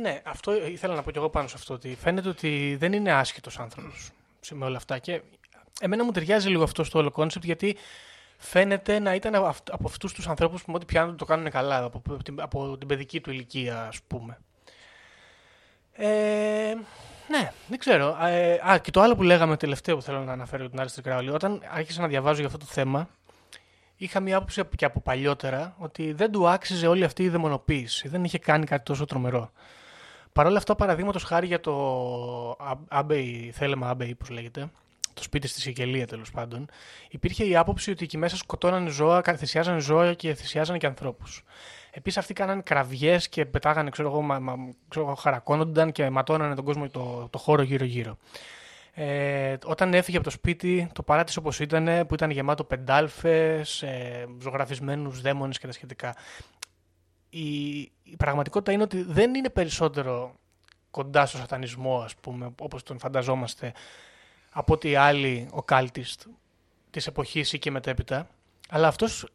[0.00, 3.12] ναι, αυτό ήθελα να πω κι εγώ πάνω σε αυτό, ότι φαίνεται ότι δεν είναι
[3.12, 4.10] άσχετος άνθρωπος
[4.50, 5.20] με όλα αυτά και
[5.82, 7.76] εμένα μου ταιριάζει λίγο αυτό στο όλο concept γιατί
[8.36, 12.40] φαίνεται να ήταν από αυτούς τους ανθρώπους που ό,τι πιάνουν το κάνουν καλά, από, την,
[12.40, 14.38] από την παιδική του ηλικία, ας πούμε.
[15.92, 16.74] Ε,
[17.28, 18.16] ναι, δεν ξέρω.
[18.22, 21.00] Ε, α, και το άλλο που λέγαμε τελευταίο που θέλω να αναφέρω για τον Άλιστερ
[21.00, 21.30] Κράουλι.
[21.30, 23.08] Όταν άρχισα να διαβάζω για αυτό το θέμα,
[23.96, 28.08] είχα μια άποψη και από παλιότερα ότι δεν του άξιζε όλη αυτή η δαιμονοποίηση.
[28.08, 29.50] Δεν είχε κάνει κάτι τόσο τρομερό.
[30.32, 32.56] Παρ' όλα αυτά, παραδείγματος χάρη για το
[32.90, 34.70] Abbey, θέλεμα Abbey, όπω λέγεται,
[35.14, 36.68] το σπίτι στη Σικελία τέλος πάντων,
[37.08, 41.44] υπήρχε η άποψη ότι εκεί μέσα σκοτώνανε ζώα, θυσιάζανε ζώα και θυσιάζανε και ανθρώπους.
[41.94, 44.56] Επίσης αυτοί κάνανε κραυγές και πετάγανε, ξέρω εγώ, μα, μα,
[44.88, 48.18] ξέρω, χαρακώνονταν και ματώνανε τον κόσμο το, το χώρο γύρω-γύρω.
[48.94, 54.26] Ε, όταν έφυγε από το σπίτι, το παράτησε όπως ήταν, που ήταν γεμάτο πεντάλφες, ε,
[54.42, 56.16] ζωγραφισμένους δαίμονες και τα σχετικά.
[57.30, 60.34] Η, η πραγματικότητα είναι ότι δεν είναι περισσότερο
[60.90, 63.72] κοντά στο σατανισμό, ας πούμε, όπως τον φανταζόμαστε,
[64.52, 66.22] από ότι άλλοι ο κάλτιστ
[66.90, 68.28] της εποχής ή και μετέπειτα,
[68.68, 69.28] αλλά αυτός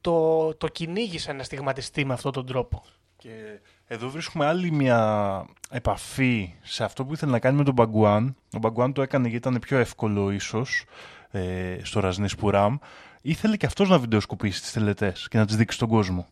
[0.00, 2.84] το, το κυνήγησε να στιγματιστεί με αυτόν τον τρόπο.
[3.16, 8.36] Και εδώ βρίσκουμε άλλη μια επαφή σε αυτό που ήθελε να κάνει με τον Μπαγκουάν.
[8.52, 10.84] Ο Μπαγκουάν το έκανε γιατί ήταν πιο εύκολο ίσως
[11.30, 12.76] ε, στο Ραζνή Σπουράμ.
[13.22, 16.26] Ήθελε και αυτός να βιντεοσκοπήσει τις τελετές και να τις δείξει στον κόσμο.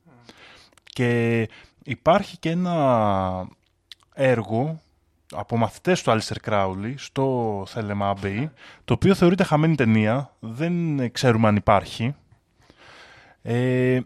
[0.84, 1.48] Και
[1.84, 3.48] υπάρχει και ένα
[4.14, 4.80] έργο
[5.34, 8.48] από μαθητές του Άλιστερ Κράουλι στο Θέλεμα Abbey,
[8.84, 12.14] το οποίο θεωρείται χαμένη ταινία, δεν ξέρουμε αν υπάρχει
[13.42, 14.00] ε,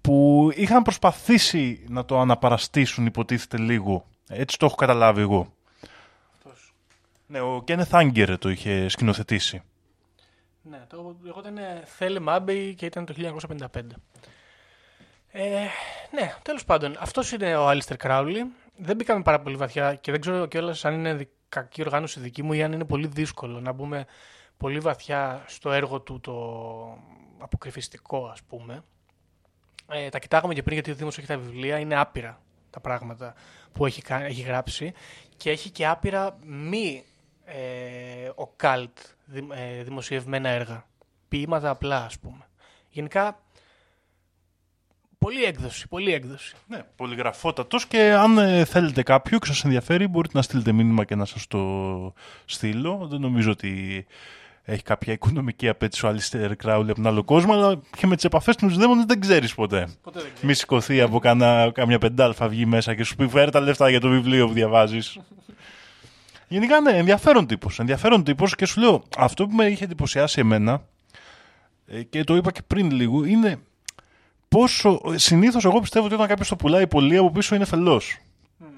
[0.00, 4.06] που είχαν προσπαθήσει να το αναπαραστήσουν υποτίθεται λίγο.
[4.28, 5.52] Έτσι το έχω καταλάβει εγώ.
[7.26, 9.62] Ναι, ο Κένεθ Άγκερ το είχε σκηνοθετήσει.
[10.62, 13.66] Ναι, το εγώ ήταν Θέλε Μάμπεϊ και ήταν το 1955.
[15.30, 15.66] Ε,
[16.10, 18.46] ναι, τέλος πάντων, αυτός είναι ο Άλιστερ Κράουλι.
[18.80, 22.42] Δεν μπήκαμε πάρα πολύ βαθιά και δεν ξέρω κιόλας αν είναι δι- κακή οργάνωση δική
[22.42, 24.06] μου ή αν είναι πολύ δύσκολο να μπούμε
[24.56, 26.34] πολύ βαθιά στο έργο του το
[27.38, 28.82] αποκρυφιστικό ας πούμε.
[29.90, 33.34] Ε, τα κοιτάγαμε και πριν γιατί ο Δήμος έχει τα βιβλία, είναι άπειρα τα πράγματα
[33.72, 34.92] που έχει, κα- έχει γράψει
[35.36, 37.04] και έχει και άπειρα μη
[37.44, 40.86] ε, οκάλτ δη- ε, δημοσιευμένα έργα.
[41.28, 42.48] Ποίηματα απλά ας πούμε.
[42.90, 43.40] Γενικά,
[45.18, 46.54] πολύ έκδοση, πολύ έκδοση.
[46.66, 51.14] Ναι, πολυγραφότατος και αν ε, θέλετε κάποιο και σας ενδιαφέρει μπορείτε να στείλετε μήνυμα και
[51.14, 51.58] να σας το
[52.44, 53.06] στείλω.
[53.10, 54.06] Δεν νομίζω ότι
[54.64, 58.24] έχει κάποια οικονομική απέτηση ο Αλιστέρ Κράουλ από τον άλλο κόσμο, αλλά και με τις
[58.24, 59.88] επαφές του με τους δαίμονες δεν ξέρεις ποτέ.
[60.02, 63.60] Ποτέ δεν Μη σηκωθεί από κανά, κάμια πεντάλφα βγει μέσα και σου πει φέρε τα
[63.60, 65.18] λεφτά για το βιβλίο που διαβάζεις.
[66.48, 67.78] Γενικά ναι, ενδιαφέρον τύπος.
[67.78, 70.82] Ενδιαφέρον τύπος και σου λέω, αυτό που με είχε εντυπωσιάσει εμένα
[71.86, 73.58] ε, και το είπα και πριν λίγο, είναι
[74.48, 75.00] πόσο.
[75.14, 78.18] Συνήθως εγώ πιστεύω ότι όταν κάποιος το πουλάει πολύ από πίσω είναι φελός.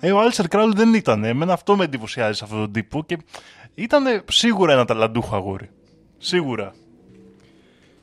[0.01, 1.25] Ε, ο Άλισερ Κράουλ δεν ήταν.
[1.25, 3.19] Εμένα αυτό με εντυπωσιάζει σε αυτόν τον τύπο και
[3.75, 5.71] ήταν σίγουρα ένα ταλαντούχο αγόρι.
[6.19, 6.75] Σίγουρα.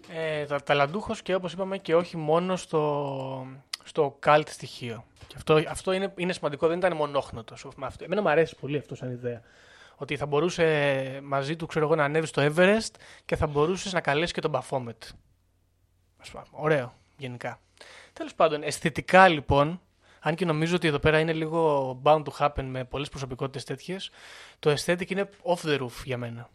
[0.10, 3.48] Ε, τα, ταλαντούχος και όπως είπαμε και όχι μόνο στο,
[3.84, 5.06] στο cult στοιχείο.
[5.28, 7.68] Και αυτό, αυτό είναι, είναι σημαντικό, δεν ήταν μονόχνοτος.
[7.80, 9.42] Αυτό, εμένα μου αρέσει πολύ αυτό σαν ιδέα.
[9.96, 12.92] Ότι θα μπορούσε μαζί του ξέρω εγώ, να ανέβεις στο Everest
[13.26, 15.12] και θα μπορούσες να καλέσεις και τον Baphomet.
[16.18, 17.60] Ας πούμε, ωραίο, γενικά.
[18.14, 19.82] Τέλος πάντων, αισθητικά λοιπόν,
[20.20, 24.10] αν και νομίζω ότι εδώ πέρα είναι λίγο bound to happen με πολλές προσωπικότητες τέτοιες,
[24.60, 26.50] το aesthetic είναι off the roof για μένα.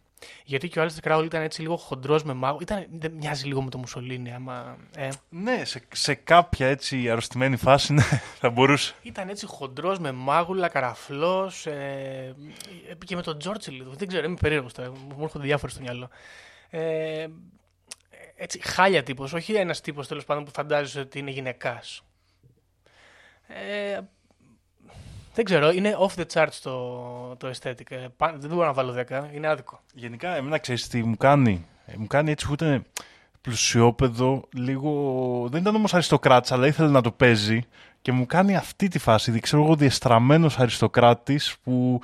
[0.45, 2.57] Γιατί και ο Άλιστερ Κράουλ ήταν έτσι λίγο χοντρός με μάγο.
[2.61, 4.77] Ήταν, δεν μοιάζει λίγο με το Μουσολίνι, άμα.
[4.95, 5.09] Ε.
[5.29, 8.01] Ναι, σε, σε κάποια έτσι αρρωστημένη φάση ναι,
[8.39, 8.93] θα μπορούσε.
[9.01, 11.65] Ήταν έτσι χοντρός με μάγουλα, καραφλός.
[11.65, 12.35] Ε,
[13.05, 13.91] και με τον Τζόρτσι λίγο.
[13.91, 14.91] Δεν ξέρω, είμαι περίεργος τώρα.
[14.91, 16.09] Μου έρχονται διάφορα στο μυαλό.
[16.69, 17.27] Ε,
[18.43, 19.33] έτσι, χάλια τύπος.
[19.33, 22.01] Όχι ένας τύπος τέλος πάντων που φαντάζεσαι ότι είναι γυναικάς.
[23.47, 23.99] Ε,
[25.33, 27.91] δεν ξέρω, είναι off the charts το, το aesthetic.
[27.91, 29.79] Ε, πα- δεν μπορώ να βάλω 10, είναι άδικο.
[29.93, 31.65] Γενικά, εμένα ξέρεις τι μου κάνει.
[31.85, 32.85] Ε, μου κάνει έτσι που ήταν
[33.41, 34.91] πλουσιόπεδο, λίγο...
[35.51, 37.61] Δεν ήταν όμως αριστοκράτης, αλλά ήθελε να το παίζει
[38.01, 42.01] και μου κάνει αυτή τη φάση, δι- ξέρω εγώ, διεστραμμένος αριστοκράτης που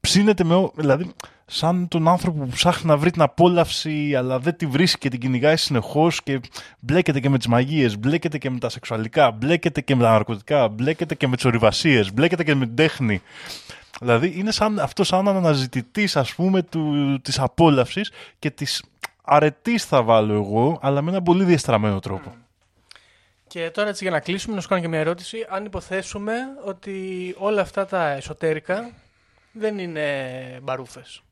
[0.00, 0.54] ψήνεται με...
[0.54, 1.12] ό- Δηλαδή,
[1.52, 5.20] σαν τον άνθρωπο που ψάχνει να βρει την απόλαυση, αλλά δεν τη βρίσκει και την
[5.20, 6.40] κυνηγάει συνεχώς και
[6.80, 10.68] μπλέκεται και με τις μαγείες, μπλέκεται και με τα σεξουαλικά, μπλέκεται και με τα ναρκωτικά,
[10.68, 13.22] μπλέκεται και με τις ορειβασίες, μπλέκεται και με την τέχνη.
[14.00, 18.82] Δηλαδή είναι σαν, αυτό σαν αναζητητής ας πούμε του, της απόλαυσης και της
[19.24, 22.34] αρετής θα βάλω εγώ, αλλά με έναν πολύ διεστραμμένο τρόπο.
[23.46, 25.46] Και τώρα έτσι για να κλείσουμε, να σου κάνω και μια ερώτηση.
[25.48, 26.34] Αν υποθέσουμε
[26.64, 26.94] ότι
[27.38, 28.90] όλα αυτά τα εσωτερικά
[29.52, 30.04] δεν είναι
[30.62, 31.22] μπαρούφες.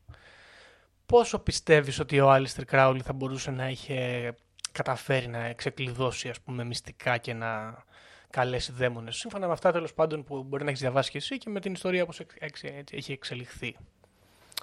[1.08, 4.32] Πόσο πιστεύεις ότι ο Άλιστερ Κράουλι θα μπορούσε να είχε
[4.72, 7.82] καταφέρει να ξεκλειδώσει ας πούμε μυστικά και να
[8.30, 11.50] καλέσει δαίμονες; Σύμφωνα με αυτά τέλος πάντων που μπορεί να έχεις διαβάσει και εσύ και
[11.50, 13.76] με την ιστορία όπως εξ- εξ- έτσι έχει εξελιχθεί.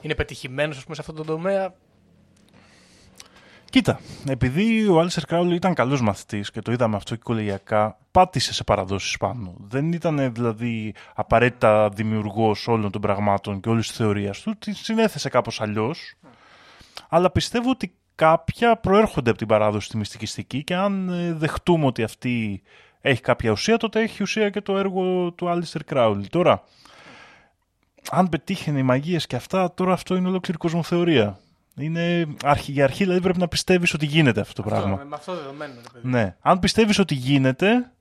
[0.01, 1.73] Είναι πετυχημένος ας πούμε σε αυτό το τομέα;
[3.69, 8.53] Κοίτα, επειδή ο Άλισερ Κράουλ ήταν καλός μαθητής και το είδαμε αυτό και κολεγιακά, πάτησε
[8.53, 9.55] σε παραδόσεις πάνω.
[9.57, 15.29] Δεν ήταν δηλαδή απαραίτητα δημιουργός όλων των πραγμάτων και όλης της θεωρίας του, τη συνέθεσε
[15.29, 16.15] κάπως αλλιώς.
[17.09, 22.03] Αλλά πιστεύω ότι κάποια προέρχονται από την παράδοση τη μυστικιστική και αν ε, δεχτούμε ότι
[22.03, 22.61] αυτή
[23.01, 26.21] έχει κάποια ουσία, τότε έχει ουσία και το έργο του Άλιστερ Κράουλ.
[26.29, 26.63] Τώρα,
[28.11, 31.39] αν πετύχαινε οι μαγείες και αυτά, τώρα αυτό είναι ολόκληρη κοσμοθεωρία.
[31.77, 35.03] Είναι αρχή, για αρχή δηλαδή πρέπει να πιστεύεις ότι γίνεται αυτό το πράγμα.
[35.03, 35.73] με αυτό δεδομένο.
[35.73, 36.07] Ρε, παιδί.
[36.07, 36.35] Ναι.
[36.41, 37.91] Αν πιστεύεις ότι γίνεται,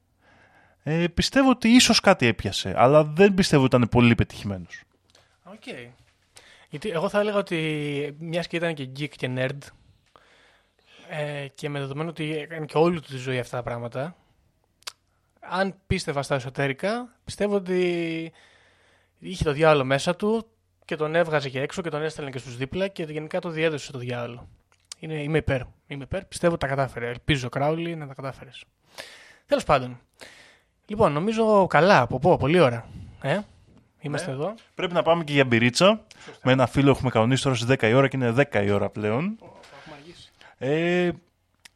[0.82, 2.74] ε, πιστεύω ότι ίσως κάτι έπιασε.
[2.76, 4.82] Αλλά δεν πιστεύω ότι ήταν πολύ πετυχημένος.
[5.44, 5.62] Οκ.
[6.74, 9.58] Γιατί εγώ θα έλεγα ότι μιας και ήταν και geek και nerd
[11.08, 14.16] ε, και με δεδομένο ότι έκανε και όλη του τη ζωή αυτά τα πράγματα,
[15.40, 18.32] αν πίστευα στα εσωτερικά, πιστεύω ότι
[19.18, 20.46] είχε το διάολο μέσα του
[20.84, 23.92] και τον έβγαζε και έξω και τον έστελνε και στους δίπλα και γενικά το διέδωσε
[23.92, 24.48] το διάολο.
[24.98, 25.60] Είναι, είμαι υπέρ.
[25.86, 26.24] Είμαι υπέρ.
[26.24, 27.08] Πιστεύω ότι τα κατάφερε.
[27.08, 28.64] Ελπίζω, Κράουλι, να τα κατάφερες.
[29.46, 30.00] Τέλος πάντων.
[30.86, 32.00] Λοιπόν, νομίζω καλά.
[32.00, 32.88] Από πω, πολύ ώρα.
[33.22, 33.40] Ε;
[34.04, 34.54] Είμαστε εδώ.
[34.74, 36.00] Πρέπει να πάμε και για μπυρίτσα.
[36.42, 38.88] Με ένα φίλο έχουμε κανονίσει τώρα στις 10 η ώρα και είναι 10 η ώρα
[38.88, 39.38] πλέον.
[40.58, 41.10] Ε,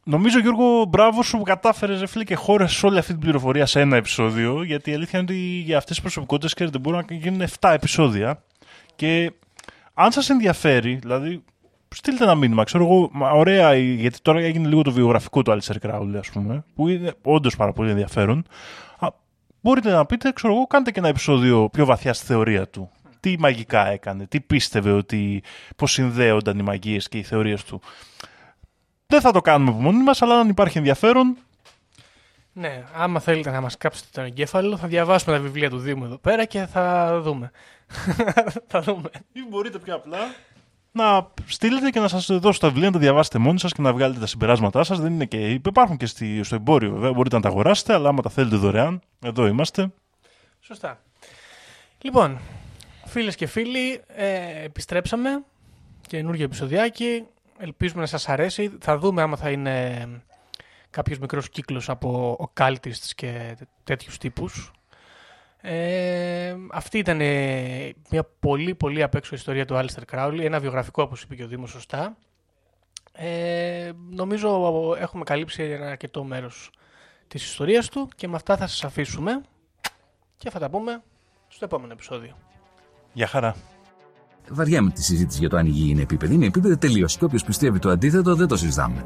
[0.03, 3.79] νομίζω Γιώργο, μπράβο σου που κατάφερες ρε φίλε και χώρε όλη αυτή την πληροφορία σε
[3.79, 4.63] ένα επεισόδιο.
[4.63, 8.43] Γιατί η αλήθεια είναι ότι για αυτές τις προσωπικότητες ξέρετε μπορούν να γίνουν 7 επεισόδια.
[8.95, 9.31] Και
[9.93, 11.43] αν σας ενδιαφέρει, δηλαδή
[11.95, 12.63] στείλτε ένα μήνυμα.
[12.63, 16.63] Ξέρω εγώ, μα, ωραία, γιατί τώρα έγινε λίγο το βιογραφικό του Άλισερ Κράουλ, ας πούμε,
[16.75, 18.45] που είναι όντως πάρα πολύ ενδιαφέρον.
[19.59, 22.91] Α, μπορείτε να πείτε, ξέρω εγώ, κάντε και ένα επεισόδιο πιο βαθιά στη θεωρία του.
[23.19, 25.43] Τι μαγικά έκανε, τι πίστευε ότι,
[25.75, 27.81] πώς συνδέονταν οι μαγείες και οι θεωρίες του.
[29.07, 31.37] Δεν θα το κάνουμε από μόνοι μας, αλλά αν υπάρχει ενδιαφέρον.
[32.53, 36.17] Ναι, άμα θέλετε να μας κάψετε τον εγκέφαλο, θα διαβάσουμε τα βιβλία του Δήμου εδώ
[36.17, 37.51] πέρα και θα δούμε.
[38.71, 39.09] θα δούμε.
[39.31, 40.19] Ή μπορείτε πιο απλά
[40.91, 43.93] να στείλετε και να σας δώσω τα βιβλία, να τα διαβάσετε μόνοι σας και να
[43.93, 44.99] βγάλετε τα συμπεράσματά σας.
[44.99, 45.49] Δεν είναι και.
[45.49, 47.13] Υπάρχουν και στη, στο εμπόριο, βέβαια.
[47.13, 49.91] Μπορείτε να τα αγοράσετε, αλλά άμα τα θέλετε δωρεάν, εδώ είμαστε.
[50.59, 51.01] Σωστά.
[52.01, 52.39] Λοιπόν,
[53.05, 55.43] φίλες και φίλοι, ε, επιστρέψαμε.
[56.07, 57.25] Καινούργιο επεισοδιάκι.
[57.57, 58.77] Ελπίζουμε να σας αρέσει.
[58.81, 60.07] Θα δούμε άμα θα είναι
[60.89, 64.71] κάποιος μικρός κύκλος από occultists και τέτοιους τύπους.
[65.61, 71.03] Ε, αυτή ήταν ε, μια πολύ πολύ απ' έξω ιστορία του Alistair Crowley, ένα βιογραφικό
[71.03, 72.17] όπως είπε και ο Δήμος σωστά.
[73.11, 76.71] Ε, νομίζω έχουμε καλύψει ένα αρκετό μέρος
[77.27, 79.41] της ιστορίας του και με αυτά θα σας αφήσουμε
[80.37, 81.03] και θα τα πούμε
[81.47, 82.35] στο επόμενο επεισόδιο.
[83.13, 83.55] Γεια χαρά.
[84.49, 86.33] Βαριέμαι τη συζήτηση για το αν η γη είναι επίπεδη.
[86.33, 87.17] Είναι επίπεδη τελείως.
[87.17, 89.05] Και όποιος πιστεύει το αντίθετο δεν το συζητάμε.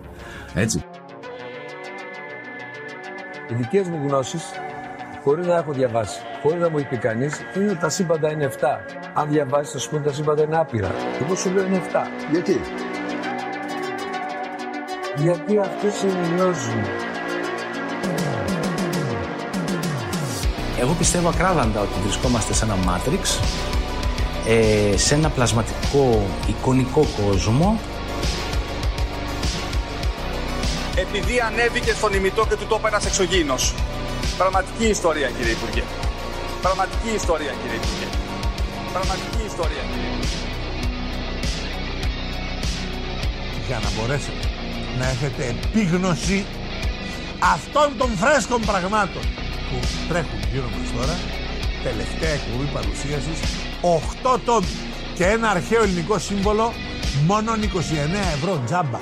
[0.53, 0.83] Έτσι.
[3.49, 4.43] Οι δικές μου γνώσεις,
[5.23, 8.51] χωρίς να έχω διαβάσει, χωρίς να μου έχει πει κανείς, είναι ότι τα σύμπαντα είναι
[8.59, 8.79] 7.
[9.13, 10.91] Αν διαβάσεις, θα σου πούνε τα σύμπαντα είναι άπειρα.
[11.21, 12.07] Εγώ σου λέω είναι 7.
[12.31, 12.61] Γιατί;
[15.15, 16.83] Γιατί αυτό συνειώζουν.
[20.79, 23.43] Εγώ πιστεύω ακράδαντα ότι βρισκόμαστε σε ένα Matrix,
[24.47, 27.79] ε, σε ένα πλασματικό εικονικό κόσμο
[30.95, 33.73] Επειδή ανέβηκε στον ημιτό και του το είπε ένας εξωγήινος.
[34.37, 35.83] Πραγματική ιστορία κύριε Υπουργέ.
[36.61, 38.07] Πραγματική ιστορία κύριε Υπουργέ.
[38.93, 40.37] Πραγματική ιστορία κύριε Υπουργέ.
[43.67, 44.45] για να μπορέσετε
[44.99, 46.45] να έχετε επίγνωση
[47.39, 49.21] αυτών των φρέσκων πραγμάτων
[49.69, 49.77] που
[50.09, 51.15] τρέχουν γύρω μας τώρα
[51.83, 53.39] τελευταία εκπομπή παρουσίασης
[54.35, 54.73] 8 τόμοι
[55.15, 56.73] και ένα αρχαίο ελληνικό σύμβολο
[57.27, 57.57] μόνο 29
[58.35, 58.99] ευρώ τζάμπα